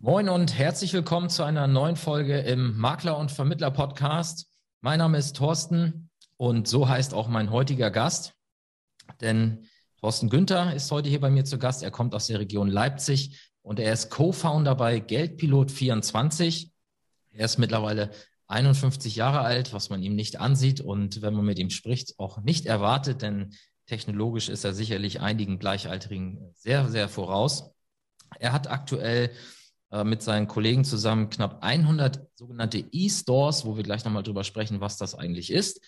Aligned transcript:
Moin 0.00 0.28
und 0.28 0.56
herzlich 0.56 0.92
willkommen 0.92 1.28
zu 1.28 1.42
einer 1.42 1.66
neuen 1.66 1.96
Folge 1.96 2.38
im 2.38 2.78
Makler 2.78 3.18
und 3.18 3.32
Vermittler 3.32 3.72
Podcast. 3.72 4.46
Mein 4.80 5.00
Name 5.00 5.18
ist 5.18 5.34
Thorsten 5.34 6.08
und 6.36 6.68
so 6.68 6.88
heißt 6.88 7.14
auch 7.14 7.26
mein 7.26 7.50
heutiger 7.50 7.90
Gast. 7.90 8.34
Denn 9.20 9.66
Thorsten 10.00 10.30
Günther 10.30 10.72
ist 10.72 10.92
heute 10.92 11.08
hier 11.08 11.20
bei 11.20 11.30
mir 11.30 11.44
zu 11.44 11.58
Gast. 11.58 11.82
Er 11.82 11.90
kommt 11.90 12.14
aus 12.14 12.28
der 12.28 12.38
Region 12.38 12.68
Leipzig 12.68 13.50
und 13.62 13.80
er 13.80 13.92
ist 13.92 14.08
Co-Founder 14.08 14.76
bei 14.76 15.00
Geldpilot 15.00 15.72
24. 15.72 16.70
Er 17.32 17.44
ist 17.44 17.58
mittlerweile 17.58 18.12
51 18.46 19.16
Jahre 19.16 19.40
alt, 19.40 19.72
was 19.72 19.90
man 19.90 20.00
ihm 20.04 20.14
nicht 20.14 20.38
ansieht 20.38 20.80
und 20.80 21.22
wenn 21.22 21.34
man 21.34 21.44
mit 21.44 21.58
ihm 21.58 21.70
spricht, 21.70 22.20
auch 22.20 22.40
nicht 22.40 22.66
erwartet, 22.66 23.22
denn 23.22 23.52
technologisch 23.86 24.48
ist 24.48 24.62
er 24.62 24.74
sicherlich 24.74 25.20
einigen 25.20 25.58
Gleichaltrigen 25.58 26.52
sehr, 26.54 26.88
sehr 26.88 27.08
voraus. 27.08 27.72
Er 28.38 28.52
hat 28.52 28.70
aktuell 28.70 29.32
äh, 29.90 30.04
mit 30.04 30.22
seinen 30.22 30.48
Kollegen 30.48 30.84
zusammen 30.84 31.30
knapp 31.30 31.62
100 31.62 32.20
sogenannte 32.34 32.84
E-Stores, 32.92 33.64
wo 33.64 33.76
wir 33.76 33.84
gleich 33.84 34.04
nochmal 34.04 34.22
drüber 34.22 34.44
sprechen, 34.44 34.80
was 34.80 34.96
das 34.98 35.14
eigentlich 35.14 35.50
ist. 35.50 35.80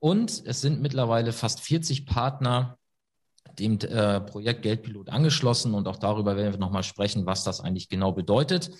Und 0.00 0.42
es 0.46 0.60
sind 0.60 0.80
mittlerweile 0.80 1.32
fast 1.32 1.60
40 1.60 2.06
Partner 2.06 2.78
dem 3.58 3.78
äh, 3.80 4.20
Projekt 4.20 4.62
Geldpilot 4.62 5.08
angeschlossen 5.08 5.74
und 5.74 5.88
auch 5.88 5.96
darüber 5.96 6.36
werden 6.36 6.52
wir 6.52 6.58
nochmal 6.58 6.82
sprechen, 6.82 7.26
was 7.26 7.44
das 7.44 7.60
eigentlich 7.60 7.88
genau 7.88 8.12
bedeutet. 8.12 8.70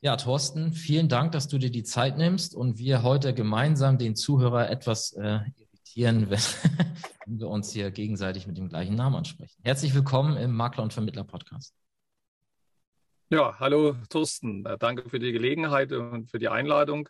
Ja, 0.00 0.16
Thorsten, 0.16 0.72
vielen 0.72 1.08
Dank, 1.08 1.32
dass 1.32 1.48
du 1.48 1.58
dir 1.58 1.70
die 1.70 1.82
Zeit 1.82 2.18
nimmst 2.18 2.54
und 2.54 2.78
wir 2.78 3.02
heute 3.02 3.32
gemeinsam 3.32 3.98
den 3.98 4.16
Zuhörer 4.16 4.70
etwas 4.70 5.12
äh, 5.12 5.40
irritieren, 5.56 6.30
wenn, 6.30 6.38
wenn 7.26 7.38
wir 7.38 7.48
uns 7.48 7.72
hier 7.72 7.90
gegenseitig 7.90 8.46
mit 8.46 8.58
dem 8.58 8.68
gleichen 8.68 8.96
Namen 8.96 9.16
ansprechen. 9.16 9.60
Herzlich 9.62 9.94
willkommen 9.94 10.36
im 10.36 10.54
Makler 10.54 10.82
und 10.82 10.92
Vermittler 10.92 11.24
Podcast. 11.24 11.83
Ja, 13.30 13.58
hallo 13.58 13.96
Thorsten. 14.10 14.66
Äh, 14.66 14.76
danke 14.76 15.08
für 15.08 15.18
die 15.18 15.32
Gelegenheit 15.32 15.92
und 15.92 16.30
für 16.30 16.38
die 16.38 16.48
Einladung, 16.48 17.08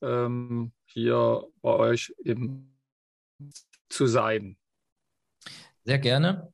ähm, 0.00 0.72
hier 0.86 1.46
bei 1.60 1.70
euch 1.70 2.14
eben 2.24 2.74
zu 3.90 4.06
sein. 4.06 4.56
Sehr 5.84 5.98
gerne. 5.98 6.52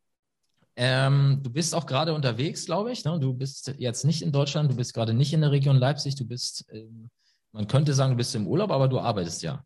Ähm, 0.74 1.40
du 1.42 1.50
bist 1.50 1.76
auch 1.76 1.86
gerade 1.86 2.12
unterwegs, 2.12 2.66
glaube 2.66 2.90
ich. 2.90 3.04
Ne? 3.04 3.18
Du 3.20 3.32
bist 3.32 3.72
jetzt 3.78 4.04
nicht 4.04 4.20
in 4.20 4.32
Deutschland, 4.32 4.70
du 4.70 4.76
bist 4.76 4.94
gerade 4.94 5.14
nicht 5.14 5.32
in 5.32 5.42
der 5.42 5.52
Region 5.52 5.76
Leipzig, 5.76 6.16
du 6.16 6.26
bist, 6.26 6.66
ähm, 6.70 7.08
man 7.52 7.68
könnte 7.68 7.94
sagen, 7.94 8.12
du 8.12 8.16
bist 8.16 8.34
im 8.34 8.48
Urlaub, 8.48 8.72
aber 8.72 8.88
du 8.88 8.98
arbeitest 8.98 9.42
ja. 9.44 9.64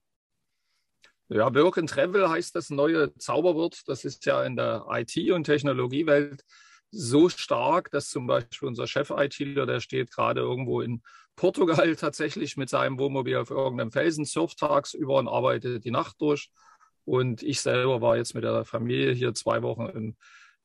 Ja, 1.29 1.55
Work 1.55 1.79
and 1.79 1.89
Travel 1.89 2.29
heißt 2.29 2.55
das 2.55 2.69
neue 2.69 3.15
Zauberwort. 3.17 3.81
Das 3.87 4.05
ist 4.05 4.27
ja 4.27 4.45
in 4.45 4.57
der 4.57 4.85
IT- 4.91 5.31
und 5.33 5.45
Technologiewelt 5.45 6.45
so 6.93 7.29
stark, 7.29 7.91
dass 7.91 8.11
zum 8.11 8.27
Beispiel 8.27 8.69
unser 8.69 8.87
Chef-ITler, 8.87 9.67
der 9.67 9.81
steht 9.81 10.13
gerade 10.13 10.41
irgendwo 10.41 10.81
in 10.81 11.03
Portugal 11.35 11.97
tatsächlich 11.97 12.57
mit 12.57 12.69
seinem 12.69 12.99
Wohnmobil 12.99 13.37
auf 13.37 13.51
irgendeinem 13.51 13.91
Felsen, 13.91 14.25
surft 14.25 14.59
tagsüber 14.59 15.17
und 15.17 15.29
arbeitet 15.29 15.85
die 15.85 15.91
Nacht 15.91 16.21
durch. 16.21 16.51
Und 17.05 17.43
ich 17.43 17.61
selber 17.61 18.01
war 18.01 18.17
jetzt 18.17 18.35
mit 18.35 18.45
der 18.45 18.65
Familie 18.65 19.13
hier 19.13 19.35
zwei 19.35 19.63
Wochen 19.63 19.87
im 19.87 20.17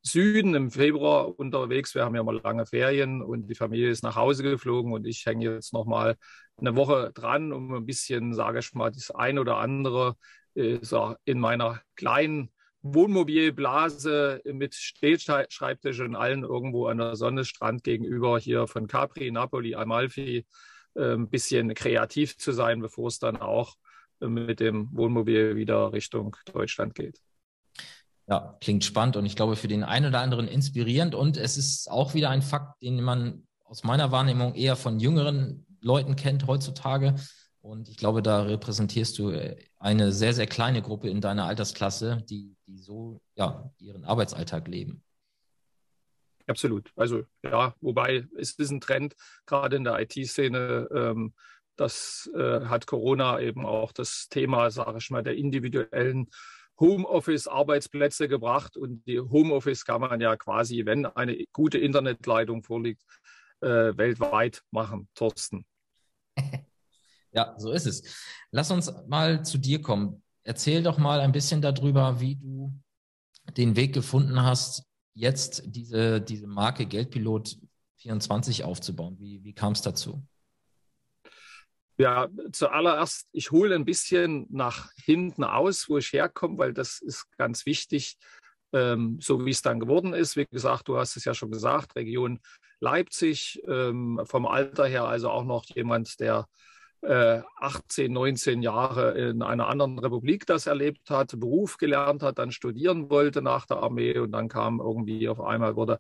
Süden 0.04 0.54
im 0.54 0.70
Februar 0.70 1.38
unterwegs. 1.40 1.96
Wir 1.96 2.06
haben 2.06 2.16
ja 2.16 2.24
mal 2.24 2.40
lange 2.44 2.66
Ferien 2.66 3.22
und 3.22 3.48
die 3.48 3.56
Familie 3.56 3.90
ist 3.90 4.04
nach 4.04 4.16
Hause 4.16 4.44
geflogen 4.44 4.94
und 4.94 5.06
ich 5.06 5.26
hänge 5.26 5.52
jetzt 5.56 5.74
noch 5.74 5.86
mal 5.86 6.16
eine 6.58 6.76
Woche 6.76 7.12
dran, 7.14 7.52
um 7.52 7.74
ein 7.74 7.86
bisschen, 7.86 8.34
sage 8.34 8.60
ich 8.60 8.74
mal, 8.74 8.92
das 8.92 9.12
ein 9.12 9.40
oder 9.40 9.58
andere 9.58 10.16
äh, 10.56 10.80
in 11.26 11.40
meiner 11.40 11.82
kleinen 11.96 12.52
Wohnmobilblase 12.94 14.42
mit 14.46 14.76
Stehschreibtisch 14.76 16.00
und 16.00 16.16
allen 16.16 16.44
irgendwo 16.44 16.88
an 16.88 16.98
der 16.98 17.16
Sonne, 17.16 17.46
Strand 17.46 17.84
gegenüber 17.84 18.40
hier 18.40 18.68
von 18.68 18.88
Capri, 18.88 19.32
Napoli, 19.32 19.76
Amalfi, 19.76 20.46
äh, 20.96 21.14
ein 21.14 21.30
bisschen 21.30 21.74
kreativ 21.74 22.38
zu 22.38 22.52
sein, 22.52 22.82
bevor 22.82 23.08
es 23.08 23.20
dann 23.20 23.38
auch 23.38 23.76
mit 24.20 24.60
dem 24.60 24.90
Wohnmobil 24.94 25.56
wieder 25.56 25.94
Richtung 25.94 26.36
Deutschland 26.52 26.96
geht. 26.96 27.22
Ja, 28.28 28.58
klingt 28.60 28.84
spannend 28.84 29.16
und 29.16 29.26
ich 29.26 29.36
glaube 29.36 29.56
für 29.56 29.68
den 29.68 29.84
einen 29.84 30.08
oder 30.08 30.20
anderen 30.20 30.48
inspirierend 30.48 31.16
und 31.16 31.38
es 31.38 31.58
ist 31.58 31.90
auch 31.90 32.14
wieder 32.14 32.30
ein 32.30 32.42
Fakt, 32.42 32.82
den 32.82 33.02
man 33.02 33.48
aus 33.64 33.84
meiner 33.84 34.12
Wahrnehmung 34.12 34.56
eher 34.56 34.76
von 34.76 35.00
jüngeren 35.00 35.66
Leuten 35.82 36.16
kennt 36.16 36.48
heutzutage. 36.48 37.16
Und 37.68 37.90
ich 37.90 37.98
glaube, 37.98 38.22
da 38.22 38.44
repräsentierst 38.44 39.20
du 39.20 39.32
äh, 39.32 39.58
eine 39.78 40.14
sehr, 40.14 40.34
sehr 40.34 40.48
kleine 40.48 40.82
Gruppe 40.82 41.10
in 41.10 41.20
deiner 41.20 41.48
Altersklasse, 41.48 42.24
die, 42.30 42.56
die 42.66 42.78
so 42.78 43.20
ja, 43.36 43.70
ihren 43.78 44.06
Arbeitsalltag 44.06 44.70
leben. 44.70 45.04
Absolut. 46.48 46.94
Also 46.96 47.26
ja, 47.44 47.76
wobei 47.82 48.26
es 48.38 48.54
ist 48.54 48.72
ein 48.72 48.80
Trend, 48.80 49.16
gerade 49.46 49.76
in 49.76 49.84
der 49.84 50.00
IT-Szene, 50.00 50.88
ähm, 50.96 51.34
das 51.76 52.32
äh, 52.34 52.62
hat 52.62 52.88
Corona 52.88 53.42
eben 53.42 53.66
auch 53.66 53.92
das 53.92 54.30
Thema, 54.30 54.72
sage 54.72 55.00
ich 55.00 55.10
mal, 55.10 55.22
der 55.22 55.36
individuellen 55.36 56.30
Homeoffice-Arbeitsplätze 56.80 58.30
gebracht. 58.30 58.78
Und 58.78 59.06
die 59.08 59.20
Homeoffice 59.20 59.84
kann 59.84 60.00
man 60.00 60.22
ja 60.22 60.38
quasi, 60.38 60.86
wenn 60.86 61.06
eine 61.06 61.46
gute 61.52 61.80
Internetleitung 61.80 62.64
vorliegt, 62.64 63.04
äh, 63.60 63.98
weltweit 63.98 64.64
machen. 64.72 65.10
Thorsten. 65.16 65.66
Ja, 67.38 67.54
so 67.60 67.72
ist 67.72 67.86
es. 67.86 68.02
Lass 68.50 68.72
uns 68.72 68.92
mal 69.08 69.46
zu 69.46 69.60
dir 69.60 69.80
kommen. 69.80 70.24
Erzähl 70.44 70.82
doch 70.82 70.98
mal 70.98 71.20
ein 71.20 71.32
bisschen 71.32 71.62
darüber, 71.62 72.20
wie 72.20 72.36
du 72.36 72.74
den 73.56 73.76
Weg 73.76 73.94
gefunden 73.94 74.42
hast, 74.42 74.88
jetzt 75.14 75.62
diese, 75.68 76.20
diese 76.20 76.48
Marke 76.48 76.88
Geldpilot 76.88 77.60
24 77.98 78.64
aufzubauen. 78.64 79.18
Wie, 79.20 79.44
wie 79.44 79.54
kam 79.54 79.74
es 79.74 79.84
dazu? 79.84 80.26
Ja, 82.00 82.28
zuallererst, 82.52 83.28
ich 83.34 83.52
hole 83.52 83.76
ein 83.76 83.86
bisschen 83.86 84.48
nach 84.50 84.90
hinten 84.96 85.44
aus, 85.44 85.88
wo 85.90 86.00
ich 86.00 86.14
herkomme, 86.14 86.58
weil 86.58 86.74
das 86.74 87.00
ist 87.02 87.28
ganz 87.38 87.68
wichtig, 87.68 88.18
ähm, 88.74 89.20
so 89.22 89.46
wie 89.46 89.52
es 89.52 89.62
dann 89.62 89.80
geworden 89.80 90.16
ist. 90.16 90.36
Wie 90.38 90.46
gesagt, 90.46 90.88
du 90.88 90.98
hast 90.98 91.16
es 91.16 91.26
ja 91.26 91.36
schon 91.36 91.52
gesagt, 91.52 91.96
Region 91.96 92.40
Leipzig, 92.80 93.62
ähm, 93.68 94.22
vom 94.26 94.48
Alter 94.48 94.88
her 94.88 95.06
also 95.06 95.30
auch 95.30 95.44
noch 95.44 95.66
jemand, 95.76 96.20
der 96.20 96.48
18, 97.08 98.12
19 98.12 98.62
Jahre 98.62 99.12
in 99.18 99.42
einer 99.42 99.68
anderen 99.68 100.00
Republik 100.00 100.46
das 100.46 100.68
erlebt 100.68 101.10
hat, 101.10 101.40
Beruf 101.40 101.78
gelernt 101.78 102.24
hat, 102.24 102.38
dann 102.40 102.52
studieren 102.52 103.10
wollte 103.10 103.42
nach 103.42 103.66
der 103.66 103.78
Armee 103.78 104.18
und 104.18 104.32
dann 104.32 104.48
kam 104.50 104.80
irgendwie 104.80 105.30
auf 105.30 105.42
einmal 105.42 105.76
wurde 105.76 106.00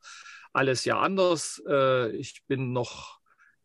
alles 0.53 0.85
ja 0.85 0.99
anders. 0.99 1.61
Äh, 1.67 2.11
ich 2.11 2.43
bin 2.47 2.73
noch 2.73 3.16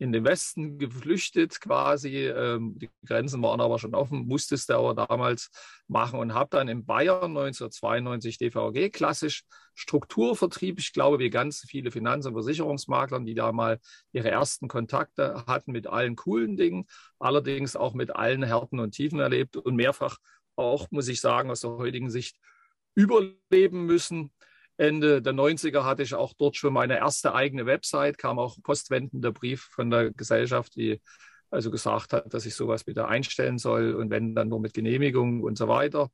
in 0.02 0.12
den 0.12 0.24
Westen 0.24 0.78
geflüchtet 0.78 1.60
quasi. 1.60 2.26
Ähm, 2.26 2.76
die 2.76 2.90
Grenzen 3.06 3.42
waren 3.42 3.60
aber 3.60 3.78
schon 3.78 3.94
offen, 3.94 4.26
musstest 4.26 4.68
du 4.68 4.74
aber 4.74 4.94
damals 4.94 5.50
machen 5.86 6.18
und 6.18 6.34
habe 6.34 6.50
dann 6.50 6.68
in 6.68 6.84
Bayern 6.84 7.36
1992 7.36 8.38
DVG 8.38 8.90
klassisch 8.90 9.44
Strukturvertrieb. 9.74 10.80
Ich 10.80 10.92
glaube, 10.92 11.18
wie 11.20 11.30
ganz 11.30 11.64
viele 11.66 11.92
Finanz- 11.92 12.26
und 12.26 12.34
Versicherungsmaklern, 12.34 13.24
die 13.24 13.34
da 13.34 13.52
mal 13.52 13.78
ihre 14.12 14.30
ersten 14.30 14.68
Kontakte 14.68 15.44
hatten 15.46 15.70
mit 15.72 15.86
allen 15.86 16.16
coolen 16.16 16.56
Dingen, 16.56 16.86
allerdings 17.20 17.76
auch 17.76 17.94
mit 17.94 18.14
allen 18.14 18.42
Härten 18.42 18.80
und 18.80 18.90
Tiefen 18.90 19.20
erlebt 19.20 19.56
und 19.56 19.76
mehrfach 19.76 20.18
auch, 20.56 20.90
muss 20.90 21.08
ich 21.08 21.20
sagen, 21.20 21.50
aus 21.50 21.60
der 21.60 21.70
heutigen 21.70 22.10
Sicht 22.10 22.36
überleben 22.94 23.86
müssen. 23.86 24.32
Ende 24.82 25.22
der 25.22 25.32
90er 25.32 25.84
hatte 25.84 26.02
ich 26.02 26.14
auch 26.14 26.34
dort 26.34 26.56
schon 26.56 26.72
meine 26.72 26.98
erste 26.98 27.34
eigene 27.34 27.66
Website, 27.66 28.18
kam 28.18 28.38
auch 28.38 28.56
postwendender 28.62 29.32
Brief 29.32 29.62
von 29.62 29.90
der 29.90 30.10
Gesellschaft, 30.12 30.74
die 30.76 31.00
also 31.50 31.70
gesagt 31.70 32.12
hat, 32.12 32.32
dass 32.34 32.46
ich 32.46 32.54
sowas 32.54 32.84
bitte 32.84 33.06
einstellen 33.06 33.58
soll 33.58 33.94
und 33.94 34.10
wenn 34.10 34.34
dann 34.34 34.48
nur 34.48 34.60
mit 34.60 34.74
Genehmigung 34.74 35.42
und 35.42 35.56
so 35.56 35.68
weiter. 35.68 36.10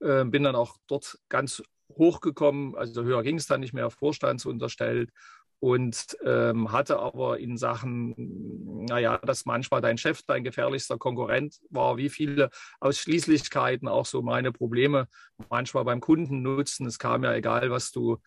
Äh, 0.00 0.24
bin 0.24 0.44
dann 0.44 0.56
auch 0.56 0.76
dort 0.86 1.18
ganz 1.28 1.62
hochgekommen, 1.90 2.74
also 2.74 3.02
höher 3.02 3.22
ging 3.22 3.36
es 3.36 3.46
dann 3.46 3.60
nicht 3.60 3.74
mehr, 3.74 3.90
Vorstandsunterstellt 3.90 5.10
und 5.58 6.16
ähm, 6.24 6.70
hatte 6.70 6.98
aber 6.98 7.38
in 7.38 7.56
Sachen, 7.56 8.84
naja, 8.86 9.18
dass 9.18 9.46
manchmal 9.46 9.80
dein 9.80 9.98
Chef 9.98 10.22
dein 10.26 10.44
gefährlichster 10.44 10.98
Konkurrent 10.98 11.56
war, 11.70 11.96
wie 11.96 12.10
viele 12.10 12.50
Ausschließlichkeiten 12.80 13.88
auch 13.88 14.06
so 14.06 14.22
meine 14.22 14.52
Probleme 14.52 15.08
manchmal 15.48 15.84
beim 15.84 16.00
Kunden 16.00 16.42
nutzen. 16.42 16.86
Es 16.86 16.98
kam 16.98 17.24
ja 17.24 17.34
egal, 17.34 17.70
was 17.70 17.90
du 17.90 18.18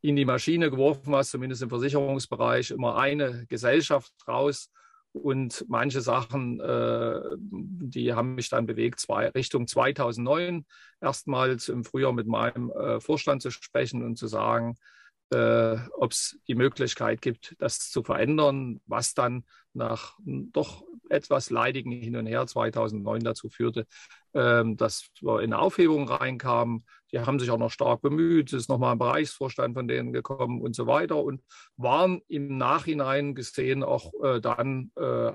in 0.00 0.16
die 0.16 0.24
Maschine 0.24 0.70
geworfen 0.70 1.14
hast, 1.14 1.30
zumindest 1.30 1.62
im 1.62 1.70
Versicherungsbereich, 1.70 2.70
immer 2.70 2.96
eine 2.96 3.46
Gesellschaft 3.48 4.12
raus. 4.26 4.70
Und 5.12 5.64
manche 5.68 6.00
Sachen, 6.00 6.60
äh, 6.60 7.20
die 7.40 8.12
haben 8.14 8.34
mich 8.34 8.50
dann 8.50 8.66
bewegt, 8.66 9.04
Richtung 9.34 9.66
2009 9.66 10.64
erstmals 11.00 11.68
im 11.68 11.84
Frühjahr 11.84 12.12
mit 12.12 12.26
meinem 12.26 12.70
äh, 12.70 13.00
Vorstand 13.00 13.42
zu 13.42 13.50
sprechen 13.50 14.04
und 14.04 14.16
zu 14.16 14.26
sagen, 14.26 14.76
äh, 15.30 15.76
ob 15.92 16.12
es 16.12 16.38
die 16.48 16.54
Möglichkeit 16.54 17.20
gibt, 17.20 17.54
das 17.58 17.90
zu 17.90 18.02
verändern, 18.02 18.80
was 18.86 19.14
dann 19.14 19.44
nach 19.74 20.18
doch 20.24 20.84
etwas 21.10 21.50
leidigen 21.50 21.90
Hin 21.92 22.16
und 22.16 22.26
Her 22.26 22.46
2009 22.46 23.22
dazu 23.22 23.48
führte, 23.48 23.86
ähm, 24.34 24.76
dass 24.76 25.10
wir 25.20 25.40
in 25.40 25.52
Aufhebung 25.52 26.08
reinkamen. 26.08 26.84
Die 27.12 27.20
haben 27.20 27.38
sich 27.38 27.50
auch 27.50 27.58
noch 27.58 27.70
stark 27.70 28.02
bemüht, 28.02 28.52
es 28.52 28.62
ist 28.62 28.68
nochmal 28.68 28.92
ein 28.92 28.98
Bereichsvorstand 28.98 29.74
von 29.74 29.88
denen 29.88 30.12
gekommen 30.12 30.60
und 30.60 30.74
so 30.74 30.86
weiter 30.86 31.16
und 31.22 31.42
waren 31.76 32.20
im 32.28 32.58
Nachhinein 32.58 33.34
gesehen 33.34 33.82
auch 33.82 34.12
äh, 34.22 34.40
dann 34.40 34.90
äh, 34.96 35.32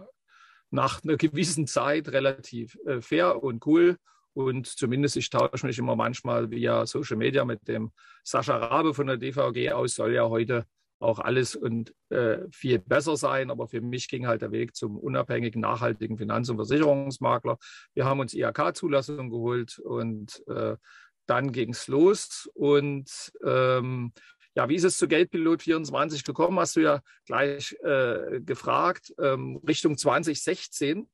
nach 0.69 1.03
einer 1.03 1.17
gewissen 1.17 1.67
Zeit 1.67 2.09
relativ 2.09 2.77
äh, 2.85 3.01
fair 3.01 3.43
und 3.43 3.65
cool. 3.65 3.97
Und 4.33 4.67
zumindest 4.67 5.15
ich 5.17 5.29
tausche 5.29 5.65
mich 5.65 5.77
immer 5.77 5.95
manchmal 5.95 6.49
via 6.49 6.85
Social 6.85 7.17
Media 7.17 7.45
mit 7.45 7.67
dem 7.67 7.91
Sascha 8.23 8.57
Rabe 8.57 8.93
von 8.93 9.07
der 9.07 9.17
DVG 9.17 9.71
aus, 9.71 9.95
soll 9.95 10.13
ja 10.13 10.27
heute 10.27 10.65
auch 10.99 11.19
alles 11.19 11.55
und 11.55 11.93
äh, 12.09 12.39
viel 12.51 12.79
besser 12.79 13.17
sein. 13.17 13.51
Aber 13.51 13.67
für 13.67 13.81
mich 13.81 14.07
ging 14.07 14.25
halt 14.25 14.41
der 14.41 14.51
Weg 14.51 14.75
zum 14.75 14.97
unabhängigen, 14.97 15.61
nachhaltigen 15.61 16.17
Finanz- 16.17 16.49
und 16.49 16.55
Versicherungsmakler. 16.55 17.57
Wir 17.93 18.05
haben 18.05 18.19
uns 18.19 18.33
IHK-Zulassung 18.33 19.29
geholt 19.29 19.79
und 19.79 20.41
äh, 20.47 20.77
dann 21.25 21.51
ging 21.51 21.71
es 21.71 21.87
los. 21.87 22.49
Und 22.53 23.31
ähm, 23.45 24.13
ja, 24.55 24.69
wie 24.69 24.75
ist 24.75 24.83
es 24.83 24.97
zu 24.97 25.07
Geldpilot 25.07 25.63
24 25.63 26.23
gekommen? 26.23 26.59
Hast 26.59 26.75
du 26.75 26.81
ja 26.81 27.01
gleich 27.25 27.75
äh, 27.83 28.39
gefragt. 28.41 29.13
Ähm, 29.19 29.59
Richtung 29.67 29.97
2016 29.97 31.07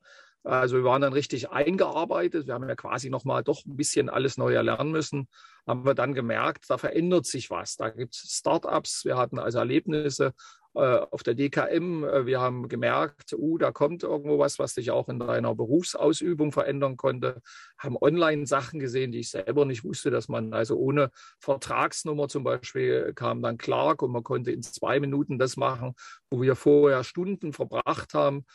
also 0.44 0.78
wir 0.78 0.84
waren 0.84 1.02
dann 1.02 1.14
richtig 1.14 1.50
eingearbeitet. 1.50 2.48
Wir 2.48 2.54
haben 2.54 2.68
ja 2.68 2.76
quasi 2.76 3.10
nochmal 3.10 3.44
doch 3.44 3.66
ein 3.66 3.76
bisschen 3.76 4.10
alles 4.10 4.38
neu 4.38 4.54
erlernen 4.54 4.92
müssen. 4.92 5.28
Haben 5.68 5.86
wir 5.86 5.94
dann 5.94 6.14
gemerkt, 6.14 6.66
da 6.70 6.78
verändert 6.78 7.26
sich 7.26 7.50
was. 7.50 7.76
Da 7.76 7.90
gibt 7.90 8.16
es 8.16 8.38
Startups. 8.38 9.06
Wir 9.06 9.18
hatten 9.18 9.38
also 9.38 9.60
Erlebnisse 9.60 10.34
äh, 10.76 11.00
auf 11.12 11.24
der 11.24 11.34
DKM. 11.34 12.04
Äh, 12.04 12.26
wir 12.26 12.40
haben 12.40 12.68
gemerkt, 12.68 13.34
uh, 13.34 13.58
da 13.58 13.72
kommt 13.72 14.04
irgendwo 14.04 14.38
was, 14.38 14.60
was 14.60 14.76
dich 14.76 14.92
auch 14.92 15.10
in 15.10 15.20
deiner 15.20 15.56
Berufsausübung 15.56 16.52
verändern 16.52 16.96
konnte. 16.96 17.42
Haben 17.78 17.98
Online-Sachen 18.00 18.80
gesehen, 18.80 19.12
die 19.12 19.20
ich 19.20 19.32
selber 19.32 19.66
nicht 19.66 19.84
wusste, 19.84 20.12
dass 20.12 20.28
man 20.30 20.54
also 20.54 20.78
ohne 20.78 21.10
Vertragsnummer 21.40 22.28
zum 22.28 22.44
Beispiel 22.44 23.14
kam 23.16 23.42
dann 23.42 23.58
Clark 23.58 24.04
und 24.04 24.12
man 24.12 24.24
konnte 24.24 24.52
in 24.52 24.62
zwei 24.62 25.00
Minuten 25.00 25.40
das 25.40 25.58
machen, 25.58 25.96
wo 26.30 26.42
wir 26.42 26.56
vorher 26.56 27.04
Stunden 27.04 27.52
verbracht 27.52 28.14
haben. 28.14 28.46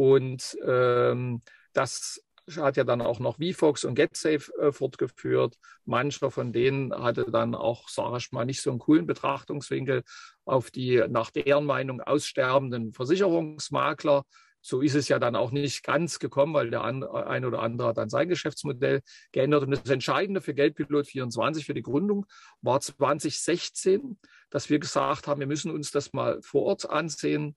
Und 0.00 0.56
ähm, 0.66 1.42
das 1.74 2.24
hat 2.56 2.78
ja 2.78 2.84
dann 2.84 3.02
auch 3.02 3.18
noch 3.20 3.36
VFox 3.36 3.84
und 3.84 3.96
GetSafe 3.96 4.50
äh, 4.58 4.72
fortgeführt. 4.72 5.58
Mancher 5.84 6.30
von 6.30 6.54
denen 6.54 6.90
hatte 6.94 7.26
dann 7.30 7.54
auch, 7.54 7.86
sage 7.90 8.16
ich 8.16 8.32
mal, 8.32 8.46
nicht 8.46 8.62
so 8.62 8.70
einen 8.70 8.78
coolen 8.78 9.06
Betrachtungswinkel 9.06 10.02
auf 10.46 10.70
die 10.70 11.04
nach 11.10 11.30
deren 11.30 11.66
Meinung 11.66 12.00
aussterbenden 12.00 12.94
Versicherungsmakler. 12.94 14.24
So 14.62 14.80
ist 14.80 14.94
es 14.94 15.08
ja 15.08 15.18
dann 15.18 15.36
auch 15.36 15.50
nicht 15.50 15.84
ganz 15.84 16.18
gekommen, 16.18 16.54
weil 16.54 16.70
der 16.70 16.82
ein 16.82 17.44
oder 17.44 17.60
andere 17.60 17.88
hat 17.88 17.98
dann 17.98 18.08
sein 18.08 18.30
Geschäftsmodell 18.30 19.02
geändert. 19.32 19.64
Und 19.64 19.72
das 19.72 19.90
Entscheidende 19.90 20.40
für 20.40 20.54
Geldpilot 20.54 21.08
24, 21.08 21.66
für 21.66 21.74
die 21.74 21.82
Gründung, 21.82 22.24
war 22.62 22.80
2016, 22.80 24.18
dass 24.48 24.70
wir 24.70 24.78
gesagt 24.78 25.26
haben, 25.26 25.40
wir 25.40 25.46
müssen 25.46 25.70
uns 25.70 25.90
das 25.90 26.14
mal 26.14 26.40
vor 26.40 26.62
Ort 26.62 26.88
ansehen. 26.88 27.54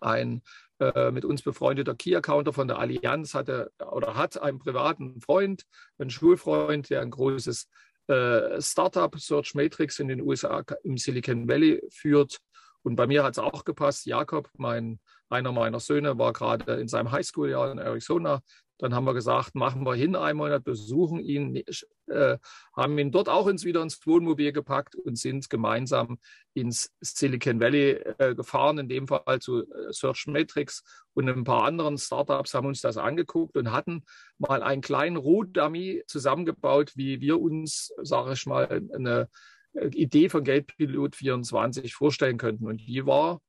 Ein 0.00 0.42
äh, 0.78 1.10
mit 1.10 1.24
uns 1.24 1.42
befreundeter 1.42 1.94
Key-Accounter 1.94 2.52
von 2.52 2.68
der 2.68 2.78
Allianz 2.78 3.34
hatte 3.34 3.70
oder 3.90 4.14
hat 4.14 4.40
einen 4.40 4.58
privaten 4.58 5.20
Freund, 5.20 5.62
einen 5.98 6.10
Schulfreund, 6.10 6.90
der 6.90 7.00
ein 7.00 7.10
großes 7.10 7.68
äh, 8.08 8.60
Startup 8.60 9.18
Search 9.18 9.54
Matrix 9.54 9.98
in 9.98 10.08
den 10.08 10.20
USA 10.20 10.62
im 10.84 10.98
Silicon 10.98 11.48
Valley 11.48 11.82
führt. 11.90 12.38
Und 12.82 12.96
bei 12.96 13.06
mir 13.06 13.24
hat 13.24 13.32
es 13.32 13.38
auch 13.38 13.64
gepasst. 13.64 14.06
Jakob, 14.06 14.48
mein, 14.56 15.00
einer 15.28 15.50
meiner 15.50 15.80
Söhne, 15.80 16.18
war 16.18 16.32
gerade 16.32 16.74
in 16.74 16.88
seinem 16.88 17.10
Highschool-Jahr 17.10 17.72
in 17.72 17.78
Arizona 17.78 18.42
dann 18.78 18.94
haben 18.94 19.06
wir 19.06 19.14
gesagt, 19.14 19.54
machen 19.54 19.84
wir 19.84 19.94
hin 19.94 20.16
einen 20.16 20.38
Monat, 20.38 20.64
besuchen 20.64 21.20
ihn, 21.20 21.62
äh, 22.08 22.38
haben 22.74 22.98
ihn 22.98 23.10
dort 23.10 23.28
auch 23.28 23.46
ins, 23.46 23.64
wieder 23.64 23.82
ins 23.82 24.06
Wohnmobil 24.06 24.52
gepackt 24.52 24.94
und 24.94 25.18
sind 25.18 25.48
gemeinsam 25.48 26.18
ins 26.54 26.92
Silicon 27.00 27.60
Valley 27.60 27.92
äh, 28.18 28.34
gefahren, 28.34 28.78
in 28.78 28.88
dem 28.88 29.08
Fall 29.08 29.40
zu 29.40 29.62
äh, 29.62 29.92
Search 29.92 30.26
Matrix 30.26 30.82
und 31.14 31.28
ein 31.28 31.44
paar 31.44 31.64
anderen 31.64 31.96
Startups 31.96 32.54
haben 32.54 32.66
uns 32.66 32.80
das 32.82 32.98
angeguckt 32.98 33.56
und 33.56 33.72
hatten 33.72 34.04
mal 34.38 34.62
einen 34.62 34.82
kleinen 34.82 35.16
Rohdummy 35.16 36.02
zusammengebaut, 36.06 36.92
wie 36.96 37.20
wir 37.20 37.40
uns, 37.40 37.92
sage 38.02 38.34
ich 38.34 38.44
mal, 38.46 38.82
eine 38.92 39.28
äh, 39.72 39.88
Idee 39.88 40.28
von 40.28 40.44
Geldpilot 40.44 41.16
24 41.16 41.94
vorstellen 41.94 42.36
könnten. 42.36 42.66
Und 42.66 42.78
die 42.78 43.06
war 43.06 43.40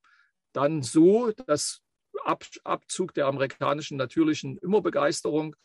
dann 0.54 0.82
so, 0.82 1.32
dass 1.32 1.82
Ab 2.28 2.44
Abzug 2.66 3.14
der 3.14 3.28
amerikanischen 3.28 3.98
natürlichen 3.98 4.58
Immerbegeisterung 4.58 5.56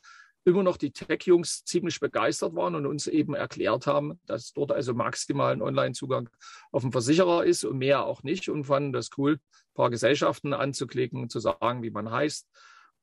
immer 0.45 0.63
noch 0.63 0.77
die 0.77 0.93
Tech-Jungs 0.93 1.65
ziemlich 1.65 1.99
begeistert 1.99 2.55
waren 2.55 2.75
und 2.75 2.87
uns 2.87 3.07
eben 3.07 3.35
erklärt 3.35 3.87
haben, 3.87 4.21
dass 4.27 4.53
dort 4.53 4.71
also 4.71 4.95
maximal 4.95 5.53
ein 5.53 5.63
Online-Zugang 5.63 6.29
auf 6.71 6.83
den 6.83 6.93
Versicherer 6.93 7.45
ist 7.45 7.65
und 7.65 7.79
mehr 7.79 8.05
auch 8.05 8.23
nicht 8.23 8.49
und 8.49 8.65
fanden 8.65 8.93
das 8.93 9.11
cool, 9.17 9.35
ein 9.35 9.75
paar 9.75 9.91
Gesellschaften 9.91 10.53
anzuklicken, 10.53 11.29
zu 11.29 11.41
sagen, 11.41 11.83
wie 11.83 11.91
man 11.91 12.11
heißt, 12.11 12.49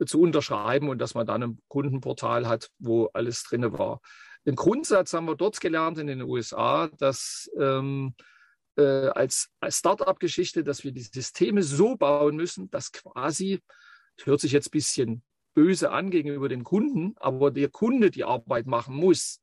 zu 0.05 0.21
unterschreiben 0.21 0.87
und 0.87 0.99
dass 0.99 1.13
man 1.13 1.27
dann 1.27 1.43
ein 1.43 1.61
Kundenportal 1.67 2.47
hat, 2.47 2.71
wo 2.79 3.07
alles 3.07 3.43
drin 3.43 3.77
war. 3.77 4.01
Den 4.45 4.55
Grundsatz 4.55 5.13
haben 5.13 5.25
wir 5.25 5.35
dort 5.35 5.59
gelernt 5.59 5.97
in 5.97 6.07
den 6.07 6.21
USA, 6.21 6.87
dass 6.87 7.51
ähm, 7.59 8.15
äh, 8.79 9.09
als, 9.09 9.49
als 9.59 9.79
Start-up-Geschichte, 9.79 10.63
dass 10.63 10.83
wir 10.83 10.91
die 10.91 11.01
Systeme 11.01 11.63
so 11.63 11.95
bauen 11.95 12.35
müssen, 12.35 12.69
dass 12.71 12.91
quasi, 12.91 13.61
das 14.17 14.25
hört 14.25 14.41
sich 14.41 14.53
jetzt 14.53 14.69
ein 14.69 14.71
bisschen 14.71 15.21
böse 15.53 15.91
an 15.91 16.09
gegenüber 16.09 16.49
dem 16.49 16.63
Kunden, 16.63 17.13
aber 17.17 17.51
der 17.51 17.69
Kunde 17.69 18.09
die 18.11 18.23
Arbeit 18.23 18.65
machen 18.65 18.95
muss. 18.95 19.41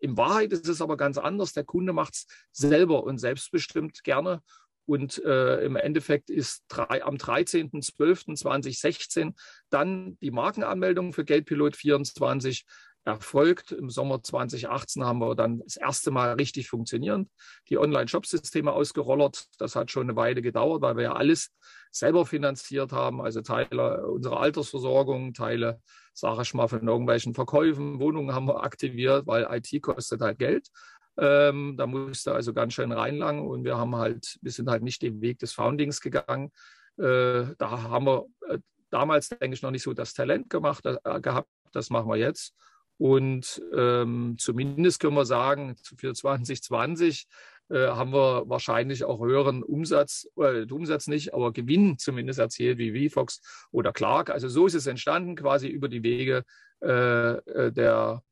In 0.00 0.16
Wahrheit 0.16 0.52
ist 0.52 0.68
es 0.68 0.80
aber 0.82 0.96
ganz 0.96 1.18
anders. 1.18 1.52
Der 1.52 1.64
Kunde 1.64 1.92
macht 1.92 2.14
es 2.14 2.26
selber 2.52 3.02
und 3.04 3.18
selbstbestimmt 3.18 4.04
gerne. 4.04 4.40
Und 4.86 5.24
äh, 5.24 5.64
im 5.64 5.76
Endeffekt 5.76 6.28
ist 6.28 6.64
drei, 6.68 7.02
am 7.02 7.14
13.12.2016 7.16 9.32
dann 9.70 10.18
die 10.18 10.30
Markenanmeldung 10.30 11.14
für 11.14 11.24
Geldpilot 11.24 11.74
24 11.76 12.66
erfolgt. 13.04 13.72
Im 13.72 13.90
Sommer 13.90 14.22
2018 14.22 15.04
haben 15.04 15.18
wir 15.18 15.34
dann 15.34 15.60
das 15.60 15.76
erste 15.76 16.10
Mal 16.10 16.34
richtig 16.34 16.68
funktionierend 16.68 17.30
die 17.68 17.78
Online-Shop-Systeme 17.78 18.72
ausgerollert. 18.72 19.44
Das 19.58 19.76
hat 19.76 19.90
schon 19.90 20.04
eine 20.04 20.16
Weile 20.16 20.42
gedauert, 20.42 20.82
weil 20.82 20.96
wir 20.96 21.04
ja 21.04 21.12
alles 21.12 21.50
selber 21.90 22.26
finanziert 22.26 22.92
haben, 22.92 23.20
also 23.20 23.40
Teile 23.42 24.06
unserer 24.06 24.40
Altersversorgung, 24.40 25.34
Teile, 25.34 25.80
sage 26.12 26.42
ich 26.42 26.54
mal, 26.54 26.66
von 26.66 26.86
irgendwelchen 26.86 27.34
Verkäufen, 27.34 28.00
Wohnungen 28.00 28.34
haben 28.34 28.48
wir 28.48 28.62
aktiviert, 28.64 29.26
weil 29.26 29.46
IT 29.50 29.82
kostet 29.82 30.20
halt 30.20 30.38
Geld. 30.38 30.68
Ähm, 31.16 31.76
da 31.76 31.86
musste 31.86 32.34
also 32.34 32.52
ganz 32.52 32.74
schön 32.74 32.90
reinlangen 32.90 33.46
und 33.46 33.64
wir 33.64 33.76
haben 33.76 33.94
halt, 33.94 34.38
wir 34.42 34.50
sind 34.50 34.68
halt 34.68 34.82
nicht 34.82 35.02
den 35.02 35.20
Weg 35.20 35.38
des 35.38 35.52
Foundings 35.52 36.00
gegangen. 36.00 36.50
Äh, 36.96 37.54
da 37.58 37.82
haben 37.82 38.06
wir 38.06 38.26
äh, 38.48 38.58
damals, 38.90 39.28
denke 39.28 39.54
ich, 39.54 39.62
noch 39.62 39.70
nicht 39.70 39.82
so 39.82 39.92
das 39.92 40.14
Talent 40.14 40.50
gemacht, 40.50 40.84
äh, 40.86 41.20
gehabt. 41.20 41.48
Das 41.72 41.90
machen 41.90 42.08
wir 42.08 42.16
jetzt. 42.16 42.54
Und 42.98 43.60
ähm, 43.76 44.36
zumindest 44.38 45.00
können 45.00 45.16
wir 45.16 45.26
sagen, 45.26 45.76
für 45.96 46.14
2020 46.14 47.26
äh, 47.70 47.88
haben 47.88 48.12
wir 48.12 48.48
wahrscheinlich 48.48 49.04
auch 49.04 49.20
höheren 49.20 49.62
Umsatz, 49.62 50.28
äh, 50.36 50.64
Umsatz 50.70 51.06
nicht, 51.06 51.34
aber 51.34 51.52
Gewinn 51.52 51.98
zumindest 51.98 52.38
erzielt 52.38 52.78
wie 52.78 53.08
VFox 53.08 53.40
oder 53.70 53.92
Clark. 53.92 54.30
Also 54.30 54.48
so 54.48 54.66
ist 54.66 54.74
es 54.74 54.86
entstanden, 54.86 55.34
quasi 55.34 55.68
über 55.68 55.88
die 55.88 56.02
Wege 56.02 56.44
äh, 56.82 56.88
äh 56.88 57.72
der 57.72 58.22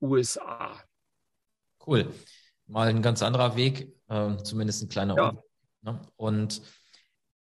USA. 0.00 0.82
Cool. 1.86 2.12
Mal 2.66 2.88
ein 2.88 3.02
ganz 3.02 3.22
anderer 3.22 3.56
Weg, 3.56 3.92
äh, 4.08 4.36
zumindest 4.38 4.82
ein 4.82 4.88
kleiner 4.88 5.16
ja. 5.16 5.28
Umweg. 5.30 5.44
Ne? 5.82 6.00
Und 6.16 6.62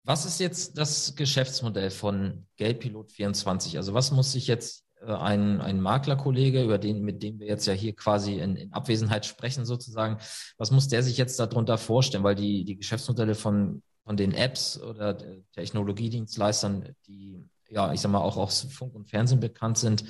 was 0.05 0.25
ist 0.25 0.41
jetzt 0.41 0.79
das 0.79 1.15
Geschäftsmodell 1.15 1.91
von 1.91 2.47
Geldpilot 2.57 3.13
24? 3.13 3.77
Also 3.77 3.95
was 3.95 4.13
muss 4.13 4.33
sich 4.33 4.47
jetzt 4.47 4.85
ein, 5.03 5.61
ein 5.61 5.81
Maklerkollege, 5.81 6.63
über 6.63 6.79
den, 6.79 7.03
mit 7.03 7.23
dem 7.23 7.39
wir 7.39 7.47
jetzt 7.47 7.67
ja 7.67 7.73
hier 7.73 7.95
quasi 7.95 8.39
in, 8.39 8.57
in, 8.57 8.73
Abwesenheit 8.73 9.27
sprechen 9.27 9.65
sozusagen, 9.65 10.19
was 10.59 10.71
muss 10.71 10.89
der 10.89 11.03
sich 11.03 11.17
jetzt 11.17 11.39
darunter 11.41 11.79
vorstellen? 11.79 12.25
Weil 12.25 12.35
die, 12.35 12.65
die 12.65 12.77
Geschäftsmodelle 12.77 13.35
von, 13.35 13.83
von 14.05 14.17
den 14.17 14.33
Apps 14.33 14.81
oder 14.81 15.17
Technologiedienstleistern, 15.53 16.95
die 17.07 17.45
ja, 17.71 17.93
ich 17.93 18.01
sag 18.01 18.11
mal, 18.11 18.21
auch 18.21 18.37
aus 18.37 18.67
Funk 18.71 18.95
und 18.95 19.09
Fernsehen 19.09 19.41
bekannt 19.41 19.79
sind, 19.79 20.03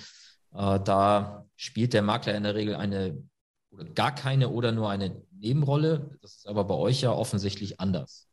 äh, 0.53 0.81
da 0.81 1.47
spielt 1.57 1.93
der 1.93 2.03
Makler 2.03 2.35
in 2.35 2.43
der 2.43 2.55
Regel 2.55 2.75
eine 2.75 3.23
oder 3.71 3.85
gar 3.85 4.15
keine 4.15 4.49
oder 4.49 4.73
nur 4.73 4.91
eine 4.91 5.23
Nebenrolle. 5.31 6.19
Das 6.23 6.37
ist 6.37 6.49
aber 6.49 6.65
bei 6.65 6.75
euch 6.75 7.03
ja 7.03 7.13
offensichtlich 7.13 7.81
anders. 7.81 8.30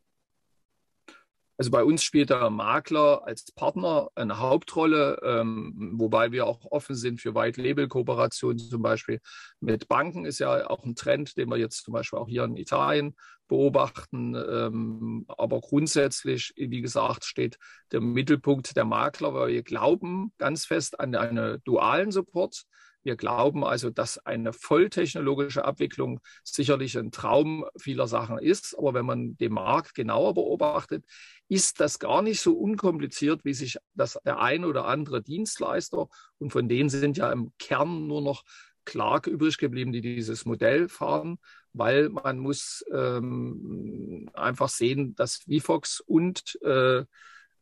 Also 1.58 1.72
bei 1.72 1.84
uns 1.84 2.04
spielt 2.04 2.30
der 2.30 2.50
Makler 2.52 3.26
als 3.26 3.52
Partner 3.52 4.10
eine 4.14 4.40
Hauptrolle, 4.40 5.20
ähm, 5.24 5.74
wobei 5.96 6.32
wir 6.32 6.46
auch 6.46 6.66
offen 6.70 6.96
sind 6.96 7.20
für 7.20 7.34
White-Label-Kooperationen 7.34 8.60
zum 8.60 8.84
Beispiel 8.84 9.20
mit 9.60 9.88
Banken 9.88 10.26
ist 10.26 10.40
ja 10.40 10.70
auch 10.70 10.86
ein 10.86 10.96
Trend, 10.96 11.36
den 11.36 11.50
wir 11.50 11.58
jetzt 11.58 11.84
zum 11.84 11.94
Beispiel 11.94 12.20
auch 12.20 12.28
hier 12.28 12.44
in 12.44 12.58
Italien 12.58 13.16
beobachten. 13.48 14.36
Ähm, 14.36 15.26
aber 15.28 15.60
grundsätzlich, 15.62 16.54
wie 16.56 16.82
gesagt, 16.82 17.26
steht 17.26 17.58
der 17.92 18.02
Mittelpunkt 18.02 18.76
der 18.76 18.86
Makler, 18.86 19.34
weil 19.34 19.54
wir 19.54 19.64
glauben 19.64 20.34
ganz 20.38 20.66
fest 20.66 21.00
an 21.00 21.16
einen 21.16 21.62
dualen 21.64 22.12
Support. 22.12 22.64
Wir 23.08 23.16
glauben 23.16 23.64
also, 23.64 23.90
dass 23.90 24.18
eine 24.18 24.52
volltechnologische 24.52 25.64
Abwicklung 25.64 26.20
sicherlich 26.44 26.98
ein 26.98 27.10
Traum 27.10 27.64
vieler 27.78 28.06
Sachen 28.06 28.38
ist. 28.38 28.78
Aber 28.78 28.94
wenn 28.94 29.06
man 29.06 29.38
den 29.38 29.54
Markt 29.54 29.96
genauer 29.96 30.34
beobachtet, 30.34 31.06
ist 31.48 31.80
das 31.80 32.00
gar 32.00 32.22
nicht 32.22 32.42
so 32.42 32.52
unkompliziert, 32.58 33.46
wie 33.46 33.54
sich 33.54 33.78
das 33.94 34.20
der 34.26 34.42
ein 34.42 34.66
oder 34.66 34.88
andere 34.88 35.22
Dienstleister, 35.24 36.10
und 36.38 36.52
von 36.52 36.68
denen 36.68 36.90
sind 36.90 37.16
ja 37.16 37.32
im 37.32 37.54
Kern 37.60 38.08
nur 38.08 38.22
noch 38.22 38.44
Clark 38.84 39.28
übrig 39.28 39.58
geblieben, 39.58 39.94
die 39.94 40.02
dieses 40.02 40.44
Modell 40.44 40.90
fahren, 40.90 41.40
weil 41.72 42.10
man 42.10 42.40
muss 42.40 42.84
ähm, 42.94 44.30
einfach 44.34 44.68
sehen, 44.68 45.16
dass 45.16 45.46
VFox 45.50 46.02
und 46.02 46.60
äh, 46.62 47.06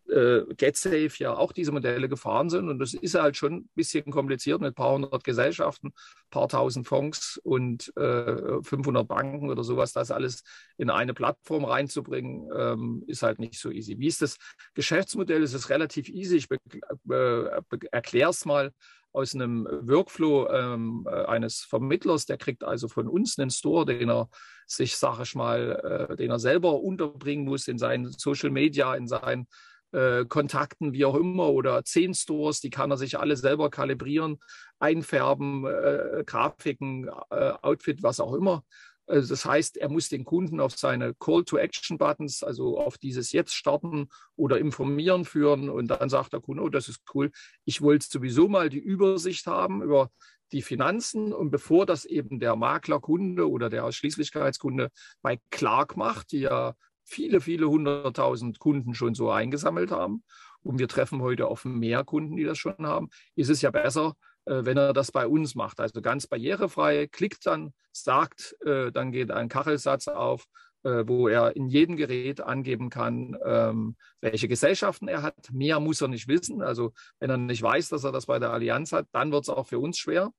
äh, 0.09 0.41
GetSafe 0.55 1.11
ja 1.17 1.35
auch 1.35 1.51
diese 1.51 1.71
Modelle 1.71 2.09
gefahren 2.09 2.49
sind. 2.49 2.69
Und 2.69 2.79
das 2.79 2.93
ist 2.93 3.15
halt 3.15 3.37
schon 3.37 3.53
ein 3.53 3.69
bisschen 3.75 4.11
kompliziert 4.11 4.61
mit 4.61 4.71
ein 4.71 4.75
paar 4.75 4.93
hundert 4.93 5.23
Gesellschaften, 5.23 5.87
ein 5.87 6.29
paar 6.29 6.47
tausend 6.47 6.87
Fonds 6.87 7.39
und 7.43 7.95
äh, 7.97 8.61
500 8.61 9.07
Banken 9.07 9.49
oder 9.49 9.63
sowas. 9.63 9.93
Das 9.93 10.11
alles 10.11 10.43
in 10.77 10.89
eine 10.89 11.13
Plattform 11.13 11.65
reinzubringen, 11.65 12.49
ähm, 12.55 13.03
ist 13.07 13.23
halt 13.23 13.39
nicht 13.39 13.59
so 13.59 13.71
easy. 13.71 13.99
Wie 13.99 14.07
ist 14.07 14.21
das 14.21 14.37
Geschäftsmodell? 14.73 15.43
Es 15.43 15.53
ist 15.53 15.69
relativ 15.69 16.09
easy. 16.09 16.37
Ich 16.37 16.47
äh, 16.51 17.87
erkläre 17.91 18.29
es 18.29 18.45
mal 18.45 18.71
aus 19.15 19.33
einem 19.33 19.65
Workflow 19.65 20.49
ähm, 20.49 21.07
äh, 21.09 21.23
eines 21.25 21.61
Vermittlers, 21.61 22.25
der 22.25 22.37
kriegt 22.37 22.65
also 22.65 22.89
von 22.89 23.07
uns 23.07 23.39
einen 23.39 23.49
Store, 23.49 23.85
den 23.85 24.09
er 24.09 24.29
sich, 24.67 24.97
sage 24.97 25.23
ich 25.23 25.35
mal, 25.35 26.09
äh, 26.11 26.15
den 26.17 26.31
er 26.31 26.39
selber 26.39 26.81
unterbringen 26.81 27.45
muss 27.45 27.69
in 27.69 27.77
seinen 27.77 28.11
Social 28.11 28.49
Media, 28.49 28.93
in 28.93 29.07
seinen 29.07 29.47
äh, 29.95 30.25
Kontakten, 30.25 30.93
wie 30.93 31.05
auch 31.05 31.15
immer, 31.15 31.49
oder 31.49 31.83
zehn 31.85 32.13
Stores, 32.13 32.59
die 32.59 32.69
kann 32.69 32.91
er 32.91 32.97
sich 32.97 33.17
alle 33.17 33.37
selber 33.37 33.69
kalibrieren, 33.69 34.37
einfärben, 34.79 35.65
äh, 35.65 36.23
Grafiken, 36.25 37.07
äh, 37.29 37.53
Outfit, 37.61 38.03
was 38.03 38.19
auch 38.19 38.33
immer. 38.33 38.63
Also 39.07 39.29
das 39.29 39.45
heißt, 39.45 39.77
er 39.77 39.89
muss 39.89 40.09
den 40.09 40.25
Kunden 40.25 40.59
auf 40.59 40.75
seine 40.75 41.13
Call-to-Action-Buttons, 41.13 42.43
also 42.43 42.79
auf 42.79 42.97
dieses 42.97 43.31
Jetzt 43.31 43.53
starten 43.53 44.09
oder 44.35 44.57
informieren 44.57 45.25
führen 45.25 45.69
und 45.69 45.87
dann 45.87 46.09
sagt 46.09 46.33
der 46.33 46.41
Kunde, 46.41 46.63
oh, 46.63 46.69
das 46.69 46.89
ist 46.89 47.01
cool, 47.13 47.31
ich 47.65 47.81
wollte 47.81 48.07
sowieso 48.09 48.47
mal 48.47 48.69
die 48.69 48.79
Übersicht 48.79 49.45
haben 49.45 49.83
über 49.83 50.09
die 50.51 50.63
Finanzen 50.63 51.33
und 51.33 51.51
bevor 51.51 51.85
das 51.85 52.05
eben 52.05 52.39
der 52.39 52.55
Maklerkunde 52.55 53.49
oder 53.49 53.69
der 53.69 53.85
Ausschließlichkeitskunde 53.85 54.89
bei 55.21 55.39
Clark 55.51 55.97
macht, 55.97 56.31
die 56.31 56.39
ja 56.39 56.73
viele, 57.05 57.39
viele 57.39 57.69
hunderttausend 57.69 58.59
Kunden 58.59 58.93
schon 58.93 59.13
so 59.13 59.29
eingesammelt 59.31 59.91
haben. 59.91 60.23
Und 60.61 60.79
wir 60.79 60.87
treffen 60.87 61.21
heute 61.21 61.47
auf 61.47 61.63
mehr 61.63 62.03
Kunden, 62.03 62.35
die 62.35 62.43
das 62.43 62.57
schon 62.57 62.75
haben. 62.79 63.09
Ist 63.35 63.49
es 63.49 63.61
ja 63.61 63.69
besser, 63.69 64.15
äh, 64.45 64.65
wenn 64.65 64.77
er 64.77 64.93
das 64.93 65.11
bei 65.11 65.27
uns 65.27 65.55
macht. 65.55 65.79
Also 65.79 66.01
ganz 66.01 66.27
barrierefrei, 66.27 67.07
klickt 67.07 67.45
dann, 67.45 67.73
sagt, 67.91 68.55
äh, 68.65 68.91
dann 68.91 69.11
geht 69.11 69.31
ein 69.31 69.47
Kachelsatz 69.47 70.07
auf, 70.07 70.45
äh, 70.83 71.03
wo 71.07 71.27
er 71.27 71.55
in 71.55 71.67
jedem 71.67 71.95
Gerät 71.95 72.41
angeben 72.41 72.89
kann, 72.89 73.37
ähm, 73.45 73.95
welche 74.21 74.47
Gesellschaften 74.47 75.07
er 75.07 75.21
hat. 75.21 75.51
Mehr 75.51 75.79
muss 75.79 76.01
er 76.01 76.07
nicht 76.07 76.27
wissen. 76.27 76.63
Also 76.63 76.93
wenn 77.19 77.29
er 77.29 77.37
nicht 77.37 77.61
weiß, 77.61 77.89
dass 77.89 78.03
er 78.03 78.11
das 78.11 78.25
bei 78.25 78.39
der 78.39 78.51
Allianz 78.51 78.91
hat, 78.91 79.07
dann 79.11 79.31
wird 79.31 79.43
es 79.43 79.49
auch 79.49 79.67
für 79.67 79.79
uns 79.79 79.99
schwer. 79.99 80.33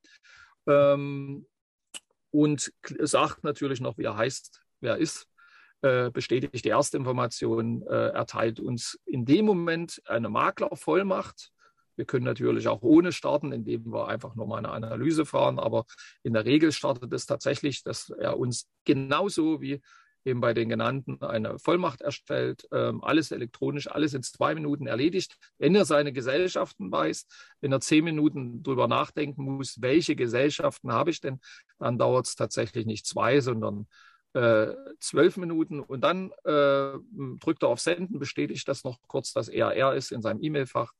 Ähm, 0.66 1.46
und 2.32 2.72
sagt 2.98 3.44
natürlich 3.44 3.80
noch, 3.80 3.96
wie 3.96 4.04
er 4.04 4.16
heißt, 4.16 4.60
wer 4.80 4.94
er 4.94 4.98
ist 4.98 5.28
äh, 5.86 6.10
bestätigt 6.10 6.64
die 6.64 6.70
erste 6.70 6.96
Information, 6.96 7.82
äh, 7.86 8.08
erteilt 8.08 8.58
uns 8.58 8.98
in 9.06 9.24
dem 9.24 9.44
Moment 9.44 10.02
eine 10.06 10.28
Maklervollmacht. 10.28 11.52
Wir 11.96 12.04
können 12.04 12.24
natürlich 12.24 12.68
auch 12.68 12.82
ohne 12.82 13.12
starten, 13.12 13.52
indem 13.52 13.92
wir 13.92 14.08
einfach 14.08 14.34
nur 14.34 14.46
mal 14.46 14.58
eine 14.58 14.70
Analyse 14.70 15.24
fahren, 15.24 15.58
aber 15.58 15.86
in 16.22 16.34
der 16.34 16.44
Regel 16.44 16.72
startet 16.72 17.12
es 17.12 17.26
tatsächlich, 17.26 17.82
dass 17.84 18.10
er 18.10 18.38
uns 18.38 18.68
genauso 18.84 19.60
wie 19.60 19.80
eben 20.24 20.40
bei 20.40 20.52
den 20.52 20.68
genannten 20.68 21.22
eine 21.22 21.58
Vollmacht 21.58 22.00
erstellt, 22.00 22.66
ähm, 22.72 23.02
alles 23.02 23.30
elektronisch, 23.30 23.88
alles 23.88 24.12
in 24.12 24.24
zwei 24.24 24.54
Minuten 24.54 24.88
erledigt. 24.88 25.36
Wenn 25.58 25.74
er 25.76 25.84
seine 25.84 26.12
Gesellschaften 26.12 26.90
weiß, 26.90 27.26
wenn 27.60 27.70
er 27.70 27.80
zehn 27.80 28.04
Minuten 28.04 28.62
drüber 28.64 28.88
nachdenken 28.88 29.44
muss, 29.44 29.80
welche 29.80 30.16
Gesellschaften 30.16 30.92
habe 30.92 31.10
ich 31.10 31.20
denn, 31.20 31.40
dann 31.78 31.96
dauert 31.96 32.26
es 32.26 32.34
tatsächlich 32.34 32.86
nicht 32.86 33.06
zwei, 33.06 33.40
sondern 33.40 33.86
zwölf 35.00 35.36
Minuten 35.36 35.80
und 35.80 36.02
dann 36.02 36.30
äh, 36.44 36.92
drückt 37.40 37.62
er 37.62 37.68
auf 37.68 37.80
Senden, 37.80 38.18
bestätigt 38.18 38.68
das 38.68 38.84
noch 38.84 38.98
kurz, 39.06 39.32
dass 39.32 39.48
er 39.48 39.72
er 39.72 39.94
ist 39.94 40.12
in 40.12 40.22
seinem 40.22 40.42
E-Mail-Fach 40.42 40.92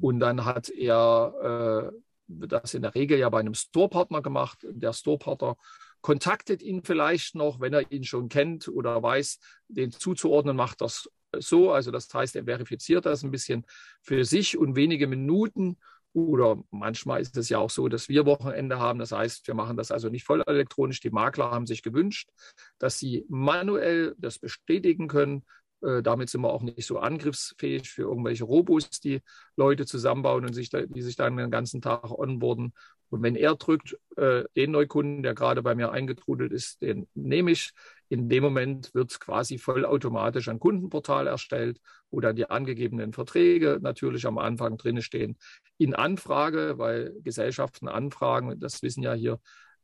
und 0.00 0.20
dann 0.20 0.44
hat 0.44 0.68
er 0.70 1.92
äh, 1.92 1.98
das 2.26 2.74
in 2.74 2.82
der 2.82 2.94
Regel 2.94 3.18
ja 3.18 3.28
bei 3.28 3.40
einem 3.40 3.54
Store-Partner 3.54 4.22
gemacht. 4.22 4.58
Der 4.62 4.92
Store-Partner 4.92 5.56
kontaktet 6.00 6.62
ihn 6.62 6.82
vielleicht 6.82 7.34
noch, 7.34 7.60
wenn 7.60 7.72
er 7.72 7.90
ihn 7.90 8.04
schon 8.04 8.28
kennt 8.28 8.68
oder 8.68 9.02
weiß, 9.02 9.38
den 9.68 9.90
zuzuordnen, 9.90 10.56
macht 10.56 10.80
das 10.80 11.08
so. 11.38 11.72
Also 11.72 11.90
das 11.90 12.12
heißt, 12.12 12.36
er 12.36 12.44
verifiziert 12.44 13.06
das 13.06 13.22
ein 13.22 13.30
bisschen 13.30 13.64
für 14.02 14.24
sich 14.24 14.56
und 14.56 14.76
wenige 14.76 15.06
Minuten 15.06 15.78
oder 16.14 16.62
manchmal 16.70 17.20
ist 17.20 17.36
es 17.36 17.48
ja 17.48 17.58
auch 17.58 17.70
so, 17.70 17.88
dass 17.88 18.08
wir 18.08 18.24
Wochenende 18.24 18.78
haben. 18.78 19.00
Das 19.00 19.12
heißt, 19.12 19.46
wir 19.48 19.54
machen 19.54 19.76
das 19.76 19.90
also 19.90 20.08
nicht 20.08 20.24
voll 20.24 20.42
elektronisch. 20.46 21.00
Die 21.00 21.10
Makler 21.10 21.50
haben 21.50 21.66
sich 21.66 21.82
gewünscht, 21.82 22.30
dass 22.78 22.98
sie 22.98 23.26
manuell 23.28 24.14
das 24.18 24.38
bestätigen 24.38 25.08
können. 25.08 25.44
Äh, 25.82 26.02
damit 26.02 26.30
sind 26.30 26.42
wir 26.42 26.52
auch 26.52 26.62
nicht 26.62 26.86
so 26.86 26.98
angriffsfähig 26.98 27.90
für 27.90 28.02
irgendwelche 28.02 28.44
Robos, 28.44 28.90
die 28.90 29.20
Leute 29.56 29.86
zusammenbauen 29.86 30.44
und 30.44 30.52
sich 30.52 30.70
da, 30.70 30.82
die 30.82 31.02
sich 31.02 31.16
dann 31.16 31.36
den 31.36 31.50
ganzen 31.50 31.80
Tag 31.80 32.10
onboarden. 32.10 32.72
Und 33.10 33.22
wenn 33.22 33.36
er 33.36 33.54
drückt, 33.54 33.96
äh, 34.16 34.44
den 34.56 34.72
Neukunden, 34.72 35.22
der 35.22 35.34
gerade 35.34 35.62
bei 35.62 35.74
mir 35.74 35.92
eingetrudelt 35.92 36.52
ist, 36.52 36.82
den 36.82 37.06
nehme 37.14 37.52
ich. 37.52 37.70
In 38.08 38.28
dem 38.28 38.42
Moment 38.42 38.92
wird 38.94 39.18
quasi 39.20 39.58
vollautomatisch 39.58 40.48
ein 40.48 40.58
Kundenportal 40.58 41.26
erstellt, 41.26 41.80
wo 42.10 42.20
dann 42.20 42.36
die 42.36 42.50
angegebenen 42.50 43.12
Verträge 43.12 43.78
natürlich 43.80 44.26
am 44.26 44.38
Anfang 44.38 44.76
drin 44.76 45.00
stehen. 45.00 45.36
In 45.78 45.94
Anfrage, 45.94 46.74
weil 46.76 47.14
Gesellschaften 47.22 47.88
anfragen, 47.88 48.58
das 48.60 48.82
wissen 48.82 49.02
ja 49.02 49.14
hier 49.14 49.40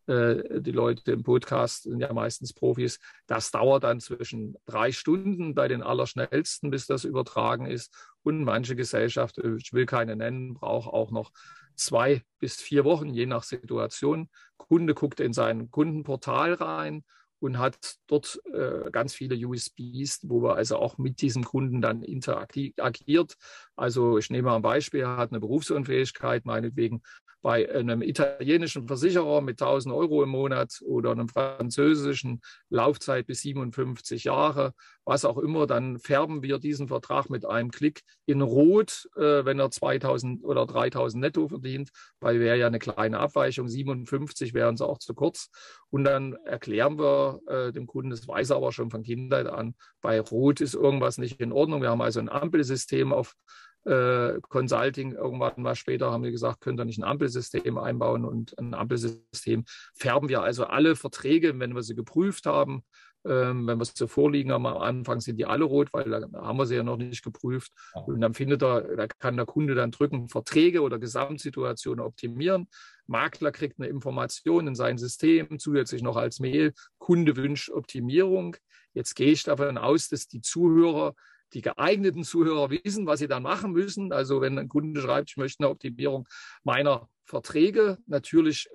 die 0.08 0.72
Leute 0.72 1.12
im 1.12 1.22
Podcast, 1.22 1.84
sind 1.84 2.00
ja 2.00 2.12
meistens 2.12 2.52
Profis, 2.52 2.98
das 3.26 3.50
dauert 3.50 3.84
dann 3.84 4.00
zwischen 4.00 4.56
drei 4.66 4.92
Stunden 4.92 5.54
bei 5.54 5.68
den 5.68 5.82
Allerschnellsten, 5.82 6.70
bis 6.70 6.86
das 6.86 7.04
übertragen 7.04 7.66
ist. 7.66 7.94
Und 8.22 8.44
manche 8.44 8.76
Gesellschaft, 8.76 9.38
ich 9.38 9.72
will 9.72 9.86
keine 9.86 10.16
nennen, 10.16 10.54
braucht 10.54 10.92
auch 10.92 11.10
noch 11.10 11.30
zwei 11.76 12.22
bis 12.38 12.56
vier 12.56 12.84
Wochen, 12.84 13.08
je 13.08 13.26
nach 13.26 13.42
Situation. 13.42 14.28
Kunde 14.56 14.94
guckt 14.94 15.20
in 15.20 15.32
sein 15.32 15.70
Kundenportal 15.70 16.54
rein 16.54 17.04
und 17.40 17.58
hat 17.58 17.96
dort 18.06 18.40
äh, 18.52 18.90
ganz 18.90 19.14
viele 19.14 19.34
USBs, 19.34 20.28
wo 20.28 20.42
wir 20.42 20.56
also 20.56 20.76
auch 20.76 20.98
mit 20.98 21.22
diesem 21.22 21.42
Kunden 21.42 21.80
dann 21.80 22.02
interagiert. 22.02 23.34
Also 23.76 24.18
ich 24.18 24.30
nehme 24.30 24.48
mal 24.48 24.56
ein 24.56 24.62
Beispiel, 24.62 25.00
er 25.00 25.16
hat 25.16 25.30
eine 25.30 25.40
Berufsunfähigkeit, 25.40 26.44
meinetwegen 26.44 27.02
bei 27.42 27.72
einem 27.72 28.02
italienischen 28.02 28.86
Versicherer 28.86 29.40
mit 29.40 29.60
1000 29.60 29.94
Euro 29.94 30.22
im 30.22 30.28
Monat 30.28 30.80
oder 30.84 31.12
einem 31.12 31.28
französischen 31.28 32.40
Laufzeit 32.68 33.26
bis 33.26 33.40
57 33.42 34.24
Jahre, 34.24 34.74
was 35.04 35.24
auch 35.24 35.38
immer, 35.38 35.66
dann 35.66 35.98
färben 35.98 36.42
wir 36.42 36.58
diesen 36.58 36.88
Vertrag 36.88 37.30
mit 37.30 37.46
einem 37.46 37.70
Klick 37.70 38.02
in 38.26 38.42
Rot, 38.42 39.08
äh, 39.16 39.44
wenn 39.44 39.58
er 39.58 39.70
2000 39.70 40.44
oder 40.44 40.66
3000 40.66 41.20
netto 41.20 41.48
verdient, 41.48 41.90
weil 42.20 42.40
wäre 42.40 42.58
ja 42.58 42.66
eine 42.66 42.78
kleine 42.78 43.18
Abweichung, 43.18 43.68
57 43.68 44.54
wäre 44.54 44.68
uns 44.68 44.82
auch 44.82 44.98
zu 44.98 45.14
kurz. 45.14 45.50
Und 45.90 46.04
dann 46.04 46.34
erklären 46.44 46.98
wir 46.98 47.40
äh, 47.46 47.72
dem 47.72 47.86
Kunden, 47.86 48.10
das 48.10 48.28
weiß 48.28 48.50
er 48.50 48.56
aber 48.56 48.72
schon 48.72 48.90
von 48.90 49.02
Kindheit 49.02 49.46
an, 49.46 49.74
bei 50.00 50.20
Rot 50.20 50.60
ist 50.60 50.74
irgendwas 50.74 51.18
nicht 51.18 51.40
in 51.40 51.52
Ordnung. 51.52 51.82
Wir 51.82 51.90
haben 51.90 52.02
also 52.02 52.20
ein 52.20 52.28
Ampelsystem 52.28 53.12
auf 53.12 53.34
äh, 53.84 54.40
Consulting 54.48 55.12
irgendwann 55.12 55.62
mal 55.62 55.74
später 55.74 56.10
haben 56.10 56.22
wir 56.22 56.30
gesagt, 56.30 56.60
könnt 56.60 56.80
ihr 56.80 56.84
nicht 56.84 56.98
ein 56.98 57.04
Ampelsystem 57.04 57.78
einbauen 57.78 58.24
und 58.24 58.58
ein 58.58 58.74
Ampelsystem 58.74 59.64
färben 59.94 60.28
wir 60.28 60.42
also 60.42 60.66
alle 60.66 60.96
Verträge, 60.96 61.58
wenn 61.58 61.74
wir 61.74 61.82
sie 61.82 61.94
geprüft 61.94 62.46
haben, 62.46 62.82
ähm, 63.24 63.66
wenn 63.66 63.78
wir 63.78 63.84
sie 63.84 64.08
vorliegen 64.08 64.52
haben, 64.52 64.66
am 64.66 64.78
Anfang 64.78 65.20
sind 65.20 65.36
die 65.36 65.44
alle 65.44 65.64
rot, 65.64 65.92
weil 65.92 66.08
da 66.08 66.20
haben 66.40 66.58
wir 66.58 66.66
sie 66.66 66.76
ja 66.76 66.82
noch 66.82 66.96
nicht 66.96 67.22
geprüft. 67.22 67.72
Und 68.06 68.20
dann 68.20 68.34
findet 68.34 68.62
er, 68.62 68.96
da 68.96 69.06
kann 69.06 69.36
der 69.36 69.46
Kunde 69.46 69.74
dann 69.74 69.90
drücken, 69.90 70.28
Verträge 70.28 70.80
oder 70.80 70.98
Gesamtsituationen 70.98 72.04
optimieren. 72.04 72.68
Makler 73.06 73.52
kriegt 73.52 73.78
eine 73.78 73.88
Information 73.88 74.68
in 74.68 74.74
sein 74.74 74.96
System, 74.96 75.58
zusätzlich 75.58 76.02
noch 76.02 76.16
als 76.16 76.40
Mail, 76.40 76.72
Kunde 76.98 77.36
wünscht 77.36 77.70
Optimierung. 77.70 78.56
Jetzt 78.94 79.14
gehe 79.14 79.32
ich 79.32 79.42
davon 79.42 79.78
aus, 79.78 80.08
dass 80.08 80.26
die 80.26 80.40
Zuhörer 80.40 81.14
die 81.52 81.62
geeigneten 81.62 82.24
Zuhörer 82.24 82.70
wissen, 82.70 83.06
was 83.06 83.18
sie 83.20 83.28
dann 83.28 83.42
machen 83.42 83.72
müssen. 83.72 84.12
Also 84.12 84.40
wenn 84.40 84.58
ein 84.58 84.68
Kunde 84.68 85.00
schreibt, 85.00 85.30
ich 85.30 85.36
möchte 85.36 85.64
eine 85.64 85.70
Optimierung 85.70 86.28
meiner 86.62 87.08
Verträge, 87.24 87.98
natürlich 88.06 88.68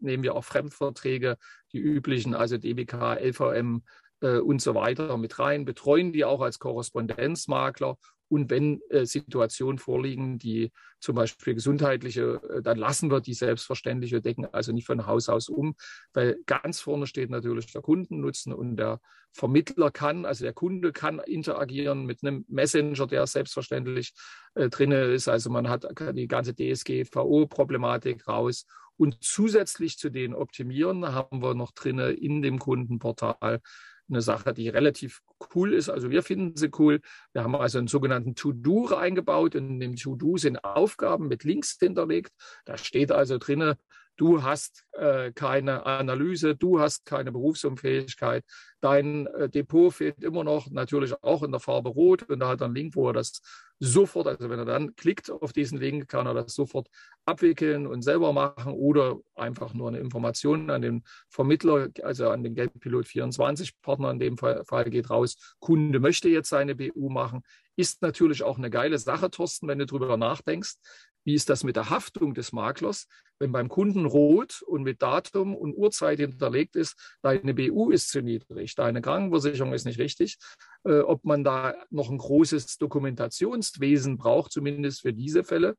nehmen 0.00 0.22
wir 0.22 0.34
auch 0.34 0.44
Fremdverträge, 0.44 1.36
die 1.72 1.78
üblichen, 1.78 2.34
also 2.34 2.58
DBK, 2.58 3.18
LVM 3.20 3.82
äh, 4.20 4.38
und 4.38 4.60
so 4.60 4.74
weiter 4.74 5.16
mit 5.16 5.38
rein, 5.38 5.64
betreuen 5.64 6.12
die 6.12 6.24
auch 6.24 6.40
als 6.40 6.58
Korrespondenzmakler 6.58 7.96
und 8.32 8.48
wenn 8.48 8.80
äh, 8.88 9.04
Situationen 9.04 9.76
vorliegen, 9.76 10.38
die 10.38 10.72
zum 11.00 11.16
Beispiel 11.16 11.52
gesundheitliche, 11.52 12.40
äh, 12.48 12.62
dann 12.62 12.78
lassen 12.78 13.10
wir 13.10 13.20
die 13.20 13.34
selbstverständliche 13.34 14.22
decken, 14.22 14.46
also 14.46 14.72
nicht 14.72 14.86
von 14.86 15.06
Haus 15.06 15.28
aus 15.28 15.50
um, 15.50 15.74
weil 16.14 16.38
ganz 16.46 16.80
vorne 16.80 17.06
steht 17.06 17.28
natürlich 17.28 17.70
der 17.72 17.82
Kundennutzen 17.82 18.54
und 18.54 18.76
der 18.76 19.00
Vermittler 19.32 19.90
kann, 19.90 20.24
also 20.24 20.44
der 20.44 20.54
Kunde 20.54 20.92
kann 20.92 21.18
interagieren 21.18 22.06
mit 22.06 22.22
einem 22.22 22.46
Messenger, 22.48 23.06
der 23.06 23.26
selbstverständlich 23.26 24.14
äh, 24.54 24.70
drin 24.70 24.92
ist. 24.92 25.28
Also 25.28 25.50
man 25.50 25.68
hat 25.68 25.86
die 26.14 26.26
ganze 26.26 26.54
DSGVO-Problematik 26.54 28.26
raus. 28.26 28.64
Und 28.96 29.22
zusätzlich 29.22 29.98
zu 29.98 30.08
den 30.08 30.34
Optimieren 30.34 31.12
haben 31.12 31.42
wir 31.42 31.54
noch 31.54 31.72
drin 31.72 31.98
in 31.98 32.40
dem 32.40 32.58
Kundenportal 32.58 33.60
eine 34.08 34.20
Sache, 34.20 34.52
die 34.52 34.68
relativ 34.68 35.22
cool 35.54 35.72
ist. 35.72 35.88
Also 35.88 36.10
wir 36.10 36.22
finden 36.22 36.56
sie 36.56 36.70
cool. 36.78 37.00
Wir 37.32 37.44
haben 37.44 37.56
also 37.56 37.78
einen 37.78 37.88
sogenannten 37.88 38.34
To-Do 38.34 38.94
eingebaut. 38.94 39.54
In 39.54 39.80
dem 39.80 39.96
To-Do 39.96 40.36
sind 40.36 40.64
Aufgaben 40.64 41.28
mit 41.28 41.44
Links 41.44 41.76
hinterlegt. 41.78 42.32
Da 42.64 42.76
steht 42.76 43.12
also 43.12 43.38
drin, 43.38 43.74
du 44.22 44.40
hast 44.44 44.84
äh, 44.92 45.32
keine 45.32 45.84
Analyse, 45.84 46.54
du 46.54 46.78
hast 46.78 47.04
keine 47.04 47.32
Berufsunfähigkeit, 47.32 48.44
dein 48.80 49.26
äh, 49.26 49.48
Depot 49.48 49.92
fehlt 49.92 50.22
immer 50.22 50.44
noch, 50.44 50.70
natürlich 50.70 51.12
auch 51.24 51.42
in 51.42 51.50
der 51.50 51.58
Farbe 51.58 51.88
Rot 51.88 52.22
und 52.30 52.38
da 52.38 52.46
hat 52.46 52.60
er 52.60 52.66
einen 52.66 52.76
Link, 52.76 52.94
wo 52.94 53.08
er 53.08 53.14
das 53.14 53.40
sofort, 53.80 54.28
also 54.28 54.48
wenn 54.48 54.60
er 54.60 54.64
dann 54.64 54.94
klickt 54.94 55.28
auf 55.28 55.52
diesen 55.52 55.76
Link, 55.78 56.06
kann 56.06 56.26
er 56.26 56.34
das 56.34 56.54
sofort 56.54 56.86
abwickeln 57.24 57.88
und 57.88 58.02
selber 58.02 58.32
machen 58.32 58.74
oder 58.74 59.18
einfach 59.34 59.74
nur 59.74 59.88
eine 59.88 59.98
Information 59.98 60.70
an 60.70 60.82
den 60.82 61.02
Vermittler, 61.28 61.88
also 62.04 62.30
an 62.30 62.44
den 62.44 62.54
Geldpilot 62.54 63.08
24 63.08 63.82
Partner 63.82 64.12
in 64.12 64.20
dem 64.20 64.38
Fall, 64.38 64.64
Fall 64.64 64.88
geht 64.88 65.10
raus, 65.10 65.56
Kunde 65.58 65.98
möchte 65.98 66.28
jetzt 66.28 66.50
seine 66.50 66.76
BU 66.76 67.08
machen, 67.08 67.42
ist 67.74 68.02
natürlich 68.02 68.44
auch 68.44 68.56
eine 68.56 68.70
geile 68.70 68.98
Sache, 68.98 69.32
Thorsten, 69.32 69.66
wenn 69.66 69.80
du 69.80 69.86
darüber 69.86 70.16
nachdenkst. 70.16 70.76
Wie 71.24 71.34
ist 71.34 71.48
das 71.48 71.62
mit 71.62 71.76
der 71.76 71.90
Haftung 71.90 72.34
des 72.34 72.52
Maklers? 72.52 73.06
Wenn 73.42 73.50
beim 73.50 73.68
Kunden 73.68 74.06
rot 74.06 74.62
und 74.62 74.84
mit 74.84 75.02
Datum 75.02 75.56
und 75.56 75.76
Uhrzeit 75.76 76.20
hinterlegt 76.20 76.76
ist, 76.76 77.16
deine 77.22 77.54
BU 77.54 77.90
ist 77.90 78.08
zu 78.08 78.22
niedrig, 78.22 78.76
deine 78.76 79.02
Krankenversicherung 79.02 79.72
ist 79.72 79.84
nicht 79.84 79.98
richtig, 79.98 80.38
äh, 80.84 81.00
ob 81.00 81.24
man 81.24 81.42
da 81.42 81.74
noch 81.90 82.08
ein 82.08 82.18
großes 82.18 82.78
Dokumentationswesen 82.78 84.16
braucht, 84.16 84.52
zumindest 84.52 85.00
für 85.00 85.12
diese 85.12 85.42
Fälle, 85.42 85.74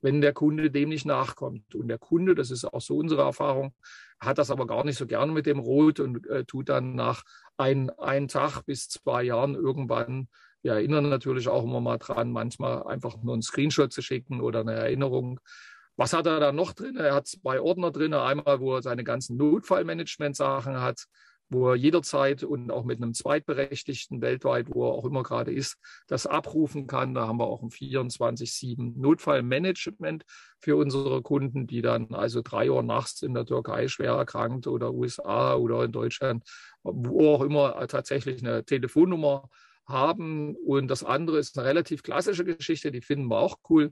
wenn 0.00 0.20
der 0.20 0.32
Kunde 0.32 0.70
dem 0.70 0.90
nicht 0.90 1.06
nachkommt. 1.06 1.74
Und 1.74 1.88
der 1.88 1.98
Kunde, 1.98 2.36
das 2.36 2.52
ist 2.52 2.64
auch 2.64 2.80
so 2.80 2.96
unsere 2.96 3.22
Erfahrung, 3.22 3.74
hat 4.20 4.38
das 4.38 4.52
aber 4.52 4.68
gar 4.68 4.84
nicht 4.84 4.96
so 4.96 5.08
gerne 5.08 5.32
mit 5.32 5.46
dem 5.46 5.58
Rot 5.58 5.98
und 5.98 6.24
äh, 6.28 6.44
tut 6.44 6.68
dann 6.68 6.94
nach 6.94 7.24
ein, 7.56 7.90
ein 7.98 8.28
Tag 8.28 8.62
bis 8.62 8.88
zwei 8.88 9.24
Jahren 9.24 9.56
irgendwann 9.56 10.28
wir 10.62 10.72
erinnern 10.72 11.08
natürlich 11.08 11.48
auch 11.48 11.62
immer 11.62 11.80
mal 11.80 11.98
dran, 11.98 12.32
manchmal 12.32 12.82
einfach 12.82 13.16
nur 13.22 13.34
einen 13.34 13.42
Screenshot 13.42 13.92
zu 13.92 14.02
schicken 14.02 14.40
oder 14.40 14.60
eine 14.60 14.72
Erinnerung. 14.72 15.38
Was 15.98 16.12
hat 16.12 16.26
er 16.26 16.38
da 16.38 16.52
noch 16.52 16.74
drin? 16.74 16.96
Er 16.96 17.12
hat 17.12 17.26
zwei 17.26 17.60
Ordner 17.60 17.90
drin. 17.90 18.14
Einmal, 18.14 18.60
wo 18.60 18.76
er 18.76 18.82
seine 18.82 19.02
ganzen 19.02 19.36
Notfallmanagement-Sachen 19.36 20.80
hat, 20.80 21.06
wo 21.48 21.70
er 21.70 21.74
jederzeit 21.74 22.44
und 22.44 22.70
auch 22.70 22.84
mit 22.84 23.02
einem 23.02 23.14
Zweitberechtigten 23.14 24.22
weltweit, 24.22 24.68
wo 24.70 24.86
er 24.86 24.92
auch 24.92 25.04
immer 25.04 25.24
gerade 25.24 25.52
ist, 25.52 25.76
das 26.06 26.28
abrufen 26.28 26.86
kann. 26.86 27.14
Da 27.14 27.26
haben 27.26 27.40
wir 27.40 27.48
auch 27.48 27.62
ein 27.62 27.70
24-7 27.70 28.92
Notfallmanagement 28.96 30.22
für 30.60 30.76
unsere 30.76 31.20
Kunden, 31.22 31.66
die 31.66 31.82
dann 31.82 32.14
also 32.14 32.42
drei 32.42 32.70
Uhr 32.70 32.84
nachts 32.84 33.22
in 33.22 33.34
der 33.34 33.44
Türkei 33.44 33.88
schwer 33.88 34.12
erkrankt 34.12 34.68
oder 34.68 34.94
USA 34.94 35.56
oder 35.56 35.82
in 35.82 35.90
Deutschland, 35.90 36.44
wo 36.84 37.34
auch 37.34 37.42
immer 37.42 37.88
tatsächlich 37.88 38.40
eine 38.40 38.64
Telefonnummer 38.64 39.48
haben. 39.84 40.54
Und 40.54 40.86
das 40.86 41.02
andere 41.02 41.38
ist 41.38 41.58
eine 41.58 41.66
relativ 41.66 42.04
klassische 42.04 42.44
Geschichte, 42.44 42.92
die 42.92 43.02
finden 43.02 43.26
wir 43.26 43.38
auch 43.38 43.56
cool. 43.68 43.90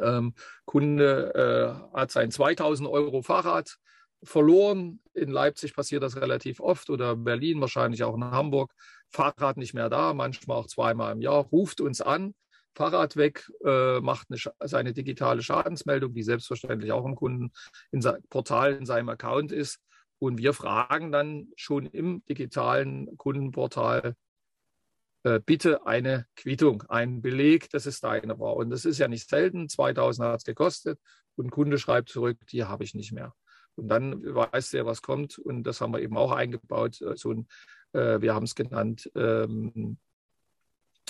Ähm, 0.00 0.34
Kunde 0.64 1.82
äh, 1.94 1.98
hat 1.98 2.10
sein 2.10 2.30
2000 2.30 2.88
Euro 2.88 3.22
Fahrrad 3.22 3.78
verloren. 4.22 5.00
In 5.14 5.30
Leipzig 5.30 5.74
passiert 5.74 6.02
das 6.02 6.16
relativ 6.16 6.60
oft 6.60 6.90
oder 6.90 7.16
Berlin, 7.16 7.60
wahrscheinlich 7.60 8.04
auch 8.04 8.14
in 8.14 8.24
Hamburg. 8.24 8.72
Fahrrad 9.10 9.56
nicht 9.56 9.74
mehr 9.74 9.90
da, 9.90 10.14
manchmal 10.14 10.56
auch 10.56 10.66
zweimal 10.66 11.12
im 11.12 11.20
Jahr. 11.20 11.44
Ruft 11.44 11.80
uns 11.80 12.00
an, 12.00 12.34
Fahrrad 12.74 13.16
weg, 13.16 13.50
äh, 13.64 14.00
macht 14.00 14.28
eine, 14.30 14.38
seine 14.66 14.92
digitale 14.92 15.42
Schadensmeldung, 15.42 16.14
die 16.14 16.22
selbstverständlich 16.22 16.92
auch 16.92 17.04
im 17.04 17.14
Kunden 17.14 17.52
in 17.90 18.00
Portal 18.30 18.74
in 18.74 18.86
seinem 18.86 19.08
Account 19.08 19.52
ist. 19.52 19.80
Und 20.18 20.38
wir 20.38 20.52
fragen 20.54 21.12
dann 21.12 21.48
schon 21.56 21.86
im 21.86 22.24
digitalen 22.26 23.16
Kundenportal, 23.18 24.14
äh, 25.24 25.40
bitte 25.44 25.86
eine 25.86 26.26
Quittung, 26.36 26.82
einen 26.88 27.22
Beleg, 27.22 27.70
dass 27.70 27.86
es 27.86 28.00
deine 28.00 28.38
war. 28.38 28.56
Und 28.56 28.70
das 28.70 28.84
ist 28.84 28.98
ja 28.98 29.08
nicht 29.08 29.28
selten. 29.28 29.68
2000 29.68 30.28
hat 30.28 30.38
es 30.38 30.44
gekostet 30.44 30.98
und 31.36 31.50
Kunde 31.50 31.78
schreibt 31.78 32.08
zurück, 32.08 32.38
die 32.50 32.64
habe 32.64 32.84
ich 32.84 32.94
nicht 32.94 33.12
mehr. 33.12 33.34
Und 33.74 33.88
dann 33.88 34.22
weiß 34.22 34.70
der, 34.70 34.84
was 34.84 35.02
kommt. 35.02 35.38
Und 35.38 35.64
das 35.64 35.80
haben 35.80 35.92
wir 35.92 36.00
eben 36.00 36.16
auch 36.16 36.32
eingebaut. 36.32 37.00
Äh, 37.00 37.16
so 37.16 37.32
ein, 37.32 37.48
äh, 37.92 38.20
wir 38.20 38.34
haben 38.34 38.44
es 38.44 38.54
genannt, 38.54 39.10
ähm, 39.14 39.98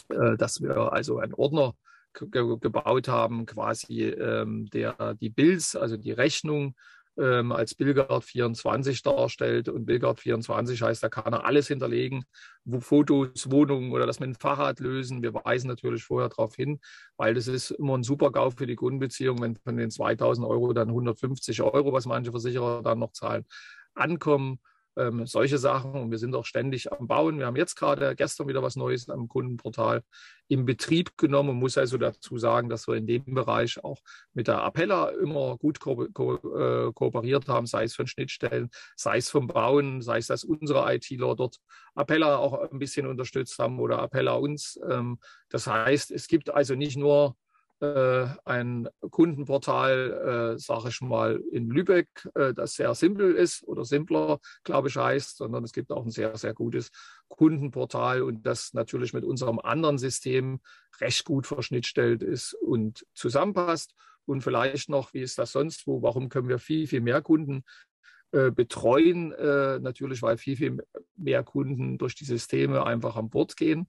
äh, 0.09 0.37
dass 0.37 0.61
wir 0.61 0.93
also 0.93 1.19
einen 1.19 1.35
Ordner 1.35 1.75
gebaut 2.13 3.09
haben, 3.09 3.47
quasi 3.47 4.03
ähm, 4.03 4.67
der 4.67 5.15
die 5.15 5.31
Bills, 5.31 5.75
also 5.75 5.97
die 5.97 6.13
Rechnung 6.13 6.77
ähm, 7.19 7.53
als 7.53 7.75
Billgard 7.75 8.25
24 8.25 9.03
darstellt. 9.03 9.69
Und 9.69 9.85
Billgard 9.85 10.21
24 10.21 10.81
heißt, 10.83 11.03
da 11.03 11.09
kann 11.09 11.33
er 11.33 11.45
alles 11.45 11.69
hinterlegen, 11.69 12.25
wo 12.65 12.81
Fotos, 12.81 13.51
Wohnungen 13.51 13.93
oder 13.93 14.07
das 14.07 14.21
mit 14.21 14.29
dem 14.29 14.35
Fahrrad 14.35 14.81
lösen. 14.81 15.23
Wir 15.23 15.35
weisen 15.35 15.69
natürlich 15.69 16.05
vorher 16.05 16.29
darauf 16.29 16.55
hin, 16.55 16.81
weil 17.17 17.35
das 17.35 17.49
ist 17.49 17.71
immer 17.73 17.97
ein 17.97 18.03
super 18.03 18.31
GAU 18.31 18.51
für 18.51 18.67
die 18.67 18.77
Kundenbeziehung, 18.77 19.41
wenn 19.41 19.57
von 19.57 19.77
den 19.77 19.91
2000 19.91 20.47
Euro 20.47 20.73
dann 20.73 20.89
150 20.89 21.63
Euro, 21.63 21.93
was 21.93 22.07
manche 22.07 22.31
Versicherer 22.31 22.83
dann 22.83 22.99
noch 22.99 23.13
zahlen, 23.13 23.45
ankommen 23.95 24.59
ähm, 24.97 25.27
solche 25.27 25.59
Sachen. 25.59 25.93
Und 25.93 26.11
wir 26.11 26.19
sind 26.19 26.35
auch 26.35 26.45
ständig 26.45 26.93
am 26.93 27.07
Bauen. 27.07 27.39
Wir 27.39 27.47
haben 27.47 27.57
jetzt 27.57 27.77
gerade 27.77 28.15
gestern 28.17 28.49
wieder 28.49 28.63
was 28.63 28.77
Neues 28.77 29.09
am 29.09 29.29
Kundenportal 29.29 30.03
in 30.49 30.67
Betrieb 30.67 31.17
genommen 31.17 31.51
und 31.51 31.57
muss 31.57 31.79
also 31.79 31.97
dazu 31.97 32.37
sagen, 32.37 32.69
dass 32.69 32.87
wir 32.87 32.97
in 32.97 33.07
dem 33.07 33.25
Bereich 33.35 33.83
auch 33.83 34.01
mit 34.35 34.49
der 34.49 34.63
Appella 34.63 35.09
immer 35.09 35.57
gut 35.57 35.81
ko 35.81 36.07
ko 36.13 36.35
äh, 36.59 36.93
kooperiert 36.93 37.49
haben, 37.49 37.67
sei 37.67 37.85
es 37.85 37.95
von 37.95 38.07
Schnittstellen, 38.07 38.71
sei 38.97 39.19
es 39.19 39.31
vom 39.31 39.47
Bauen, 39.47 40.03
sei 40.03 40.19
es, 40.19 40.27
dass 40.27 40.45
unsere 40.45 40.95
ITler 40.95 41.35
dort 41.37 41.59
Appella 41.95 42.37
auch 42.37 42.71
ein 42.71 42.79
bisschen 42.79 43.07
unterstützt 43.07 43.59
haben 43.59 43.81
oder 43.81 44.01
Appella 44.01 44.35
uns. 44.35 44.79
Ähm, 44.89 45.19
das 45.49 45.67
heißt, 45.67 46.11
es 46.11 46.27
gibt 46.27 46.51
also 46.51 46.75
nicht 46.75 46.97
nur 46.97 47.37
ein 48.45 48.89
Kundenportal, 49.11 50.55
äh, 50.55 50.59
sage 50.59 50.91
ich 50.91 51.01
mal, 51.01 51.43
in 51.51 51.69
Lübeck, 51.69 52.09
äh, 52.35 52.55
das 52.55 52.75
sehr 52.75 52.95
simpel 52.95 53.35
ist 53.35 53.67
oder 53.67 53.85
simpler, 53.85 54.39
glaube 54.63 54.89
ich, 54.89 54.97
heißt, 54.97 55.37
sondern 55.37 55.65
es 55.65 55.73
gibt 55.73 55.91
auch 55.91 56.05
ein 56.05 56.11
sehr, 56.11 56.37
sehr 56.37 56.55
gutes 56.55 56.91
Kundenportal 57.29 58.23
und 58.23 58.47
das 58.47 58.73
natürlich 58.73 59.13
mit 59.13 59.25
unserem 59.25 59.59
anderen 59.59 59.99
System 59.99 60.61
recht 61.01 61.25
gut 61.25 61.47
verschnittstellt 61.47 62.23
ist 62.23 62.55
und 62.55 63.05
zusammenpasst. 63.15 63.95
Und 64.27 64.43
vielleicht 64.43 64.89
noch, 64.89 65.13
wie 65.13 65.23
ist 65.23 65.39
das 65.39 65.51
sonst 65.51 65.87
wo, 65.89 66.03
warum 66.03 66.29
können 66.29 66.49
wir 66.49 66.61
viel, 66.61 66.87
viel 66.87 67.01
mehr 67.01 67.21
Kunden 67.21 67.65
äh, 68.31 68.53
betreuen? 68.53 69.33
Äh, 69.33 69.81
natürlich, 69.81 70.23
weil 70.23 70.39
viel, 70.39 70.57
viel 70.57 70.87
mehr 71.17 71.43
Kunden 71.43 71.99
durch 71.99 72.15
die 72.15 72.25
Systeme 72.27 72.87
einfach 72.87 73.17
an 73.17 73.29
Bord 73.29 73.57
gehen 73.57 73.89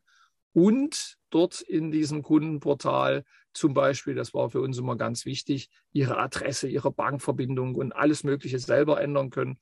und 0.54 1.16
dort 1.30 1.62
in 1.62 1.92
diesem 1.92 2.22
Kundenportal 2.22 3.24
zum 3.54 3.74
Beispiel, 3.74 4.16
das 4.16 4.34
war 4.34 4.50
für 4.50 4.62
uns 4.62 4.78
immer 4.78 4.96
ganz 4.96 5.26
wichtig, 5.26 5.70
ihre 5.92 6.18
Adresse, 6.18 6.68
ihre 6.68 6.92
Bankverbindung 6.92 7.76
und 7.76 7.92
alles 7.92 8.24
Mögliche 8.24 8.60
selber 8.60 9.02
ändern 9.02 9.30
können, 9.30 9.60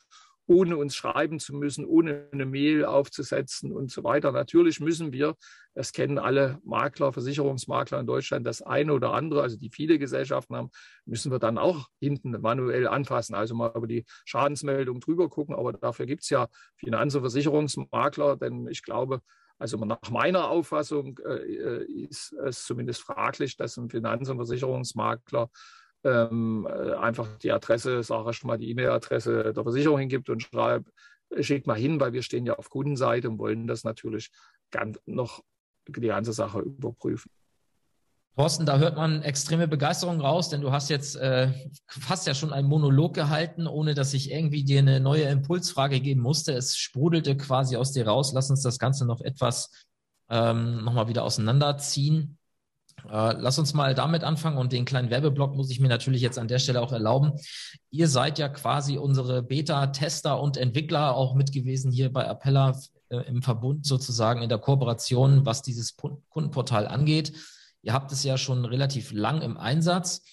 ohne 0.47 0.75
uns 0.75 0.95
schreiben 0.95 1.39
zu 1.39 1.55
müssen, 1.55 1.85
ohne 1.85 2.27
eine 2.31 2.45
Mail 2.45 2.83
aufzusetzen 2.83 3.71
und 3.71 3.89
so 3.89 4.03
weiter. 4.03 4.31
Natürlich 4.31 4.79
müssen 4.81 5.13
wir, 5.13 5.35
das 5.75 5.93
kennen 5.93 6.17
alle 6.17 6.59
Makler, 6.63 7.13
Versicherungsmakler 7.13 7.99
in 7.99 8.07
Deutschland, 8.07 8.45
das 8.45 8.61
eine 8.61 8.93
oder 8.93 9.13
andere, 9.13 9.43
also 9.43 9.57
die 9.57 9.69
viele 9.69 9.97
Gesellschaften 9.97 10.55
haben, 10.55 10.69
müssen 11.05 11.31
wir 11.31 11.39
dann 11.39 11.57
auch 11.57 11.87
hinten 11.99 12.31
manuell 12.41 12.87
anfassen, 12.87 13.33
also 13.33 13.55
mal 13.55 13.71
über 13.75 13.87
die 13.87 14.05
Schadensmeldung 14.25 14.99
drüber 14.99 15.29
gucken. 15.29 15.55
Aber 15.55 15.71
dafür 15.73 16.05
gibt 16.05 16.23
es 16.23 16.29
ja 16.29 16.47
Finanz- 16.75 17.15
und 17.15 17.21
Versicherungsmakler, 17.21 18.35
denn 18.35 18.67
ich 18.67 18.83
glaube, 18.83 19.21
also 19.61 19.77
nach 19.77 20.09
meiner 20.09 20.49
Auffassung 20.49 21.19
äh, 21.23 21.83
ist 21.83 22.33
es 22.33 22.65
zumindest 22.65 23.03
fraglich, 23.03 23.57
dass 23.57 23.77
ein 23.77 23.91
Finanz- 23.91 24.27
und 24.27 24.37
Versicherungsmakler 24.37 25.51
ähm, 26.03 26.67
äh, 26.67 26.93
einfach 26.93 27.37
die 27.37 27.51
Adresse, 27.51 28.01
sage 28.01 28.31
ich 28.31 28.43
mal, 28.43 28.57
die 28.57 28.71
E-Mail-Adresse 28.71 29.53
der 29.53 29.63
Versicherung 29.63 29.99
hingibt 29.99 30.31
und 30.31 30.41
schreibt, 30.41 30.91
schickt 31.39 31.67
mal 31.67 31.77
hin, 31.77 31.99
weil 31.99 32.11
wir 32.11 32.23
stehen 32.23 32.47
ja 32.47 32.55
auf 32.55 32.71
Kundenseite 32.71 33.29
und 33.29 33.37
wollen 33.37 33.67
das 33.67 33.83
natürlich 33.83 34.31
ganz 34.71 34.99
noch 35.05 35.43
die 35.87 36.07
ganze 36.07 36.33
Sache 36.33 36.61
überprüfen. 36.61 37.29
Thorsten, 38.35 38.65
da 38.65 38.77
hört 38.77 38.95
man 38.95 39.23
extreme 39.23 39.67
Begeisterung 39.67 40.21
raus, 40.21 40.49
denn 40.49 40.61
du 40.61 40.71
hast 40.71 40.89
jetzt 40.89 41.15
äh, 41.17 41.51
fast 41.87 42.27
ja 42.27 42.33
schon 42.33 42.53
einen 42.53 42.67
Monolog 42.67 43.13
gehalten, 43.13 43.67
ohne 43.67 43.93
dass 43.93 44.13
ich 44.13 44.31
irgendwie 44.31 44.63
dir 44.63 44.79
eine 44.79 45.01
neue 45.01 45.23
Impulsfrage 45.23 45.99
geben 45.99 46.21
musste. 46.21 46.53
Es 46.53 46.77
sprudelte 46.77 47.35
quasi 47.35 47.75
aus 47.75 47.91
dir 47.91 48.07
raus. 48.07 48.31
Lass 48.33 48.49
uns 48.49 48.61
das 48.61 48.79
Ganze 48.79 49.05
noch 49.05 49.19
etwas 49.21 49.69
ähm, 50.29 50.83
nochmal 50.83 51.09
wieder 51.09 51.23
auseinanderziehen. 51.23 52.37
Äh, 53.09 53.33
lass 53.37 53.59
uns 53.59 53.73
mal 53.73 53.95
damit 53.95 54.23
anfangen 54.23 54.57
und 54.57 54.71
den 54.71 54.85
kleinen 54.85 55.09
Werbeblock 55.09 55.55
muss 55.55 55.69
ich 55.69 55.81
mir 55.81 55.89
natürlich 55.89 56.21
jetzt 56.21 56.39
an 56.39 56.47
der 56.47 56.59
Stelle 56.59 56.81
auch 56.81 56.93
erlauben. 56.93 57.33
Ihr 57.89 58.07
seid 58.07 58.39
ja 58.39 58.47
quasi 58.47 58.97
unsere 58.97 59.43
Beta-Tester 59.43 60.39
und 60.39 60.55
Entwickler 60.55 61.15
auch 61.15 61.35
mit 61.35 61.51
gewesen 61.51 61.91
hier 61.91 62.11
bei 62.11 62.27
Appella 62.27 62.79
äh, 63.09 63.17
im 63.27 63.41
Verbund 63.41 63.85
sozusagen 63.85 64.41
in 64.41 64.49
der 64.49 64.59
Kooperation, 64.59 65.45
was 65.45 65.61
dieses 65.61 65.97
Kundenportal 66.29 66.87
angeht. 66.87 67.33
Ihr 67.81 67.93
habt 67.93 68.11
es 68.11 68.23
ja 68.23 68.37
schon 68.37 68.65
relativ 68.65 69.11
lang 69.11 69.41
im 69.41 69.57
Einsatz. 69.57 70.23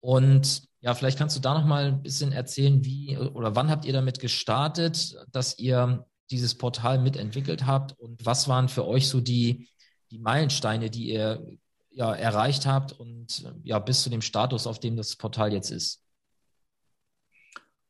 Und 0.00 0.62
ja, 0.80 0.94
vielleicht 0.94 1.18
kannst 1.18 1.36
du 1.36 1.40
da 1.40 1.58
noch 1.58 1.66
mal 1.66 1.86
ein 1.86 2.02
bisschen 2.02 2.32
erzählen, 2.32 2.84
wie 2.84 3.18
oder 3.18 3.56
wann 3.56 3.70
habt 3.70 3.84
ihr 3.84 3.92
damit 3.92 4.20
gestartet, 4.20 5.16
dass 5.32 5.58
ihr 5.58 6.06
dieses 6.30 6.56
Portal 6.56 6.98
mitentwickelt 6.98 7.66
habt 7.66 7.98
und 7.98 8.24
was 8.24 8.48
waren 8.48 8.68
für 8.68 8.86
euch 8.86 9.08
so 9.08 9.20
die, 9.20 9.68
die 10.10 10.18
Meilensteine, 10.18 10.90
die 10.90 11.10
ihr 11.10 11.44
ja, 11.90 12.14
erreicht 12.14 12.66
habt 12.66 12.92
und 12.92 13.52
ja, 13.62 13.78
bis 13.78 14.02
zu 14.02 14.10
dem 14.10 14.22
Status, 14.22 14.66
auf 14.66 14.80
dem 14.80 14.96
das 14.96 15.16
Portal 15.16 15.52
jetzt 15.52 15.70
ist? 15.70 16.02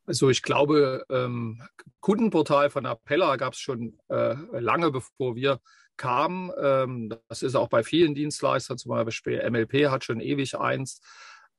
Also 0.06 0.30
ich 0.30 0.42
glaube, 0.42 1.04
ähm, 1.10 1.60
Kundenportal 2.00 2.70
von 2.70 2.86
Appella 2.86 3.36
gab 3.36 3.54
es 3.54 3.58
schon 3.58 3.98
äh, 4.08 4.34
lange 4.52 4.92
bevor 4.92 5.34
wir 5.34 5.60
kam. 5.96 6.52
Ähm, 6.60 7.12
das 7.28 7.42
ist 7.42 7.54
auch 7.54 7.68
bei 7.68 7.82
vielen 7.82 8.14
Dienstleistern, 8.14 8.78
zum 8.78 8.90
Beispiel 8.90 9.48
MLP 9.50 9.88
hat 9.90 10.04
schon 10.04 10.20
ewig 10.20 10.58
eins. 10.58 11.00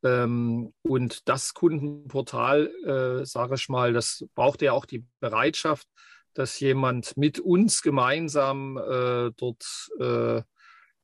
Ähm, 0.03 0.73
und 0.83 1.27
das 1.27 1.53
Kundenportal, 1.53 2.67
äh, 2.85 3.25
sage 3.25 3.55
ich 3.55 3.67
mal, 3.69 3.93
das 3.93 4.25
braucht 4.35 4.61
ja 4.61 4.73
auch 4.73 4.85
die 4.85 5.05
Bereitschaft, 5.19 5.87
dass 6.33 6.59
jemand 6.59 7.17
mit 7.17 7.39
uns 7.39 7.81
gemeinsam 7.81 8.77
äh, 8.77 9.31
dort, 9.35 9.89
äh, 9.99 10.41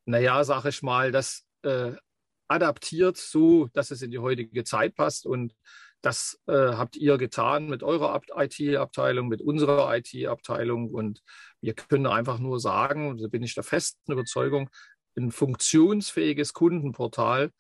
naja, 0.05 0.43
sage 0.43 0.69
ich 0.69 0.83
mal, 0.83 1.11
das 1.11 1.45
äh, 1.63 1.93
adaptiert 2.47 3.17
so, 3.17 3.67
dass 3.73 3.89
es 3.89 4.03
in 4.03 4.11
die 4.11 4.19
heutige 4.19 4.63
Zeit 4.63 4.95
passt. 4.95 5.25
Und 5.25 5.55
das 6.01 6.39
äh, 6.47 6.53
habt 6.53 6.97
ihr 6.97 7.17
getan 7.17 7.67
mit 7.67 7.81
eurer 7.81 8.21
IT-Abteilung, 8.35 9.27
mit 9.27 9.41
unserer 9.41 9.95
IT-Abteilung. 9.95 10.91
Und 10.91 11.23
wir 11.63 11.73
können 11.73 12.07
einfach 12.07 12.39
nur 12.39 12.59
sagen, 12.59 13.17
da 13.17 13.27
bin 13.29 13.41
ich 13.41 13.55
der 13.55 13.63
festen 13.63 14.11
Überzeugung, 14.11 14.69
ein 15.15 15.31
funktionsfähiges 15.31 16.53
Kundenportal, 16.53 17.51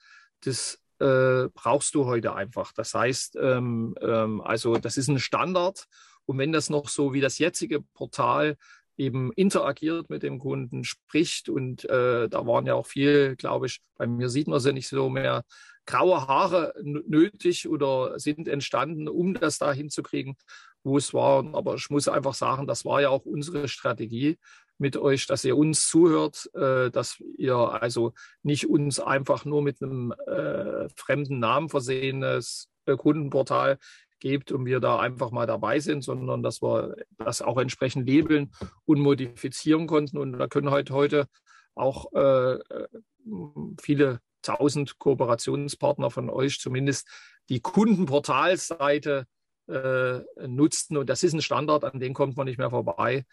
das 0.41 0.79
äh, 0.99 1.47
brauchst 1.53 1.95
du 1.95 2.05
heute 2.05 2.35
einfach. 2.35 2.73
Das 2.73 2.93
heißt, 2.93 3.37
ähm, 3.41 3.95
ähm, 4.01 4.41
also 4.41 4.75
das 4.75 4.97
ist 4.97 5.07
ein 5.07 5.19
Standard. 5.19 5.85
Und 6.25 6.37
wenn 6.37 6.51
das 6.51 6.69
noch 6.69 6.89
so 6.89 7.13
wie 7.13 7.21
das 7.21 7.37
jetzige 7.39 7.81
Portal 7.81 8.57
eben 8.97 9.31
interagiert 9.33 10.09
mit 10.09 10.21
dem 10.21 10.37
Kunden, 10.37 10.83
spricht 10.83 11.47
und 11.47 11.85
äh, 11.85 12.27
da 12.27 12.45
waren 12.45 12.65
ja 12.65 12.73
auch 12.73 12.85
viel, 12.85 13.37
glaube 13.37 13.67
ich, 13.67 13.81
bei 13.95 14.05
mir 14.05 14.29
sieht 14.29 14.47
man 14.47 14.59
sie 14.59 14.73
nicht 14.73 14.89
so 14.89 15.09
mehr, 15.09 15.45
graue 15.85 16.27
Haare 16.27 16.73
nötig 16.81 17.67
oder 17.69 18.19
sind 18.19 18.47
entstanden, 18.47 19.07
um 19.07 19.33
das 19.33 19.57
da 19.57 19.71
hinzukriegen, 19.71 20.35
wo 20.83 20.97
es 20.97 21.13
war. 21.13 21.45
Aber 21.53 21.75
ich 21.75 21.89
muss 21.89 22.07
einfach 22.07 22.33
sagen, 22.33 22.67
das 22.67 22.85
war 22.85 23.01
ja 23.01 23.09
auch 23.09 23.25
unsere 23.25 23.67
Strategie 23.67 24.37
mit 24.77 24.97
euch, 24.97 25.27
dass 25.27 25.45
ihr 25.45 25.57
uns 25.57 25.87
zuhört, 25.87 26.49
äh, 26.55 26.89
dass 26.89 27.21
ihr 27.37 27.55
also 27.55 28.13
nicht 28.41 28.69
uns 28.69 28.99
einfach 28.99 29.45
nur 29.45 29.61
mit 29.61 29.81
einem 29.81 30.11
äh, 30.27 30.89
fremden 30.95 31.39
Namen 31.39 31.69
versehenes 31.69 32.69
äh, 32.85 32.95
Kundenportal 32.95 33.77
gebt 34.19 34.51
und 34.51 34.65
wir 34.65 34.79
da 34.79 34.99
einfach 34.99 35.31
mal 35.31 35.45
dabei 35.45 35.79
sind, 35.79 36.03
sondern 36.03 36.43
dass 36.43 36.61
wir 36.61 36.95
das 37.17 37.41
auch 37.41 37.57
entsprechend 37.57 38.07
labeln 38.07 38.51
und 38.85 38.99
modifizieren 38.99 39.85
konnten. 39.85 40.17
Und 40.17 40.33
da 40.39 40.47
können 40.47 40.71
heute, 40.71 40.93
heute 40.93 41.27
auch 41.75 42.11
äh, 42.13 42.53
äh 42.53 42.87
viele 43.81 44.19
tausend 44.41 44.99
Kooperationspartner 44.99 46.11
von 46.11 46.29
euch 46.29 46.59
zumindest 46.59 47.07
die 47.49 47.61
Kundenportalseite 47.61 49.25
äh, 49.67 50.19
nutzen. 50.47 50.97
Und 50.97 51.09
das 51.09 51.23
ist 51.23 51.33
ein 51.33 51.41
Standard, 51.41 51.83
an 51.83 51.99
den 51.99 52.13
kommt 52.13 52.37
man 52.37 52.45
nicht 52.45 52.57
mehr 52.57 52.69
vorbei. 52.69 53.25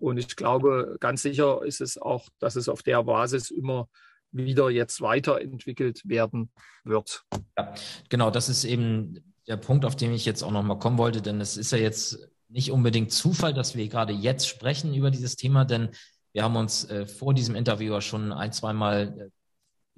Und 0.00 0.18
ich 0.18 0.36
glaube, 0.36 0.96
ganz 1.00 1.22
sicher 1.22 1.62
ist 1.64 1.80
es 1.80 1.98
auch, 1.98 2.28
dass 2.38 2.56
es 2.56 2.68
auf 2.68 2.82
der 2.82 3.02
Basis 3.02 3.50
immer 3.50 3.88
wieder 4.30 4.70
jetzt 4.70 5.00
weiterentwickelt 5.00 6.02
werden 6.04 6.50
wird. 6.84 7.24
Ja, 7.56 7.74
genau, 8.08 8.30
das 8.30 8.48
ist 8.48 8.64
eben 8.64 9.34
der 9.46 9.56
Punkt, 9.56 9.84
auf 9.84 9.96
den 9.96 10.12
ich 10.12 10.26
jetzt 10.26 10.42
auch 10.42 10.50
nochmal 10.50 10.78
kommen 10.78 10.98
wollte, 10.98 11.22
denn 11.22 11.40
es 11.40 11.56
ist 11.56 11.72
ja 11.72 11.78
jetzt 11.78 12.28
nicht 12.48 12.70
unbedingt 12.70 13.12
Zufall, 13.12 13.54
dass 13.54 13.76
wir 13.76 13.88
gerade 13.88 14.12
jetzt 14.12 14.46
sprechen 14.46 14.94
über 14.94 15.10
dieses 15.10 15.36
Thema, 15.36 15.64
denn 15.64 15.90
wir 16.32 16.42
haben 16.44 16.56
uns 16.56 16.84
äh, 16.90 17.06
vor 17.06 17.34
diesem 17.34 17.54
Interview 17.54 18.00
schon 18.00 18.32
ein, 18.32 18.52
zweimal 18.52 19.18
äh, 19.18 19.30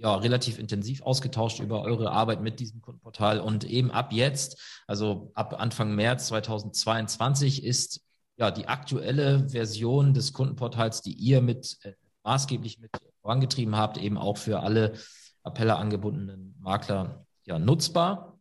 ja, 0.00 0.14
relativ 0.16 0.58
intensiv 0.58 1.02
ausgetauscht 1.02 1.60
über 1.60 1.82
eure 1.82 2.10
Arbeit 2.10 2.40
mit 2.40 2.58
diesem 2.58 2.80
Kundenportal. 2.80 3.38
Und 3.38 3.64
eben 3.64 3.90
ab 3.90 4.12
jetzt, 4.12 4.58
also 4.86 5.30
ab 5.34 5.60
Anfang 5.60 5.94
März 5.94 6.28
2022, 6.28 7.64
ist 7.64 8.00
ja 8.38 8.50
die 8.50 8.66
aktuelle 8.66 9.48
Version 9.50 10.14
des 10.14 10.32
Kundenportals, 10.32 11.02
die 11.02 11.12
ihr 11.12 11.42
mit 11.42 11.78
äh, 11.82 11.92
maßgeblich 12.24 12.78
mit 12.78 12.90
vorangetrieben 13.20 13.76
habt, 13.76 13.98
eben 13.98 14.16
auch 14.16 14.38
für 14.38 14.60
alle 14.60 14.94
Appelle 15.42 15.76
angebundenen 15.76 16.56
Makler 16.58 17.26
ja, 17.44 17.58
nutzbar. 17.58 18.38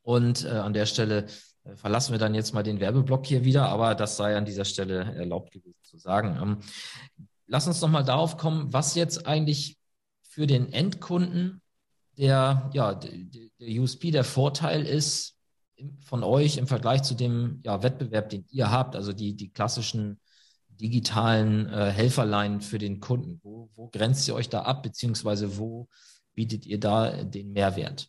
Und 0.00 0.44
äh, 0.44 0.48
an 0.48 0.72
der 0.72 0.86
Stelle 0.86 1.26
äh, 1.64 1.76
verlassen 1.76 2.12
wir 2.12 2.18
dann 2.18 2.34
jetzt 2.34 2.54
mal 2.54 2.62
den 2.62 2.80
Werbeblock 2.80 3.26
hier 3.26 3.44
wieder, 3.44 3.68
aber 3.68 3.94
das 3.94 4.16
sei 4.16 4.34
an 4.34 4.46
dieser 4.46 4.64
Stelle 4.64 5.14
erlaubt 5.14 5.52
gewesen 5.52 5.82
zu 5.82 5.98
sagen. 5.98 6.38
Ähm, 6.40 6.58
lass 7.46 7.66
uns 7.66 7.82
noch 7.82 7.90
mal 7.90 8.02
darauf 8.02 8.38
kommen, 8.38 8.72
was 8.72 8.94
jetzt 8.94 9.26
eigentlich 9.26 9.76
für 10.32 10.46
den 10.46 10.72
Endkunden 10.72 11.60
der, 12.16 12.70
ja, 12.72 12.94
der, 12.94 13.10
USP, 13.60 14.10
der 14.10 14.24
Vorteil 14.24 14.86
ist 14.86 15.36
von 16.00 16.24
euch 16.24 16.56
im 16.56 16.66
Vergleich 16.66 17.02
zu 17.02 17.14
dem 17.14 17.60
ja, 17.64 17.82
Wettbewerb, 17.82 18.30
den 18.30 18.46
ihr 18.48 18.70
habt, 18.70 18.96
also 18.96 19.12
die, 19.12 19.36
die 19.36 19.52
klassischen 19.52 20.18
digitalen 20.68 21.68
äh, 21.68 21.90
Helferlein 21.90 22.62
für 22.62 22.78
den 22.78 23.00
Kunden. 23.00 23.40
Wo, 23.42 23.68
wo 23.74 23.88
grenzt 23.88 24.26
ihr 24.26 24.34
euch 24.34 24.48
da 24.48 24.62
ab, 24.62 24.82
beziehungsweise 24.82 25.58
wo 25.58 25.88
bietet 26.34 26.64
ihr 26.64 26.80
da 26.80 27.24
den 27.24 27.52
Mehrwert? 27.52 28.08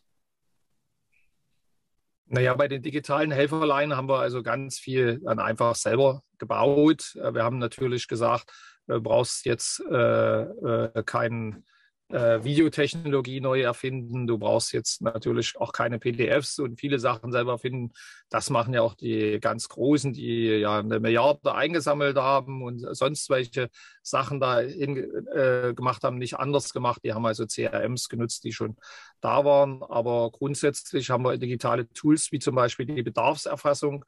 Naja, 2.24 2.54
bei 2.54 2.68
den 2.68 2.80
digitalen 2.80 3.32
Helferleinen 3.32 3.98
haben 3.98 4.08
wir 4.08 4.20
also 4.20 4.42
ganz 4.42 4.78
viel 4.78 5.20
dann 5.20 5.40
einfach 5.40 5.74
selber 5.74 6.22
gebaut. 6.38 7.14
Wir 7.14 7.44
haben 7.44 7.58
natürlich 7.58 8.08
gesagt, 8.08 8.50
du 8.86 8.98
brauchst 9.02 9.44
jetzt 9.44 9.80
äh, 9.90 10.42
äh, 10.42 11.02
keinen 11.04 11.66
äh, 12.08 12.44
Videotechnologie 12.44 13.40
neu 13.40 13.62
erfinden. 13.62 14.26
Du 14.26 14.38
brauchst 14.38 14.72
jetzt 14.72 15.00
natürlich 15.02 15.56
auch 15.56 15.72
keine 15.72 15.98
PDFs 15.98 16.58
und 16.58 16.78
viele 16.78 16.98
Sachen 16.98 17.32
selber 17.32 17.58
finden. 17.58 17.92
Das 18.28 18.50
machen 18.50 18.74
ja 18.74 18.82
auch 18.82 18.94
die 18.94 19.38
ganz 19.40 19.68
Großen, 19.68 20.12
die 20.12 20.46
ja 20.46 20.78
eine 20.78 21.00
Milliarde 21.00 21.54
eingesammelt 21.54 22.16
haben 22.16 22.62
und 22.62 22.86
sonst 22.94 23.30
welche 23.30 23.68
Sachen 24.02 24.38
da 24.38 24.60
hin, 24.60 24.96
äh, 25.34 25.72
gemacht 25.74 26.04
haben, 26.04 26.18
nicht 26.18 26.36
anders 26.36 26.72
gemacht. 26.72 27.00
Die 27.04 27.14
haben 27.14 27.26
also 27.26 27.46
CRMs 27.46 28.08
genutzt, 28.08 28.44
die 28.44 28.52
schon 28.52 28.76
da 29.20 29.44
waren. 29.44 29.82
Aber 29.82 30.30
grundsätzlich 30.30 31.10
haben 31.10 31.24
wir 31.24 31.38
digitale 31.38 31.88
Tools 31.88 32.30
wie 32.32 32.38
zum 32.38 32.54
Beispiel 32.54 32.86
die 32.86 33.02
Bedarfserfassung 33.02 34.04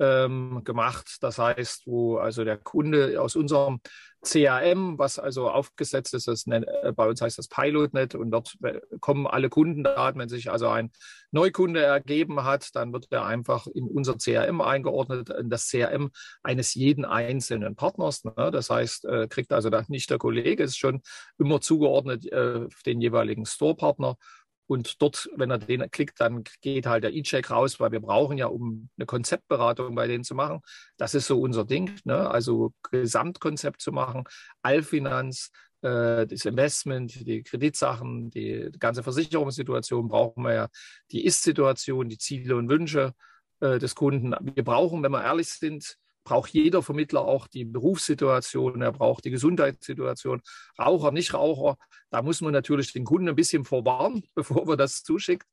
ähm, 0.00 0.62
gemacht. 0.64 1.18
Das 1.20 1.38
heißt, 1.38 1.86
wo 1.86 2.16
also 2.16 2.44
der 2.44 2.56
Kunde 2.56 3.20
aus 3.20 3.36
unserem 3.36 3.80
CRM, 4.22 4.98
was 4.98 5.18
also 5.18 5.48
aufgesetzt 5.48 6.12
ist, 6.14 6.28
das, 6.28 6.46
äh, 6.46 6.92
bei 6.94 7.08
uns 7.08 7.22
heißt 7.22 7.38
das 7.38 7.48
PilotNet 7.48 8.14
und 8.14 8.30
dort 8.30 8.56
äh, 8.62 8.80
kommen 9.00 9.26
alle 9.26 9.48
Kundendaten. 9.48 10.20
Wenn 10.20 10.28
sich 10.28 10.50
also 10.50 10.68
ein 10.68 10.90
Neukunde 11.30 11.82
ergeben 11.82 12.44
hat, 12.44 12.74
dann 12.74 12.92
wird 12.92 13.06
er 13.10 13.24
einfach 13.24 13.66
in 13.66 13.86
unser 13.86 14.18
CRM 14.18 14.60
eingeordnet, 14.60 15.30
in 15.30 15.48
das 15.48 15.68
CRM 15.68 16.10
eines 16.42 16.74
jeden 16.74 17.04
einzelnen 17.04 17.76
Partners. 17.76 18.24
Ne? 18.24 18.50
Das 18.52 18.68
heißt, 18.68 19.06
äh, 19.06 19.26
kriegt 19.28 19.52
also 19.52 19.70
nicht 19.88 20.10
der 20.10 20.18
Kollege, 20.18 20.64
ist 20.64 20.78
schon 20.78 21.00
immer 21.38 21.60
zugeordnet 21.60 22.30
äh, 22.30 22.66
den 22.84 23.00
jeweiligen 23.00 23.46
Store-Partner 23.46 24.16
und 24.70 25.02
dort, 25.02 25.28
wenn 25.34 25.50
er 25.50 25.58
den 25.58 25.90
klickt, 25.90 26.20
dann 26.20 26.44
geht 26.60 26.86
halt 26.86 27.02
der 27.02 27.12
E-Check 27.12 27.50
raus, 27.50 27.80
weil 27.80 27.90
wir 27.90 27.98
brauchen 27.98 28.38
ja, 28.38 28.46
um 28.46 28.88
eine 28.96 29.04
Konzeptberatung 29.04 29.96
bei 29.96 30.06
denen 30.06 30.22
zu 30.22 30.36
machen. 30.36 30.60
Das 30.96 31.12
ist 31.16 31.26
so 31.26 31.40
unser 31.40 31.64
Ding, 31.64 31.98
ne? 32.04 32.30
also 32.30 32.72
Gesamtkonzept 32.88 33.80
zu 33.80 33.90
machen, 33.90 34.22
Allfinanz, 34.62 35.50
äh, 35.82 36.24
das 36.24 36.44
Investment, 36.44 37.26
die 37.26 37.42
Kreditsachen, 37.42 38.30
die, 38.30 38.70
ganze 38.78 39.02
Versicherungssituation 39.02 40.06
brauchen 40.06 40.44
wir 40.44 40.54
ja, 40.54 40.68
die 41.10 41.24
Ist-Situation, 41.24 42.08
die 42.08 42.18
Ziele 42.18 42.54
und 42.54 42.68
Wünsche 42.68 43.14
äh, 43.58 43.80
des 43.80 43.96
Kunden. 43.96 44.36
Wir 44.54 44.62
brauchen, 44.62 45.02
wenn 45.02 45.10
wir 45.10 45.24
ehrlich 45.24 45.48
sind, 45.48 45.96
braucht 46.24 46.50
jeder 46.50 46.82
Vermittler 46.82 47.22
auch 47.22 47.46
die 47.46 47.64
Berufssituation, 47.64 48.82
er 48.82 48.92
braucht 48.92 49.24
die 49.24 49.30
Gesundheitssituation, 49.30 50.42
Raucher, 50.78 51.12
Nichtraucher. 51.12 51.76
Da 52.10 52.22
muss 52.22 52.40
man 52.40 52.52
natürlich 52.52 52.92
den 52.92 53.04
Kunden 53.04 53.28
ein 53.28 53.36
bisschen 53.36 53.64
vorwarnen, 53.64 54.24
bevor 54.34 54.66
man 54.66 54.78
das 54.78 55.02
zuschickt. 55.02 55.46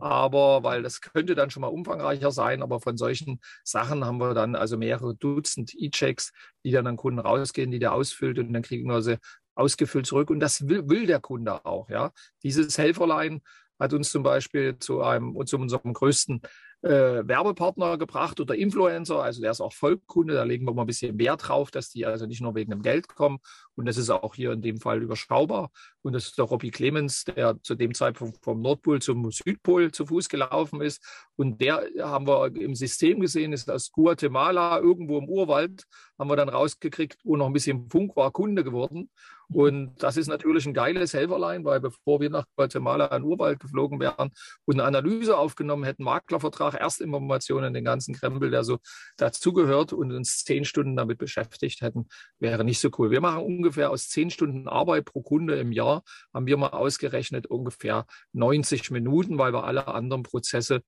Aber 0.00 0.62
weil 0.62 0.82
das 0.82 1.00
könnte 1.00 1.34
dann 1.34 1.50
schon 1.50 1.62
mal 1.62 1.68
umfangreicher 1.68 2.30
sein. 2.30 2.62
Aber 2.62 2.80
von 2.80 2.96
solchen 2.96 3.40
Sachen 3.64 4.04
haben 4.04 4.18
wir 4.18 4.34
dann 4.34 4.54
also 4.54 4.76
mehrere 4.76 5.14
Dutzend 5.14 5.74
E-Checks, 5.74 6.32
die 6.64 6.70
dann 6.70 6.86
an 6.86 6.96
Kunden 6.96 7.18
rausgehen, 7.18 7.70
die 7.70 7.78
der 7.78 7.92
ausfüllt 7.92 8.38
und 8.38 8.52
dann 8.52 8.62
kriegen 8.62 8.88
wir 8.88 9.02
sie 9.02 9.18
ausgefüllt 9.54 10.06
zurück. 10.06 10.30
Und 10.30 10.40
das 10.40 10.68
will, 10.68 10.88
will 10.88 11.06
der 11.06 11.20
Kunde 11.20 11.64
auch. 11.64 11.88
Ja, 11.88 12.12
dieses 12.42 12.78
Helferlein 12.78 13.42
hat 13.78 13.92
uns 13.92 14.10
zum 14.10 14.22
Beispiel 14.22 14.78
zu 14.78 15.02
einem 15.02 15.34
zu 15.46 15.58
unserem 15.58 15.92
größten 15.92 16.42
äh, 16.82 17.26
Werbepartner 17.26 17.96
gebracht 17.98 18.40
oder 18.40 18.54
Influencer. 18.54 19.22
Also 19.22 19.40
der 19.40 19.50
ist 19.52 19.60
auch 19.60 19.72
Vollkunde. 19.72 20.34
Da 20.34 20.42
legen 20.44 20.66
wir 20.66 20.74
mal 20.74 20.82
ein 20.82 20.86
bisschen 20.86 21.18
Wert 21.18 21.48
drauf, 21.48 21.70
dass 21.70 21.90
die 21.90 22.06
also 22.06 22.26
nicht 22.26 22.40
nur 22.40 22.54
wegen 22.54 22.70
dem 22.70 22.82
Geld 22.82 23.08
kommen. 23.08 23.38
Und 23.74 23.86
das 23.86 23.96
ist 23.96 24.10
auch 24.10 24.34
hier 24.34 24.52
in 24.52 24.62
dem 24.62 24.80
Fall 24.80 25.02
überschaubar. 25.02 25.70
Und 26.02 26.14
das 26.14 26.26
ist 26.26 26.38
der 26.38 26.44
Robbie 26.44 26.70
Clemens, 26.70 27.24
der 27.24 27.62
zu 27.62 27.74
dem 27.74 27.94
Zeitpunkt 27.94 28.38
vom 28.42 28.60
Nordpol 28.60 29.00
zum 29.00 29.30
Südpol 29.30 29.92
zu 29.92 30.06
Fuß 30.06 30.28
gelaufen 30.28 30.80
ist. 30.80 31.02
Und 31.36 31.60
der 31.60 31.88
haben 32.00 32.26
wir 32.26 32.54
im 32.56 32.74
System 32.74 33.20
gesehen, 33.20 33.52
ist 33.52 33.70
aus 33.70 33.92
Guatemala 33.92 34.78
irgendwo 34.80 35.18
im 35.18 35.28
Urwald, 35.28 35.84
haben 36.18 36.30
wir 36.30 36.36
dann 36.36 36.48
rausgekriegt, 36.48 37.18
wo 37.24 37.36
noch 37.36 37.46
ein 37.46 37.52
bisschen 37.52 37.88
Funk 37.88 38.16
war, 38.16 38.30
Kunde 38.30 38.64
geworden. 38.64 39.10
Und 39.54 40.02
das 40.02 40.16
ist 40.16 40.28
natürlich 40.28 40.66
ein 40.66 40.72
geiles 40.72 41.12
Helferlein, 41.12 41.64
weil 41.64 41.80
bevor 41.80 42.20
wir 42.20 42.30
nach 42.30 42.46
Guatemala 42.56 43.14
in 43.14 43.22
Urwald 43.22 43.60
geflogen 43.60 44.00
wären 44.00 44.30
und 44.64 44.80
eine 44.80 44.84
Analyse 44.84 45.36
aufgenommen 45.36 45.84
hätten, 45.84 46.04
Maklervertrag, 46.04 46.74
Erstinformationen, 46.74 47.74
den 47.74 47.84
ganzen 47.84 48.14
Krempel, 48.14 48.50
der 48.50 48.64
so 48.64 48.78
dazugehört 49.18 49.92
und 49.92 50.10
uns 50.12 50.44
zehn 50.44 50.64
Stunden 50.64 50.96
damit 50.96 51.18
beschäftigt 51.18 51.82
hätten, 51.82 52.06
wäre 52.38 52.64
nicht 52.64 52.80
so 52.80 52.88
cool. 52.98 53.10
Wir 53.10 53.20
machen 53.20 53.44
ungefähr 53.44 53.90
aus 53.90 54.08
zehn 54.08 54.30
Stunden 54.30 54.68
Arbeit 54.68 55.04
pro 55.04 55.20
Kunde 55.20 55.56
im 55.56 55.70
Jahr, 55.70 55.91
haben 56.32 56.46
wir 56.46 56.56
mal 56.56 56.68
ausgerechnet, 56.68 57.46
ungefähr 57.46 58.06
90 58.32 58.90
Minuten, 58.90 59.38
weil 59.38 59.52
wir 59.52 59.64
alle 59.64 59.88
anderen 59.88 60.22
Prozesse 60.22 60.82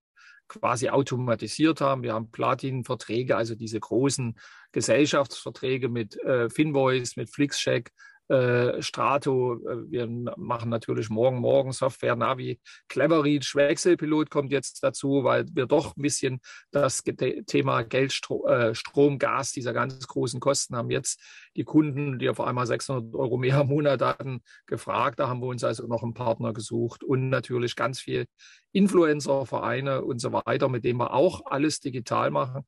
quasi 0.48 0.88
automatisiert 0.88 1.80
haben. 1.80 2.02
Wir 2.02 2.14
haben 2.14 2.30
Platin-Verträge, 2.30 3.36
also 3.36 3.54
diese 3.54 3.80
großen 3.80 4.38
Gesellschaftsverträge 4.72 5.88
mit 5.88 6.16
äh, 6.22 6.48
Finvoice, 6.50 7.16
mit 7.16 7.30
Flixcheck, 7.30 7.92
äh, 8.28 8.80
Strato, 8.80 9.54
äh, 9.54 9.90
wir 9.90 10.06
machen 10.06 10.70
natürlich 10.70 11.10
morgen, 11.10 11.40
morgen 11.40 11.72
Software, 11.72 12.16
Navi, 12.16 12.58
Cleverreach, 12.88 13.54
Wechselpilot 13.54 14.30
kommt 14.30 14.50
jetzt 14.50 14.82
dazu, 14.82 15.24
weil 15.24 15.44
wir 15.52 15.66
doch 15.66 15.94
ein 15.94 16.00
bisschen 16.00 16.40
das 16.70 17.02
Thema 17.02 17.82
Geld, 17.82 18.18
äh, 18.46 18.74
Strom, 18.74 19.18
Gas, 19.18 19.52
dieser 19.52 19.74
ganz 19.74 20.06
großen 20.06 20.40
Kosten 20.40 20.74
haben 20.74 20.90
jetzt 20.90 21.20
die 21.54 21.64
Kunden, 21.64 22.18
die 22.18 22.30
auf 22.30 22.40
einmal 22.40 22.66
600 22.66 23.14
Euro 23.14 23.36
mehr 23.36 23.60
im 23.60 23.68
Monat 23.68 24.00
hatten, 24.00 24.40
gefragt. 24.66 25.18
Da 25.20 25.28
haben 25.28 25.40
wir 25.40 25.48
uns 25.48 25.62
also 25.62 25.86
noch 25.86 26.02
einen 26.02 26.14
Partner 26.14 26.54
gesucht 26.54 27.04
und 27.04 27.28
natürlich 27.28 27.76
ganz 27.76 28.00
viel 28.00 28.26
Influencer, 28.72 29.44
Vereine 29.44 30.02
und 30.02 30.18
so 30.18 30.32
weiter, 30.32 30.70
mit 30.70 30.84
denen 30.84 30.98
wir 30.98 31.12
auch 31.12 31.44
alles 31.44 31.80
digital 31.80 32.30
machen. 32.30 32.62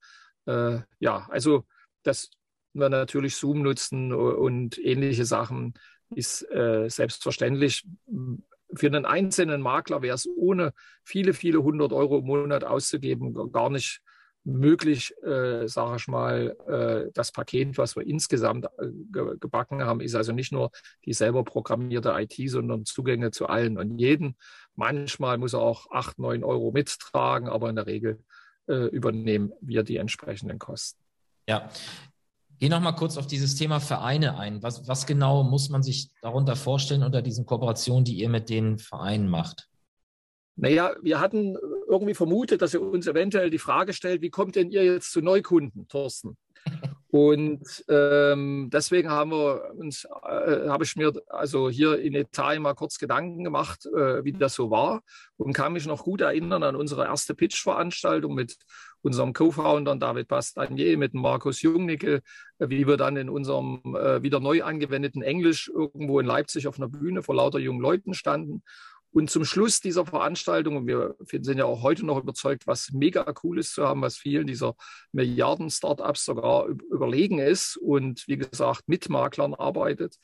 Ja, 1.00 1.26
also 1.28 1.64
das 2.04 2.30
wir 2.78 2.88
natürlich 2.88 3.36
Zoom 3.36 3.62
nutzen 3.62 4.12
und 4.12 4.78
ähnliche 4.78 5.24
Sachen, 5.24 5.74
ist 6.14 6.42
äh, 6.50 6.88
selbstverständlich. 6.88 7.86
Für 8.74 8.86
einen 8.86 9.06
einzelnen 9.06 9.60
Makler 9.60 10.02
wäre 10.02 10.14
es 10.14 10.28
ohne 10.36 10.72
viele, 11.04 11.34
viele 11.34 11.62
hundert 11.62 11.92
Euro 11.92 12.18
im 12.18 12.26
Monat 12.26 12.64
auszugeben 12.64 13.52
gar 13.52 13.70
nicht 13.70 14.02
möglich, 14.46 15.12
äh, 15.24 15.66
sage 15.66 15.96
ich 15.96 16.06
mal, 16.06 16.56
äh, 16.68 17.10
das 17.12 17.32
Paket, 17.32 17.76
was 17.78 17.96
wir 17.96 18.06
insgesamt 18.06 18.66
äh, 18.78 18.90
ge 19.12 19.36
gebacken 19.40 19.84
haben, 19.84 20.00
ist 20.00 20.14
also 20.14 20.32
nicht 20.32 20.52
nur 20.52 20.70
die 21.04 21.12
selber 21.12 21.42
programmierte 21.42 22.14
IT, 22.16 22.34
sondern 22.48 22.84
Zugänge 22.84 23.32
zu 23.32 23.48
allen 23.48 23.76
und 23.76 23.98
jeden. 23.98 24.36
Manchmal 24.76 25.38
muss 25.38 25.52
er 25.52 25.60
auch 25.60 25.90
acht, 25.90 26.18
neun 26.20 26.44
Euro 26.44 26.70
mittragen, 26.70 27.48
aber 27.48 27.68
in 27.68 27.76
der 27.76 27.86
Regel 27.86 28.22
äh, 28.68 28.86
übernehmen 28.86 29.52
wir 29.60 29.82
die 29.82 29.96
entsprechenden 29.96 30.60
Kosten. 30.60 31.00
Ja, 31.48 31.68
Geh 32.58 32.68
noch 32.68 32.80
mal 32.80 32.92
kurz 32.92 33.16
auf 33.16 33.26
dieses 33.26 33.54
Thema 33.54 33.80
Vereine 33.80 34.38
ein. 34.38 34.62
Was, 34.62 34.88
was 34.88 35.06
genau 35.06 35.42
muss 35.44 35.68
man 35.68 35.82
sich 35.82 36.10
darunter 36.22 36.56
vorstellen 36.56 37.02
unter 37.02 37.20
diesen 37.20 37.44
Kooperationen, 37.44 38.04
die 38.04 38.14
ihr 38.14 38.30
mit 38.30 38.48
den 38.48 38.78
Vereinen 38.78 39.28
macht? 39.28 39.68
Naja, 40.56 40.94
wir 41.02 41.20
hatten 41.20 41.56
irgendwie 41.86 42.14
vermutet, 42.14 42.62
dass 42.62 42.72
ihr 42.72 42.80
uns 42.80 43.06
eventuell 43.06 43.50
die 43.50 43.58
Frage 43.58 43.92
stellt, 43.92 44.22
wie 44.22 44.30
kommt 44.30 44.56
denn 44.56 44.70
ihr 44.70 44.84
jetzt 44.84 45.12
zu 45.12 45.20
Neukunden, 45.20 45.86
Thorsten? 45.88 46.38
Und 47.16 47.82
ähm, 47.88 48.68
deswegen 48.70 49.10
haben 49.10 49.30
wir 49.30 49.70
uns, 49.74 50.04
äh, 50.04 50.68
habe 50.68 50.84
ich 50.84 50.96
mir 50.96 51.14
also 51.28 51.70
hier 51.70 51.98
in 51.98 52.14
Italien 52.14 52.62
mal 52.62 52.74
kurz 52.74 52.98
Gedanken 52.98 53.42
gemacht, 53.42 53.86
äh, 53.86 54.22
wie 54.22 54.32
das 54.32 54.52
so 54.52 54.70
war. 54.70 55.00
Und 55.38 55.54
kann 55.54 55.72
mich 55.72 55.86
noch 55.86 56.04
gut 56.04 56.20
erinnern 56.20 56.62
an 56.62 56.76
unsere 56.76 57.06
erste 57.06 57.34
Pitch-Veranstaltung 57.34 58.34
mit 58.34 58.58
unserem 59.00 59.32
Co-Founder 59.32 59.96
David 59.96 60.28
Bastanier, 60.28 60.98
mit 60.98 61.14
Markus 61.14 61.62
Jungnickel, 61.62 62.20
äh, 62.58 62.68
wie 62.68 62.86
wir 62.86 62.98
dann 62.98 63.16
in 63.16 63.30
unserem 63.30 63.80
äh, 63.96 64.22
wieder 64.22 64.38
neu 64.38 64.62
angewendeten 64.62 65.22
Englisch 65.22 65.70
irgendwo 65.74 66.20
in 66.20 66.26
Leipzig 66.26 66.68
auf 66.68 66.76
einer 66.76 66.90
Bühne 66.90 67.22
vor 67.22 67.34
lauter 67.34 67.58
jungen 67.58 67.80
Leuten 67.80 68.12
standen 68.12 68.62
und 69.16 69.30
zum 69.30 69.46
Schluss 69.46 69.80
dieser 69.80 70.04
Veranstaltung, 70.04 70.76
und 70.76 70.86
wir 70.86 71.16
sind 71.18 71.56
ja 71.56 71.64
auch 71.64 71.80
heute 71.80 72.04
noch 72.04 72.18
überzeugt, 72.18 72.66
was 72.66 72.92
mega 72.92 73.24
cool 73.42 73.58
ist 73.58 73.72
zu 73.72 73.88
haben, 73.88 74.02
was 74.02 74.18
vielen 74.18 74.46
dieser 74.46 74.74
Milliarden-Startups 75.12 76.26
sogar 76.26 76.66
überlegen 76.66 77.38
ist 77.38 77.78
und 77.78 78.28
wie 78.28 78.36
gesagt 78.36 78.82
mit 78.88 79.08
Maklern 79.08 79.54
arbeitet. 79.54 80.16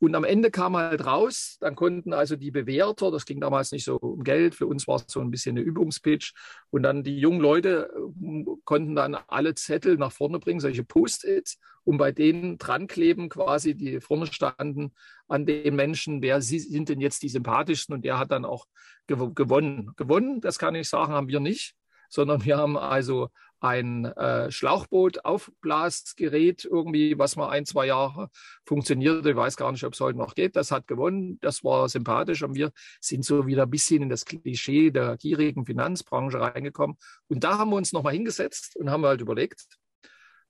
Und 0.00 0.14
am 0.14 0.24
Ende 0.24 0.50
kam 0.50 0.76
halt 0.76 1.04
raus, 1.04 1.56
dann 1.60 1.74
konnten 1.74 2.12
also 2.12 2.36
die 2.36 2.52
Bewerter, 2.52 3.10
das 3.10 3.24
ging 3.24 3.40
damals 3.40 3.72
nicht 3.72 3.84
so 3.84 3.96
um 3.96 4.22
Geld, 4.22 4.54
für 4.54 4.66
uns 4.66 4.86
war 4.86 4.96
es 4.96 5.04
so 5.08 5.20
ein 5.20 5.30
bisschen 5.30 5.56
eine 5.56 5.64
Übungspitch, 5.64 6.34
und 6.70 6.82
dann 6.84 7.02
die 7.02 7.18
jungen 7.18 7.40
Leute 7.40 7.90
äh, 7.94 8.44
konnten 8.64 8.94
dann 8.94 9.16
alle 9.26 9.54
Zettel 9.54 9.96
nach 9.96 10.12
vorne 10.12 10.38
bringen, 10.38 10.60
solche 10.60 10.84
Post-its, 10.84 11.58
und 11.84 11.98
bei 11.98 12.12
denen 12.12 12.58
dran 12.58 12.86
kleben 12.86 13.28
quasi, 13.28 13.74
die 13.74 14.00
vorne 14.00 14.26
standen, 14.26 14.92
an 15.26 15.46
den 15.46 15.74
Menschen, 15.74 16.22
wer 16.22 16.40
sind 16.40 16.88
denn 16.88 17.00
jetzt 17.00 17.22
die 17.22 17.28
sympathischsten, 17.28 17.94
und 17.94 18.04
der 18.04 18.18
hat 18.18 18.30
dann 18.30 18.44
auch 18.44 18.66
gewonnen. 19.06 19.92
Gewonnen, 19.96 20.40
das 20.40 20.58
kann 20.58 20.74
ich 20.74 20.88
sagen, 20.88 21.12
haben 21.12 21.28
wir 21.28 21.40
nicht, 21.40 21.74
sondern 22.08 22.44
wir 22.44 22.56
haben 22.56 22.76
also 22.76 23.30
ein 23.60 24.04
äh, 24.04 24.50
Schlauchboot-Aufblasgerät 24.50 26.64
irgendwie, 26.64 27.18
was 27.18 27.36
mal 27.36 27.48
ein, 27.48 27.66
zwei 27.66 27.86
Jahre 27.86 28.30
funktionierte. 28.64 29.30
Ich 29.30 29.36
weiß 29.36 29.56
gar 29.56 29.72
nicht, 29.72 29.84
ob 29.84 29.94
es 29.94 30.00
heute 30.00 30.18
noch 30.18 30.34
geht. 30.34 30.56
Das 30.56 30.70
hat 30.70 30.86
gewonnen. 30.86 31.38
Das 31.40 31.64
war 31.64 31.88
sympathisch. 31.88 32.42
Und 32.42 32.54
wir 32.54 32.72
sind 33.00 33.24
so 33.24 33.46
wieder 33.46 33.64
ein 33.64 33.70
bisschen 33.70 34.02
in 34.02 34.08
das 34.08 34.24
Klischee 34.24 34.90
der 34.90 35.16
gierigen 35.16 35.66
Finanzbranche 35.66 36.40
reingekommen. 36.40 36.96
Und 37.28 37.44
da 37.44 37.58
haben 37.58 37.70
wir 37.70 37.76
uns 37.76 37.92
nochmal 37.92 38.12
hingesetzt 38.12 38.76
und 38.76 38.90
haben 38.90 39.04
halt 39.04 39.20
überlegt, 39.20 39.66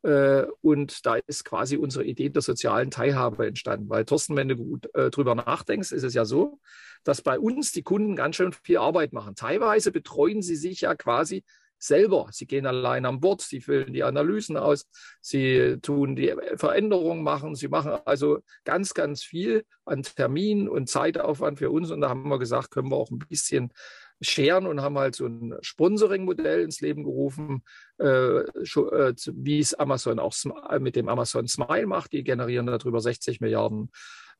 äh, 0.02 0.44
und 0.60 1.04
da 1.06 1.16
ist 1.26 1.44
quasi 1.44 1.76
unsere 1.76 2.04
Idee 2.04 2.28
der 2.28 2.42
sozialen 2.42 2.90
Teilhabe 2.90 3.46
entstanden. 3.46 3.88
Weil 3.88 4.04
Thorsten, 4.04 4.36
wenn 4.36 4.48
du 4.48 4.56
gut 4.56 4.94
äh, 4.94 5.10
drüber 5.10 5.34
nachdenkst, 5.34 5.92
ist 5.92 6.04
es 6.04 6.14
ja 6.14 6.24
so, 6.24 6.60
dass 7.04 7.22
bei 7.22 7.38
uns 7.38 7.72
die 7.72 7.82
Kunden 7.82 8.16
ganz 8.16 8.36
schön 8.36 8.52
viel 8.52 8.78
Arbeit 8.78 9.12
machen. 9.12 9.34
Teilweise 9.34 9.90
betreuen 9.90 10.42
sie 10.42 10.56
sich 10.56 10.82
ja 10.82 10.94
quasi 10.94 11.44
selber. 11.78 12.28
Sie 12.32 12.46
gehen 12.46 12.66
allein 12.66 13.06
an 13.06 13.20
Bord, 13.20 13.40
sie 13.40 13.60
füllen 13.60 13.92
die 13.92 14.02
Analysen 14.02 14.56
aus, 14.56 14.86
sie 15.20 15.78
tun 15.80 16.16
die 16.16 16.34
Veränderungen 16.56 17.22
machen, 17.22 17.54
sie 17.54 17.68
machen 17.68 17.92
also 18.04 18.40
ganz, 18.64 18.94
ganz 18.94 19.22
viel 19.22 19.64
an 19.84 20.02
Termin 20.02 20.68
und 20.68 20.88
Zeitaufwand 20.88 21.58
für 21.58 21.70
uns. 21.70 21.90
Und 21.90 22.00
da 22.00 22.08
haben 22.08 22.28
wir 22.28 22.38
gesagt, 22.38 22.70
können 22.70 22.90
wir 22.90 22.96
auch 22.96 23.10
ein 23.10 23.18
bisschen 23.18 23.72
scheren 24.20 24.66
und 24.66 24.82
haben 24.82 24.98
halt 24.98 25.14
so 25.14 25.26
ein 25.26 25.54
Sponsoring-Modell 25.60 26.62
ins 26.62 26.80
Leben 26.80 27.04
gerufen, 27.04 27.62
äh, 27.98 28.04
äh 28.04 29.14
wie 29.32 29.58
es 29.60 29.74
Amazon 29.74 30.18
auch 30.18 30.34
mit 30.80 30.96
dem 30.96 31.08
Amazon 31.08 31.46
Smile 31.46 31.86
macht. 31.86 32.12
Die 32.12 32.24
generieren 32.24 32.66
darüber 32.66 33.00
60 33.00 33.40
Milliarden 33.40 33.90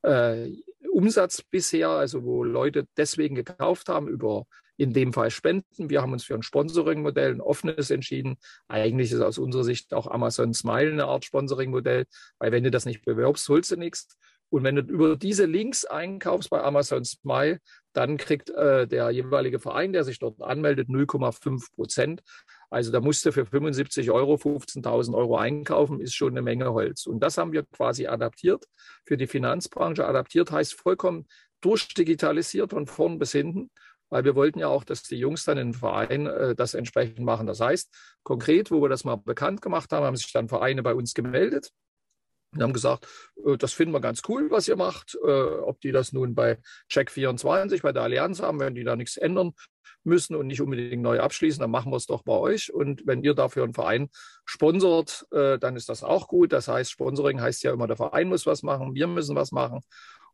äh, 0.01 0.49
Umsatz 0.91 1.41
bisher, 1.43 1.89
also 1.89 2.23
wo 2.23 2.43
Leute 2.43 2.87
deswegen 2.97 3.35
gekauft 3.35 3.89
haben 3.89 4.07
über 4.07 4.45
in 4.79 4.93
dem 4.93 5.11
Fall 5.11 5.29
Spenden. 5.29 5.89
Wir 5.89 6.01
haben 6.01 6.13
uns 6.13 6.23
für 6.23 6.35
ein 6.35 6.41
Sponsoring-Modell, 6.41 7.35
ein 7.35 7.41
offenes 7.41 7.91
entschieden. 7.91 8.37
Eigentlich 8.69 9.11
ist 9.11 9.19
aus 9.19 9.37
unserer 9.37 9.65
Sicht 9.65 9.93
auch 9.93 10.07
Amazon 10.07 10.53
Smile 10.53 10.93
eine 10.93 11.05
Art 11.05 11.25
Sponsoring-Modell, 11.25 12.05
weil 12.39 12.51
wenn 12.53 12.63
du 12.63 12.71
das 12.71 12.85
nicht 12.85 13.03
bewirbst, 13.03 13.47
holst 13.49 13.71
du 13.71 13.75
nichts. 13.75 14.07
Und 14.47 14.63
wenn 14.63 14.77
du 14.77 14.81
über 14.81 15.17
diese 15.17 15.45
Links 15.45 15.83
einkaufst 15.83 16.49
bei 16.49 16.63
Amazon 16.63 17.03
Smile, 17.03 17.59
dann 17.91 18.15
kriegt 18.17 18.49
äh, 18.51 18.87
der 18.87 19.11
jeweilige 19.11 19.59
Verein, 19.59 19.91
der 19.91 20.05
sich 20.05 20.17
dort 20.17 20.41
anmeldet, 20.41 20.87
0,5 20.87 21.75
Prozent. 21.75 22.23
Also 22.69 22.91
da 22.91 23.01
musst 23.01 23.25
du 23.25 23.33
für 23.33 23.45
75 23.45 24.09
Euro 24.11 24.35
15.000 24.35 25.13
Euro 25.13 25.37
einkaufen, 25.37 25.99
ist 25.99 26.15
schon 26.15 26.31
eine 26.31 26.41
Menge 26.41 26.71
Holz. 26.71 27.05
Und 27.05 27.19
das 27.19 27.37
haben 27.37 27.51
wir 27.51 27.63
quasi 27.63 28.07
adaptiert 28.07 28.65
für 29.05 29.17
die 29.17 29.27
Finanzbranche. 29.27 30.07
Adaptiert 30.07 30.51
heißt 30.51 30.73
vollkommen 30.73 31.27
durchdigitalisiert 31.61 32.71
von 32.71 32.87
vorn 32.87 33.19
bis 33.19 33.33
hinten. 33.33 33.69
Weil 34.09 34.23
wir 34.23 34.35
wollten 34.35 34.59
ja 34.59 34.67
auch, 34.67 34.83
dass 34.83 35.03
die 35.03 35.17
Jungs 35.17 35.45
dann 35.45 35.57
im 35.57 35.73
Verein 35.73 36.27
äh, 36.27 36.55
das 36.55 36.73
entsprechend 36.73 37.19
machen. 37.19 37.47
Das 37.47 37.59
heißt, 37.59 37.93
konkret, 38.23 38.71
wo 38.71 38.81
wir 38.81 38.89
das 38.89 39.03
mal 39.03 39.15
bekannt 39.17 39.61
gemacht 39.61 39.91
haben, 39.91 40.05
haben 40.05 40.15
sich 40.15 40.31
dann 40.31 40.49
Vereine 40.49 40.83
bei 40.83 40.93
uns 40.93 41.13
gemeldet 41.13 41.71
wir 42.51 42.63
haben 42.63 42.73
gesagt, 42.73 43.07
äh, 43.45 43.57
das 43.57 43.73
finden 43.73 43.93
wir 43.93 44.01
ganz 44.01 44.21
cool, 44.27 44.49
was 44.49 44.67
ihr 44.67 44.75
macht. 44.75 45.17
Äh, 45.23 45.29
ob 45.29 45.79
die 45.81 45.91
das 45.91 46.13
nun 46.13 46.35
bei 46.35 46.57
Check24, 46.91 47.81
bei 47.81 47.91
der 47.91 48.03
Allianz 48.03 48.41
haben, 48.41 48.59
wenn 48.59 48.75
die 48.75 48.83
da 48.83 48.95
nichts 48.95 49.17
ändern 49.17 49.53
müssen 50.03 50.35
und 50.35 50.47
nicht 50.47 50.61
unbedingt 50.61 51.03
neu 51.03 51.19
abschließen, 51.19 51.59
dann 51.59 51.71
machen 51.71 51.91
wir 51.91 51.97
es 51.97 52.07
doch 52.07 52.23
bei 52.23 52.33
euch. 52.33 52.73
Und 52.73 53.05
wenn 53.05 53.21
ihr 53.23 53.35
dafür 53.35 53.63
einen 53.63 53.73
Verein 53.73 54.09
sponsort, 54.45 55.27
äh, 55.31 55.59
dann 55.59 55.75
ist 55.75 55.89
das 55.89 56.03
auch 56.03 56.27
gut. 56.27 56.51
Das 56.51 56.67
heißt, 56.67 56.91
Sponsoring 56.91 57.41
heißt 57.41 57.63
ja 57.63 57.73
immer, 57.73 57.87
der 57.87 57.97
Verein 57.97 58.29
muss 58.29 58.45
was 58.45 58.63
machen, 58.63 58.95
wir 58.95 59.07
müssen 59.07 59.35
was 59.35 59.51
machen. 59.51 59.81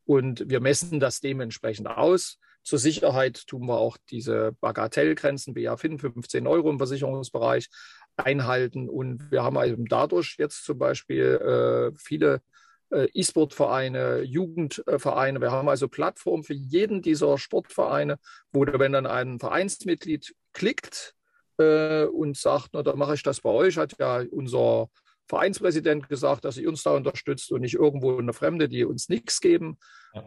Und 0.06 0.48
wir 0.48 0.62
messen 0.62 1.00
das 1.00 1.20
dementsprechend 1.20 1.88
aus. 1.88 2.38
Zur 2.66 2.80
Sicherheit 2.80 3.46
tun 3.46 3.68
wir 3.68 3.78
auch 3.78 3.96
diese 4.10 4.54
Bagatellgrenzen, 4.60 5.54
BA5, 5.54 6.00
15 6.00 6.48
Euro 6.48 6.72
im 6.72 6.80
Versicherungsbereich 6.80 7.70
einhalten. 8.18 8.90
Und 8.90 9.32
wir 9.32 9.44
haben 9.44 9.64
eben 9.64 9.86
dadurch 9.86 10.36
jetzt 10.40 10.66
zum 10.66 10.80
Beispiel 10.80 11.94
äh, 11.94 11.96
viele 11.96 12.42
äh, 12.90 13.08
E-Sport-Vereine, 13.14 14.22
Jugendvereine. 14.24 15.42
Wir 15.42 15.52
haben 15.52 15.70
also 15.70 15.88
Plattformen 15.88 16.44
für 16.44 16.56
jeden 16.56 17.04
dieser 17.04 17.38
Sportvereine, 17.38 18.18
wo 18.52 18.66
wenn 18.66 18.94
dann 18.94 19.06
ein 19.06 19.40
Vereinsmitglied 19.40 20.34
klickt 20.54 21.14
äh, 21.60 22.06
und 22.06 22.36
sagt, 22.36 22.70
na, 22.74 22.82
dann 22.82 22.98
mache 22.98 23.14
ich 23.14 23.22
das 23.22 23.42
bei 23.42 23.52
euch, 23.52 23.78
hat 23.78 23.96
ja 24.00 24.24
unser 24.32 24.90
Vereinspräsident 25.28 26.08
gesagt, 26.08 26.46
dass 26.46 26.56
sie 26.56 26.68
uns 26.68 26.84
da 26.84 26.92
unterstützt 26.92 27.52
und 27.52 27.62
nicht 27.62 27.76
irgendwo 27.76 28.18
eine 28.18 28.34
Fremde, 28.34 28.70
die 28.70 28.86
uns 28.86 29.10
nichts 29.10 29.42
geben. 29.42 29.78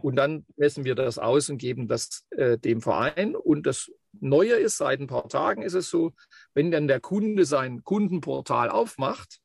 Und 0.02 0.16
dann 0.16 0.44
messen 0.56 0.84
wir 0.84 0.94
das 0.94 1.18
aus 1.18 1.48
und 1.48 1.58
geben 1.58 1.88
das 1.88 2.26
äh, 2.30 2.58
dem 2.58 2.80
Verein. 2.80 3.36
Und 3.36 3.66
das 3.66 3.90
Neue 4.20 4.54
ist, 4.54 4.76
seit 4.76 5.00
ein 5.00 5.06
paar 5.06 5.28
Tagen 5.28 5.62
ist 5.62 5.74
es 5.74 5.88
so, 5.88 6.12
wenn 6.54 6.70
dann 6.70 6.88
der 6.88 7.00
Kunde 7.00 7.44
sein 7.44 7.84
Kundenportal 7.84 8.70
aufmacht, 8.70 9.38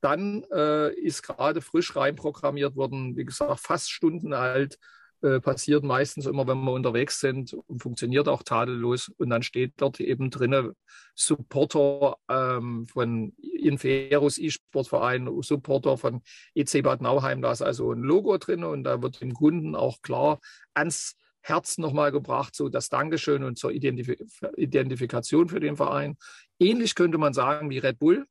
dann 0.00 0.44
äh, 0.52 0.92
ist 0.94 1.22
gerade 1.22 1.60
frisch 1.60 1.94
reinprogrammiert 1.94 2.74
worden, 2.76 3.16
wie 3.16 3.24
gesagt, 3.24 3.60
fast 3.60 3.90
Stunden 3.90 4.34
alt, 4.34 4.78
äh, 5.22 5.40
passiert 5.40 5.84
meistens 5.84 6.26
immer, 6.26 6.46
wenn 6.48 6.62
wir 6.64 6.72
unterwegs 6.72 7.20
sind 7.20 7.54
und 7.54 7.80
funktioniert 7.80 8.28
auch 8.28 8.42
tadellos. 8.42 9.08
Und 9.18 9.30
dann 9.30 9.42
steht 9.42 9.74
dort 9.76 10.00
eben 10.00 10.30
drin 10.30 10.72
Supporter 11.14 12.16
ähm, 12.28 12.86
von 12.86 13.32
Inferus 13.38 14.38
E-Sportverein, 14.38 15.30
Supporter 15.42 15.96
von 15.96 16.22
EC 16.54 16.82
Bad 16.82 17.02
Nauheim. 17.02 17.40
Da 17.40 17.52
ist 17.52 17.62
also 17.62 17.92
ein 17.92 18.02
Logo 18.02 18.36
drin 18.38 18.64
und 18.64 18.84
da 18.84 19.00
wird 19.00 19.20
dem 19.20 19.32
Kunden 19.32 19.76
auch 19.76 20.02
klar 20.02 20.40
ans 20.74 21.14
Herz 21.40 21.78
nochmal 21.78 22.12
gebracht, 22.12 22.54
so 22.54 22.68
das 22.68 22.88
Dankeschön 22.88 23.44
und 23.44 23.58
zur 23.58 23.72
Identif 23.72 24.12
Identifikation 24.56 25.48
für 25.48 25.60
den 25.60 25.76
Verein. 25.76 26.16
Ähnlich 26.58 26.94
könnte 26.94 27.18
man 27.18 27.32
sagen 27.32 27.70
wie 27.70 27.78
Red 27.78 27.98
Bull 27.98 28.26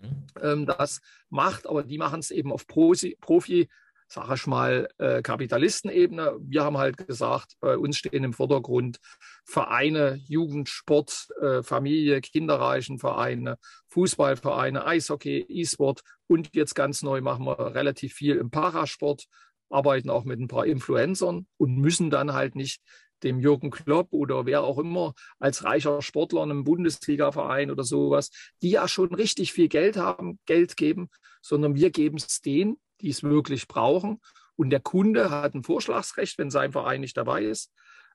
mhm. 0.00 0.26
ähm, 0.40 0.66
das 0.66 1.00
macht, 1.28 1.66
aber 1.66 1.82
die 1.82 1.98
machen 1.98 2.20
es 2.20 2.30
eben 2.30 2.52
auf 2.52 2.66
Profi, 2.66 3.16
Profi 3.20 3.68
sage 4.12 4.34
ich 4.34 4.46
mal, 4.46 4.88
äh, 4.98 5.22
Kapitalistenebene. 5.22 6.36
Wir 6.40 6.64
haben 6.64 6.76
halt 6.76 6.98
gesagt, 6.98 7.54
bei 7.60 7.78
uns 7.78 7.96
stehen 7.96 8.24
im 8.24 8.34
Vordergrund 8.34 8.98
Vereine, 9.44 10.20
Jugendsport, 10.28 11.28
äh, 11.40 11.62
Familie, 11.62 12.20
Kinderreichenvereine, 12.20 13.56
Fußballvereine, 13.88 14.84
Eishockey, 14.84 15.46
E-Sport 15.48 16.02
und 16.26 16.50
jetzt 16.54 16.74
ganz 16.74 17.02
neu 17.02 17.22
machen 17.22 17.46
wir 17.46 17.74
relativ 17.74 18.12
viel 18.12 18.36
im 18.36 18.50
Parasport, 18.50 19.24
arbeiten 19.70 20.10
auch 20.10 20.24
mit 20.24 20.38
ein 20.38 20.48
paar 20.48 20.66
Influencern 20.66 21.46
und 21.56 21.76
müssen 21.78 22.10
dann 22.10 22.34
halt 22.34 22.54
nicht 22.54 22.82
dem 23.22 23.40
Jürgen 23.40 23.70
Klopp 23.70 24.08
oder 24.10 24.44
wer 24.44 24.62
auch 24.62 24.78
immer 24.78 25.14
als 25.38 25.64
reicher 25.64 26.02
Sportler 26.02 26.42
in 26.42 26.50
einem 26.50 26.64
Bundesliga-Verein 26.64 27.70
oder 27.70 27.84
sowas, 27.84 28.30
die 28.60 28.70
ja 28.70 28.88
schon 28.88 29.14
richtig 29.14 29.52
viel 29.52 29.68
Geld 29.68 29.96
haben, 29.96 30.38
Geld 30.44 30.76
geben, 30.76 31.08
sondern 31.40 31.74
wir 31.74 31.90
geben 31.90 32.16
es 32.16 32.40
denen, 32.42 32.76
die 33.02 33.10
es 33.10 33.22
wirklich 33.22 33.68
brauchen. 33.68 34.20
Und 34.56 34.70
der 34.70 34.80
Kunde 34.80 35.30
hat 35.30 35.54
ein 35.54 35.64
Vorschlagsrecht, 35.64 36.38
wenn 36.38 36.50
sein 36.50 36.72
Verein 36.72 37.00
nicht 37.00 37.16
dabei 37.16 37.44
ist 37.44 37.72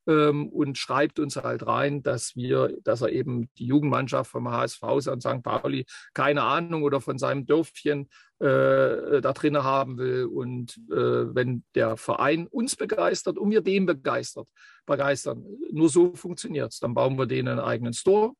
ähm, 0.07 0.47
und 0.49 0.77
schreibt 0.77 1.19
uns 1.19 1.35
halt 1.35 1.67
rein, 1.67 2.01
dass 2.01 2.35
wir, 2.35 2.77
dass 2.83 3.01
er 3.01 3.09
eben 3.09 3.49
die 3.57 3.65
Jugendmannschaft 3.65 4.31
vom 4.31 4.49
HSV 4.49 4.81
und 4.83 5.21
St. 5.21 5.43
Pauli 5.43 5.85
keine 6.13 6.43
Ahnung 6.43 6.83
oder 6.83 7.01
von 7.01 7.17
seinem 7.17 7.45
Dörfchen 7.45 8.09
äh, 8.39 9.21
da 9.21 9.33
drin 9.33 9.57
haben 9.63 9.97
will. 9.97 10.25
Und 10.25 10.77
äh, 10.89 11.35
wenn 11.35 11.63
der 11.75 11.97
Verein 11.97 12.47
uns 12.47 12.75
begeistert 12.75 13.37
und 13.37 13.51
wir 13.51 13.61
den 13.61 13.85
begeistert, 13.85 14.47
begeistern, 14.85 15.45
nur 15.71 15.89
so 15.89 16.13
funktioniert 16.15 16.71
es. 16.71 16.79
Dann 16.79 16.93
bauen 16.93 17.17
wir 17.17 17.25
denen 17.25 17.49
einen 17.49 17.59
eigenen 17.59 17.93
Store, 17.93 18.33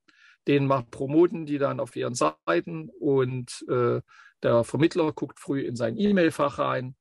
den 0.48 0.66
macht 0.66 0.92
promoten 0.92 1.46
die 1.46 1.58
dann 1.58 1.82
auf 1.82 1.96
ihren 1.96 2.16
Seiten 2.16 2.90
und 3.00 3.66
äh, 3.70 4.00
der 4.44 4.64
Vermittler 4.64 5.12
guckt 5.14 5.40
früh 5.40 5.62
in 5.62 5.76
sein 5.76 5.98
E-Mail-Fach 5.98 6.60
rein 6.60 6.96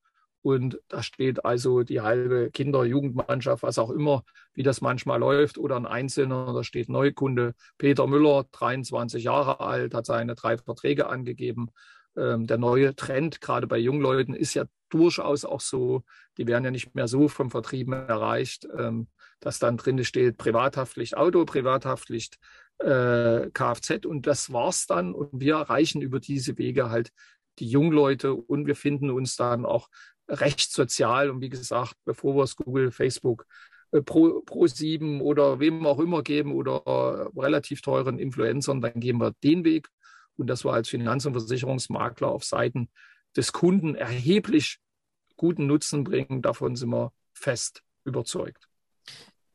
und 0.47 0.79
da 0.87 1.03
steht 1.03 1.45
also 1.45 1.83
die 1.83 2.03
halbe 2.03 2.53
Kinder-, 2.53 2.85
Jugendmannschaft, 2.85 3.65
was 3.65 3.79
auch 3.79 3.91
immer, 3.91 4.23
wie 4.55 4.63
das 4.63 4.81
manchmal 4.81 5.19
läuft, 5.19 5.59
oder 5.59 5.75
ein 5.75 5.87
Einzelner, 5.87 6.53
da 6.55 6.63
steht 6.63 6.89
Neukunde. 6.89 7.57
Peter 7.79 8.07
Müller, 8.07 8.47
23 8.53 9.25
Jahre 9.25 9.59
alt, 9.59 9.93
hat 9.93 10.07
seine 10.07 10.37
drei 10.37 10.57
Verträge 10.57 11.09
angegeben. 11.09 11.71
Ähm, 12.17 12.47
der 12.47 12.59
neue 12.59 12.95
Trend, 12.95 13.41
gerade 13.41 13.67
bei 13.67 13.77
jungen 13.77 14.01
Leuten, 14.01 14.35
ist 14.35 14.55
ja 14.55 14.67
durchaus 14.89 15.45
auch 15.45 15.61
so, 15.61 16.05
die 16.39 16.47
werden 16.47 16.65
ja 16.65 16.71
nicht 16.71 16.95
mehr 16.95 17.09
so 17.09 17.27
vom 17.27 17.51
Vertrieben 17.51 17.93
erreicht, 17.93 18.69
ähm, 18.79 19.09
dass 19.41 19.59
dann 19.59 19.77
drin 19.77 20.05
steht 20.05 20.39
Privathaftpflicht 20.39 21.17
Auto, 21.17 21.45
Privathaftpflicht 21.45 22.39
äh, 22.79 23.51
Kfz 23.51 24.07
und 24.07 24.27
das 24.27 24.53
war's 24.53 24.87
dann. 24.87 25.15
Und 25.15 25.41
wir 25.41 25.55
erreichen 25.57 26.03
über 26.03 26.21
diese 26.21 26.59
Wege 26.59 26.91
halt 26.91 27.11
die 27.59 27.69
Jungleute 27.69 28.35
und 28.35 28.67
wir 28.67 28.77
finden 28.77 29.11
uns 29.11 29.37
dann 29.37 29.65
auch 29.65 29.89
recht 30.29 30.73
sozial. 30.73 31.31
Und 31.31 31.41
wie 31.41 31.49
gesagt, 31.49 31.95
bevor 32.05 32.37
wir 32.37 32.43
es 32.43 32.57
Google, 32.57 32.91
Facebook, 32.91 33.47
äh, 33.93 34.03
Pro, 34.03 34.43
Pro 34.43 34.67
7 34.67 35.21
oder 35.21 35.61
wem 35.61 35.87
auch 35.87 35.99
immer 35.99 36.23
geben 36.23 36.53
oder 36.53 37.31
relativ 37.37 37.83
teuren 37.83 38.19
Influencern, 38.19 38.81
dann 38.81 39.01
gehen 39.01 39.19
wir 39.19 39.33
den 39.43 39.65
Weg. 39.65 39.89
Und 40.37 40.49
das 40.49 40.65
wir 40.65 40.73
als 40.73 40.89
Finanz- 40.89 41.25
und 41.25 41.33
Versicherungsmakler 41.33 42.29
auf 42.29 42.45
Seiten 42.45 42.91
des 43.37 43.53
Kunden 43.53 43.95
erheblich 43.95 44.79
guten 45.37 45.67
Nutzen 45.67 46.05
bringen. 46.05 46.43
Davon 46.43 46.77
sind 46.77 46.91
wir 46.91 47.13
fest 47.33 47.83
überzeugt. 48.05 48.69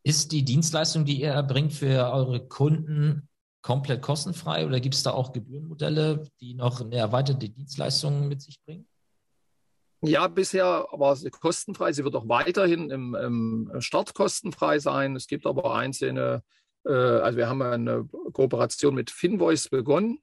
Ist 0.03 0.31
die 0.31 0.43
Dienstleistung, 0.43 1.05
die 1.05 1.21
ihr 1.21 1.31
erbringt 1.31 1.73
für 1.73 2.11
eure 2.11 2.47
Kunden, 2.47 3.27
komplett 3.61 4.01
kostenfrei 4.01 4.65
oder 4.65 4.79
gibt 4.79 4.95
es 4.95 5.03
da 5.03 5.11
auch 5.11 5.33
Gebührenmodelle, 5.33 6.23
die 6.39 6.55
noch 6.55 6.81
eine 6.81 6.95
erweiterte 6.95 7.49
Dienstleistung 7.49 8.27
mit 8.27 8.41
sich 8.41 8.59
bringen? 8.65 8.87
Ja, 10.03 10.27
bisher 10.27 10.87
war 10.91 11.15
sie 11.15 11.29
kostenfrei. 11.29 11.93
Sie 11.93 12.03
wird 12.03 12.15
auch 12.15 12.27
weiterhin 12.27 12.89
im, 12.89 13.13
im 13.13 13.71
Start 13.81 14.15
kostenfrei 14.15 14.79
sein. 14.79 15.15
Es 15.15 15.27
gibt 15.27 15.45
aber 15.45 15.75
einzelne, 15.75 16.41
äh, 16.85 16.91
also 16.91 17.37
wir 17.37 17.47
haben 17.47 17.61
eine 17.61 18.09
Kooperation 18.33 18.95
mit 18.95 19.11
Finvoice 19.11 19.69
begonnen. 19.69 20.17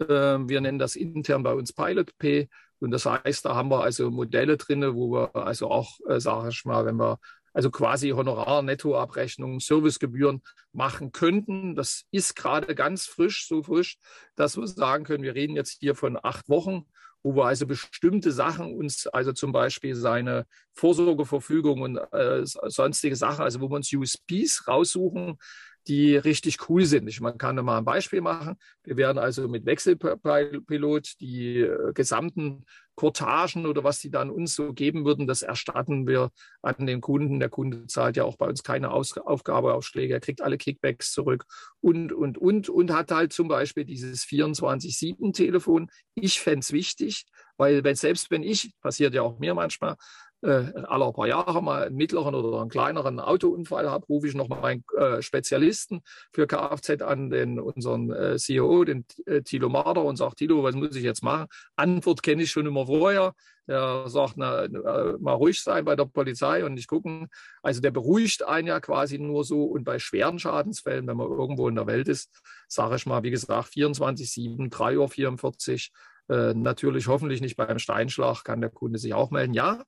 Äh, 0.00 0.06
wir 0.06 0.60
nennen 0.60 0.78
das 0.78 0.94
intern 0.94 1.42
bei 1.42 1.54
uns 1.54 1.72
Pilot 1.72 2.18
Pay. 2.18 2.50
Und 2.80 2.90
das 2.90 3.06
heißt, 3.06 3.46
da 3.46 3.54
haben 3.54 3.70
wir 3.70 3.82
also 3.82 4.10
Modelle 4.10 4.58
drin, 4.58 4.94
wo 4.94 5.10
wir 5.12 5.34
also 5.34 5.70
auch, 5.70 6.00
äh, 6.06 6.20
sage 6.20 6.50
ich 6.50 6.62
mal, 6.66 6.84
wenn 6.84 6.96
wir 6.96 7.18
also 7.54 7.70
quasi 7.70 8.10
Honorar, 8.10 8.62
Nettoabrechnung, 8.62 9.60
Servicegebühren 9.60 10.42
machen 10.72 11.12
könnten. 11.12 11.74
Das 11.74 12.04
ist 12.10 12.34
gerade 12.34 12.74
ganz 12.74 13.06
frisch, 13.06 13.48
so 13.48 13.62
frisch, 13.62 13.96
dass 14.34 14.56
wir 14.56 14.66
sagen 14.66 15.04
können, 15.04 15.22
wir 15.22 15.34
reden 15.34 15.56
jetzt 15.56 15.78
hier 15.80 15.94
von 15.94 16.18
acht 16.22 16.48
Wochen, 16.48 16.84
wo 17.22 17.34
wir 17.36 17.46
also 17.46 17.66
bestimmte 17.66 18.32
Sachen 18.32 18.74
uns, 18.74 19.06
also 19.06 19.32
zum 19.32 19.52
Beispiel 19.52 19.94
seine 19.94 20.46
Vorsorgeverfügung 20.74 21.80
und 21.80 21.96
äh, 22.12 22.42
sonstige 22.44 23.16
Sachen, 23.16 23.42
also 23.42 23.60
wo 23.60 23.70
wir 23.70 23.76
uns 23.76 23.92
USPs 23.92 24.68
raussuchen, 24.68 25.38
die 25.86 26.16
richtig 26.16 26.68
cool 26.68 26.84
sind. 26.84 27.08
Ich, 27.08 27.20
man 27.20 27.38
kann 27.38 27.56
da 27.56 27.62
mal 27.62 27.78
ein 27.78 27.84
Beispiel 27.84 28.20
machen. 28.20 28.56
Wir 28.82 28.96
werden 28.96 29.18
also 29.18 29.48
mit 29.48 29.66
Wechselpilot 29.66 31.20
die 31.20 31.60
äh, 31.60 31.92
gesamten 31.92 32.64
Kortagen 32.94 33.66
oder 33.66 33.84
was 33.84 34.00
die 34.00 34.10
dann 34.10 34.30
uns 34.30 34.54
so 34.54 34.72
geben 34.72 35.04
würden, 35.04 35.26
das 35.26 35.42
erstatten 35.42 36.06
wir 36.06 36.30
an 36.62 36.86
den 36.86 37.00
Kunden. 37.00 37.40
Der 37.40 37.48
Kunde 37.48 37.86
zahlt 37.86 38.16
ja 38.16 38.24
auch 38.24 38.36
bei 38.36 38.46
uns 38.46 38.62
keine 38.62 38.90
Aus 38.92 39.16
Aufgabeaufschläge, 39.16 40.14
er 40.14 40.20
kriegt 40.20 40.42
alle 40.42 40.58
Kickbacks 40.58 41.12
zurück 41.12 41.44
und, 41.80 42.12
und, 42.12 42.38
und, 42.38 42.68
und 42.68 42.92
hat 42.92 43.10
halt 43.10 43.32
zum 43.32 43.48
Beispiel 43.48 43.84
dieses 43.84 44.24
24-7-Telefon. 44.24 45.90
Ich 46.14 46.40
fände 46.40 46.68
wichtig, 46.70 47.26
weil 47.56 47.84
wenn, 47.84 47.96
selbst 47.96 48.30
wenn 48.30 48.42
ich, 48.42 48.72
passiert 48.80 49.14
ja 49.14 49.22
auch 49.22 49.38
mir 49.38 49.54
manchmal, 49.54 49.96
alle 50.44 51.12
paar 51.12 51.26
Jahre 51.26 51.62
mal 51.62 51.84
einen 51.84 51.96
mittleren 51.96 52.34
oder 52.34 52.60
einen 52.60 52.70
kleineren 52.70 53.18
Autounfall 53.20 53.90
habe, 53.90 54.06
rufe 54.06 54.28
ich 54.28 54.34
noch 54.34 54.48
mal 54.48 54.62
einen 54.62 54.84
äh, 54.98 55.22
Spezialisten 55.22 56.02
für 56.32 56.46
Kfz 56.46 57.02
an, 57.02 57.30
den 57.30 57.58
unseren 57.58 58.12
äh, 58.12 58.36
CEO, 58.36 58.84
den 58.84 59.06
äh, 59.26 59.42
Thilo 59.42 59.68
Marder, 59.68 60.04
und 60.04 60.16
sage, 60.16 60.34
Thilo, 60.36 60.62
was 60.62 60.74
muss 60.74 60.96
ich 60.96 61.02
jetzt 61.02 61.22
machen? 61.22 61.46
Antwort 61.76 62.22
kenne 62.22 62.42
ich 62.42 62.50
schon 62.50 62.66
immer 62.66 62.86
vorher. 62.86 63.34
Der 63.66 64.08
sagt, 64.08 64.34
na, 64.36 64.64
äh, 64.64 65.16
mal 65.18 65.32
ruhig 65.32 65.62
sein 65.62 65.86
bei 65.86 65.96
der 65.96 66.04
Polizei 66.04 66.64
und 66.64 66.74
nicht 66.74 66.88
gucken. 66.88 67.28
Also 67.62 67.80
der 67.80 67.92
beruhigt 67.92 68.46
einen 68.46 68.68
ja 68.68 68.78
quasi 68.80 69.18
nur 69.18 69.44
so. 69.44 69.64
Und 69.64 69.84
bei 69.84 69.98
schweren 69.98 70.38
Schadensfällen, 70.38 71.06
wenn 71.06 71.16
man 71.16 71.28
irgendwo 71.28 71.68
in 71.68 71.74
der 71.74 71.86
Welt 71.86 72.08
ist, 72.08 72.30
sage 72.68 72.96
ich 72.96 73.06
mal, 73.06 73.22
wie 73.22 73.30
gesagt, 73.30 73.72
24-7, 73.72 74.70
3.44 74.70 75.90
Uhr, 76.28 76.36
äh, 76.36 76.54
natürlich 76.54 77.06
hoffentlich 77.06 77.40
nicht 77.40 77.56
beim 77.56 77.78
Steinschlag, 77.78 78.44
kann 78.44 78.60
der 78.60 78.70
Kunde 78.70 78.98
sich 78.98 79.14
auch 79.14 79.30
melden. 79.30 79.54
Ja, 79.54 79.82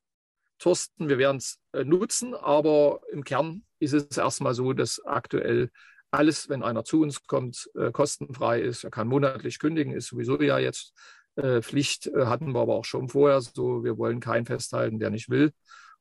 Thorsten, 0.59 1.09
wir 1.09 1.19
werden 1.19 1.39
es 1.39 1.61
äh, 1.73 1.85
nutzen, 1.85 2.35
aber 2.35 3.01
im 3.13 3.25
Kern 3.25 3.63
ist 3.79 3.93
es 3.93 4.17
erstmal 4.17 4.55
so, 4.55 4.73
dass 4.73 5.05
aktuell 5.05 5.71
alles, 6.11 6.49
wenn 6.49 6.63
einer 6.63 6.85
zu 6.85 7.03
uns 7.03 7.27
kommt, 7.27 7.69
äh, 7.75 7.91
kostenfrei 7.93 8.61
ist. 8.61 8.85
Er 8.85 8.91
kann 8.91 9.09
monatlich 9.09 9.59
kündigen, 9.59 9.93
ist 9.93 10.09
sowieso 10.09 10.41
ja 10.41 10.59
jetzt 10.59 10.95
äh, 11.37 11.61
Pflicht, 11.61 12.11
hatten 12.15 12.53
wir 12.53 12.61
aber 12.61 12.75
auch 12.75 12.85
schon 12.85 13.09
vorher 13.09 13.41
so. 13.41 13.85
Wir 13.85 13.99
wollen 13.99 14.21
keinen 14.21 14.47
festhalten, 14.47 14.99
der 14.99 15.11
nicht 15.11 15.29
will 15.29 15.53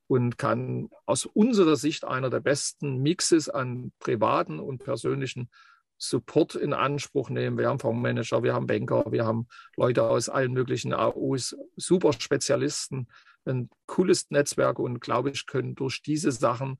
und 0.07 0.37
kann 0.37 0.89
aus 1.05 1.25
unserer 1.25 1.75
Sicht 1.75 2.05
einer 2.05 2.29
der 2.29 2.39
besten 2.39 3.01
Mixes 3.01 3.49
an 3.49 3.91
privaten 3.99 4.59
und 4.59 4.83
persönlichen 4.83 5.49
Support 5.97 6.55
in 6.55 6.73
Anspruch 6.73 7.29
nehmen. 7.29 7.57
Wir 7.57 7.69
haben 7.69 7.79
Fondsmanager, 7.79 8.43
wir 8.43 8.53
haben 8.53 8.67
Banker, 8.67 9.05
wir 9.11 9.25
haben 9.25 9.47
Leute 9.77 10.03
aus 10.03 10.29
allen 10.29 10.51
möglichen 10.51 10.93
AOs, 10.93 11.55
super 11.77 12.13
Spezialisten, 12.13 13.07
ein 13.45 13.69
cooles 13.85 14.29
Netzwerk 14.29 14.79
und 14.79 14.99
glaube 14.99 15.31
ich, 15.31 15.45
können 15.45 15.75
durch 15.75 16.01
diese 16.01 16.31
Sachen 16.31 16.77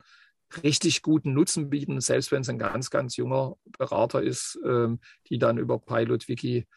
richtig 0.64 1.02
guten 1.02 1.34
Nutzen 1.34 1.70
bieten, 1.70 2.00
selbst 2.02 2.32
wenn 2.32 2.42
es 2.42 2.50
ein 2.50 2.60
ganz, 2.60 2.90
ganz 2.90 3.18
junger 3.18 3.56
Berater 3.78 4.22
ist, 4.22 4.60
ähm, 4.66 5.00
die 5.28 5.38
dann 5.38 5.58
über 5.58 5.80
Pilot 5.80 6.28
Wiki 6.28 6.68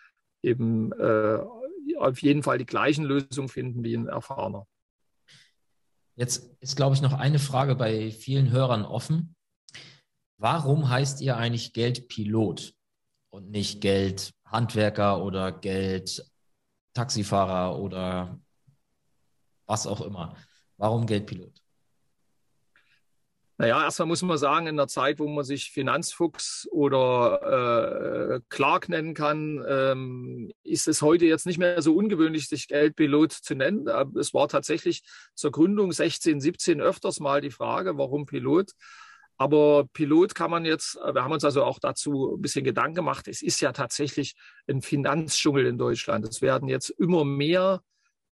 eben 0.43 0.93
äh, 0.93 1.39
auf 1.99 2.23
jeden 2.23 2.43
Fall 2.43 2.59
die 2.59 2.67
gleichen 2.67 3.05
Lösungen 3.05 3.49
finden 3.49 3.85
wie 3.85 3.95
ein 3.95 4.09
erfahrener. 4.09 4.67
Jetzt 6.17 6.51
ist, 6.61 6.77
glaube 6.77 6.95
ich, 6.95 7.03
noch 7.03 7.13
eine 7.13 7.39
Frage 7.39 7.77
bei 7.77 8.11
vielen 8.11 8.51
Hörern 8.51 8.85
offen. 8.85 9.37
Warum 10.37 10.89
heißt 10.89 11.21
ihr 11.21 11.37
eigentlich 11.37 11.73
Geldpilot 11.73 12.75
und 13.31 13.51
nicht 13.51 13.81
Geldhandwerker 13.81 15.23
oder 15.23 15.53
Geldtaxifahrer 15.53 17.79
oder 17.79 18.41
was 19.69 19.87
auch 19.87 20.01
immer. 20.01 20.35
Warum 20.77 21.07
Geldpilot? 21.07 21.53
Naja, 23.61 23.83
erstmal 23.83 24.07
muss 24.07 24.23
man 24.23 24.39
sagen, 24.39 24.69
in 24.69 24.77
der 24.77 24.87
Zeit, 24.87 25.19
wo 25.19 25.27
man 25.27 25.45
sich 25.45 25.73
Finanzfuchs 25.73 26.69
oder 26.71 28.37
äh, 28.37 28.41
Clark 28.51 28.89
nennen 28.89 29.15
kann, 29.15 29.65
ähm, 29.69 30.53
ist 30.63 30.87
es 30.87 31.03
heute 31.03 31.27
jetzt 31.27 31.45
nicht 31.45 31.59
mehr 31.59 31.83
so 31.83 31.97
ungewöhnlich, 31.97 32.47
sich 32.47 32.69
Geldpilot 32.69 33.33
zu 33.33 33.57
nennen. 33.57 33.89
Es 34.17 34.33
war 34.33 34.47
tatsächlich 34.47 35.03
zur 35.35 35.51
Gründung 35.51 35.91
16, 35.91 36.41
17 36.41 36.81
öfters 36.81 37.19
mal 37.19 37.41
die 37.41 37.51
Frage, 37.51 37.99
warum 37.99 38.27
Pilot? 38.27 38.71
Aber 39.39 39.89
Pilot 39.93 40.37
kann 40.37 40.53
man 40.53 40.65
jetzt, 40.65 40.95
wir 40.95 41.25
haben 41.25 41.33
uns 41.33 41.45
also 41.45 41.65
auch 41.65 41.81
dazu 41.81 42.37
ein 42.37 42.43
bisschen 42.43 42.65
Gedanken 42.65 42.95
gemacht, 42.95 43.27
es 43.27 43.43
ist 43.43 43.61
ja 43.61 43.73
tatsächlich 43.73 44.37
ein 44.69 44.83
Finanzdschungel 44.83 45.67
in 45.67 45.79
Deutschland. 45.79 46.29
Es 46.29 46.43
werden 46.43 46.69
jetzt 46.69 46.91
immer 46.91 47.25
mehr 47.25 47.83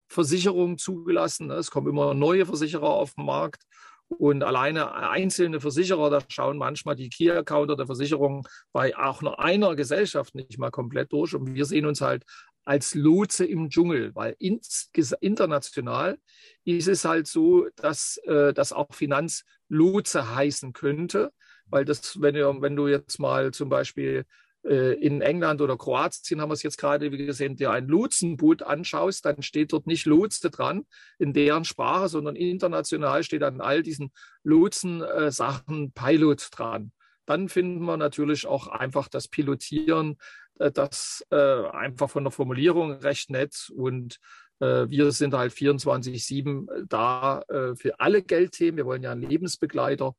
Versicherungen 0.10 0.78
zugelassen. 0.78 1.48
Ne? 1.48 1.56
Es 1.56 1.72
kommen 1.72 1.88
immer 1.88 2.14
neue 2.14 2.46
Versicherer 2.46 2.90
auf 2.90 3.14
den 3.14 3.26
Markt. 3.26 3.64
Und 4.08 4.44
alleine 4.44 4.92
einzelne 4.96 5.62
Versicherer, 5.62 6.10
da 6.10 6.20
schauen 6.28 6.58
manchmal 6.58 6.96
die 6.96 7.10
Key-Accounter 7.10 7.76
der 7.76 7.86
Versicherung 7.86 8.48
bei 8.74 8.98
auch 8.98 9.22
nur 9.22 9.40
einer 9.40 9.76
Gesellschaft 9.76 10.34
nicht 10.34 10.58
mal 10.58 10.72
komplett 10.72 11.14
durch. 11.14 11.36
Und 11.36 11.54
wir 11.54 11.66
sehen 11.66 11.86
uns 11.86 12.02
halt 12.02 12.24
als 12.66 12.96
Lotse 12.96 13.46
im 13.46 13.70
Dschungel, 13.70 14.14
weil 14.16 14.36
international 14.40 16.18
ist 16.66 16.88
es 16.88 17.06
halt 17.06 17.28
so, 17.28 17.68
dass 17.76 18.18
äh, 18.26 18.52
das 18.54 18.74
auch 18.74 18.94
Finanzlotse 18.94 20.36
heißen 20.36 20.74
könnte. 20.74 21.32
Weil 21.68 21.86
das, 21.86 22.20
wenn 22.20 22.34
du, 22.34 22.62
wenn 22.62 22.76
du 22.76 22.88
jetzt 22.88 23.20
mal 23.20 23.52
zum 23.52 23.70
Beispiel 23.70 24.26
in 24.62 25.22
England 25.22 25.62
oder 25.62 25.78
Kroatien 25.78 26.42
haben 26.42 26.50
wir 26.50 26.54
es 26.54 26.64
jetzt 26.64 26.78
gerade 26.78 27.10
gesehen, 27.10 27.56
dir 27.56 27.72
ein 27.72 27.88
Lotsenboot 27.88 28.62
anschaust, 28.62 29.26
dann 29.26 29.42
steht 29.42 29.72
dort 29.72 29.88
nicht 29.88 30.06
Lotse 30.06 30.50
dran 30.50 30.86
in 31.18 31.32
deren 31.32 31.64
Sprache, 31.64 32.10
sondern 32.10 32.36
international 32.36 33.24
steht 33.24 33.44
an 33.44 33.62
all 33.62 33.84
diesen 33.84 34.12
Lotsen-Sachen 34.44 35.86
äh, 35.86 35.92
Pilot 35.96 36.50
dran. 36.52 36.92
Dann 37.26 37.48
finden 37.48 37.86
wir 37.86 37.96
natürlich 37.96 38.48
auch 38.48 38.68
einfach 38.68 39.08
das 39.08 39.28
Pilotieren, 39.28 40.18
äh, 40.60 40.72
das 40.72 41.26
äh, 41.32 41.68
einfach 41.70 42.10
von 42.10 42.24
der 42.24 42.32
Formulierung 42.32 42.92
recht 42.92 43.30
nett 43.30 43.72
und 43.76 44.20
äh, 44.60 44.90
wir 44.90 45.12
sind 45.12 45.34
halt 45.34 45.54
24-7 45.54 46.86
da 46.88 47.42
äh, 47.48 47.76
für 47.76 48.00
alle 48.00 48.22
Geldthemen. 48.22 48.78
Wir 48.78 48.86
wollen 48.86 49.04
ja 49.04 49.12
ein 49.12 49.22
Lebensbegleiter 49.22 50.16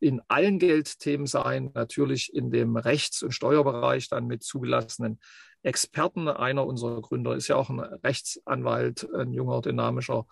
in 0.00 0.20
allen 0.28 0.58
Geldthemen 0.58 1.26
sein, 1.26 1.70
natürlich 1.74 2.32
in 2.34 2.50
dem 2.50 2.76
Rechts- 2.76 3.22
und 3.22 3.32
Steuerbereich 3.32 4.08
dann 4.08 4.26
mit 4.26 4.42
zugelassenen 4.42 5.20
Experten. 5.62 6.28
Einer 6.28 6.66
unserer 6.66 7.00
Gründer 7.00 7.34
ist 7.34 7.48
ja 7.48 7.56
auch 7.56 7.70
ein 7.70 7.80
Rechtsanwalt, 7.80 9.08
ein 9.14 9.32
junger, 9.32 9.60
dynamischer. 9.60 10.26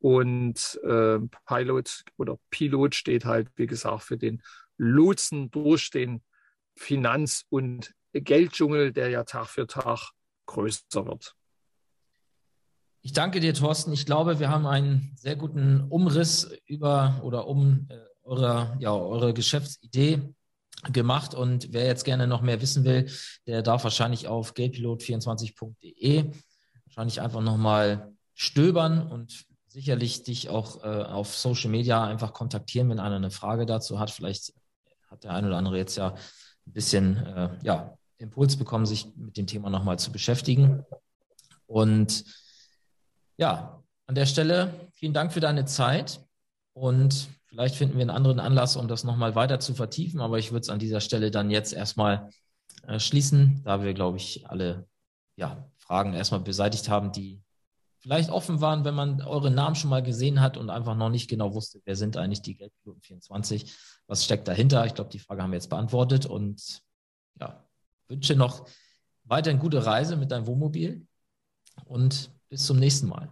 Und 0.00 0.80
äh, 0.82 1.20
Pilot 1.46 2.04
oder 2.16 2.38
Pilot 2.50 2.94
steht 2.94 3.24
halt, 3.24 3.48
wie 3.54 3.66
gesagt, 3.66 4.02
für 4.02 4.18
den 4.18 4.42
Lotsen 4.76 5.50
durch 5.50 5.90
den 5.90 6.22
Finanz- 6.76 7.44
und 7.48 7.94
Gelddschungel, 8.12 8.92
der 8.92 9.10
ja 9.10 9.24
Tag 9.24 9.46
für 9.46 9.66
Tag 9.66 10.10
größer 10.46 11.06
wird. 11.06 11.36
Ich 13.02 13.12
danke 13.12 13.40
dir, 13.40 13.54
Thorsten. 13.54 13.92
Ich 13.92 14.06
glaube, 14.06 14.38
wir 14.38 14.48
haben 14.48 14.66
einen 14.66 15.12
sehr 15.16 15.36
guten 15.36 15.82
Umriss 15.88 16.52
über 16.66 17.20
oder 17.24 17.46
um 17.46 17.86
äh, 17.88 17.96
eure, 18.22 18.76
ja, 18.78 18.94
eure 18.94 19.34
Geschäftsidee 19.34 20.34
gemacht 20.92 21.34
und 21.34 21.72
wer 21.72 21.86
jetzt 21.86 22.04
gerne 22.04 22.26
noch 22.26 22.42
mehr 22.42 22.60
wissen 22.60 22.84
will, 22.84 23.10
der 23.46 23.62
darf 23.62 23.84
wahrscheinlich 23.84 24.26
auf 24.26 24.54
geldpilot24.de 24.54 26.32
wahrscheinlich 26.86 27.20
einfach 27.20 27.40
nochmal 27.40 28.12
stöbern 28.34 29.06
und 29.06 29.46
sicherlich 29.68 30.24
dich 30.24 30.50
auch 30.50 30.82
äh, 30.84 31.04
auf 31.04 31.34
Social 31.34 31.70
Media 31.70 32.04
einfach 32.04 32.32
kontaktieren, 32.32 32.90
wenn 32.90 33.00
einer 33.00 33.16
eine 33.16 33.30
Frage 33.30 33.64
dazu 33.64 33.98
hat. 33.98 34.10
Vielleicht 34.10 34.52
hat 35.08 35.24
der 35.24 35.32
eine 35.32 35.46
oder 35.46 35.56
andere 35.56 35.78
jetzt 35.78 35.96
ja 35.96 36.10
ein 36.66 36.72
bisschen 36.72 37.16
äh, 37.16 37.50
ja, 37.62 37.96
Impuls 38.18 38.56
bekommen, 38.56 38.86
sich 38.86 39.06
mit 39.16 39.36
dem 39.36 39.46
Thema 39.46 39.70
nochmal 39.70 39.98
zu 39.98 40.12
beschäftigen. 40.12 40.84
Und 41.66 42.24
ja, 43.38 43.82
an 44.06 44.14
der 44.14 44.26
Stelle 44.26 44.90
vielen 44.92 45.14
Dank 45.14 45.32
für 45.32 45.40
deine 45.40 45.64
Zeit 45.64 46.20
und 46.74 47.28
Vielleicht 47.52 47.74
finden 47.74 47.96
wir 47.96 48.00
einen 48.00 48.10
anderen 48.10 48.40
Anlass, 48.40 48.76
um 48.76 48.88
das 48.88 49.04
nochmal 49.04 49.34
weiter 49.34 49.60
zu 49.60 49.74
vertiefen, 49.74 50.22
aber 50.22 50.38
ich 50.38 50.52
würde 50.52 50.62
es 50.62 50.70
an 50.70 50.78
dieser 50.78 51.02
Stelle 51.02 51.30
dann 51.30 51.50
jetzt 51.50 51.74
erstmal 51.74 52.30
äh, 52.86 52.98
schließen, 52.98 53.60
da 53.62 53.82
wir, 53.82 53.92
glaube 53.92 54.16
ich, 54.16 54.46
alle 54.48 54.88
ja, 55.36 55.70
Fragen 55.76 56.14
erstmal 56.14 56.40
beseitigt 56.40 56.88
haben, 56.88 57.12
die 57.12 57.42
vielleicht 57.98 58.30
offen 58.30 58.62
waren, 58.62 58.86
wenn 58.86 58.94
man 58.94 59.20
eure 59.20 59.50
Namen 59.50 59.76
schon 59.76 59.90
mal 59.90 60.02
gesehen 60.02 60.40
hat 60.40 60.56
und 60.56 60.70
einfach 60.70 60.96
noch 60.96 61.10
nicht 61.10 61.28
genau 61.28 61.52
wusste, 61.52 61.82
wer 61.84 61.94
sind 61.94 62.16
eigentlich 62.16 62.40
die 62.40 62.54
Geldpiloten 62.54 63.02
24, 63.02 63.70
was 64.06 64.24
steckt 64.24 64.48
dahinter. 64.48 64.86
Ich 64.86 64.94
glaube, 64.94 65.10
die 65.10 65.18
Frage 65.18 65.42
haben 65.42 65.50
wir 65.50 65.58
jetzt 65.58 65.68
beantwortet 65.68 66.24
und 66.24 66.82
ja, 67.38 67.68
wünsche 68.08 68.34
noch 68.34 68.66
weiterhin 69.24 69.60
gute 69.60 69.84
Reise 69.84 70.16
mit 70.16 70.30
deinem 70.30 70.46
Wohnmobil 70.46 71.06
und 71.84 72.30
bis 72.48 72.64
zum 72.64 72.78
nächsten 72.78 73.08
Mal. 73.08 73.28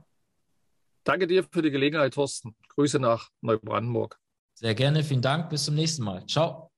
Danke 1.11 1.27
dir 1.27 1.43
für 1.43 1.61
die 1.61 1.73
Gelegenheit, 1.73 2.15
Thorsten. 2.15 2.55
Grüße 2.69 3.01
nach 3.01 3.31
Neubrandenburg. 3.41 4.21
Sehr 4.55 4.77
gerne, 4.77 5.03
vielen 5.03 5.21
Dank. 5.21 5.51
Bis 5.51 5.65
zum 5.65 5.75
nächsten 5.75 6.05
Mal. 6.05 6.25
Ciao. 6.29 6.70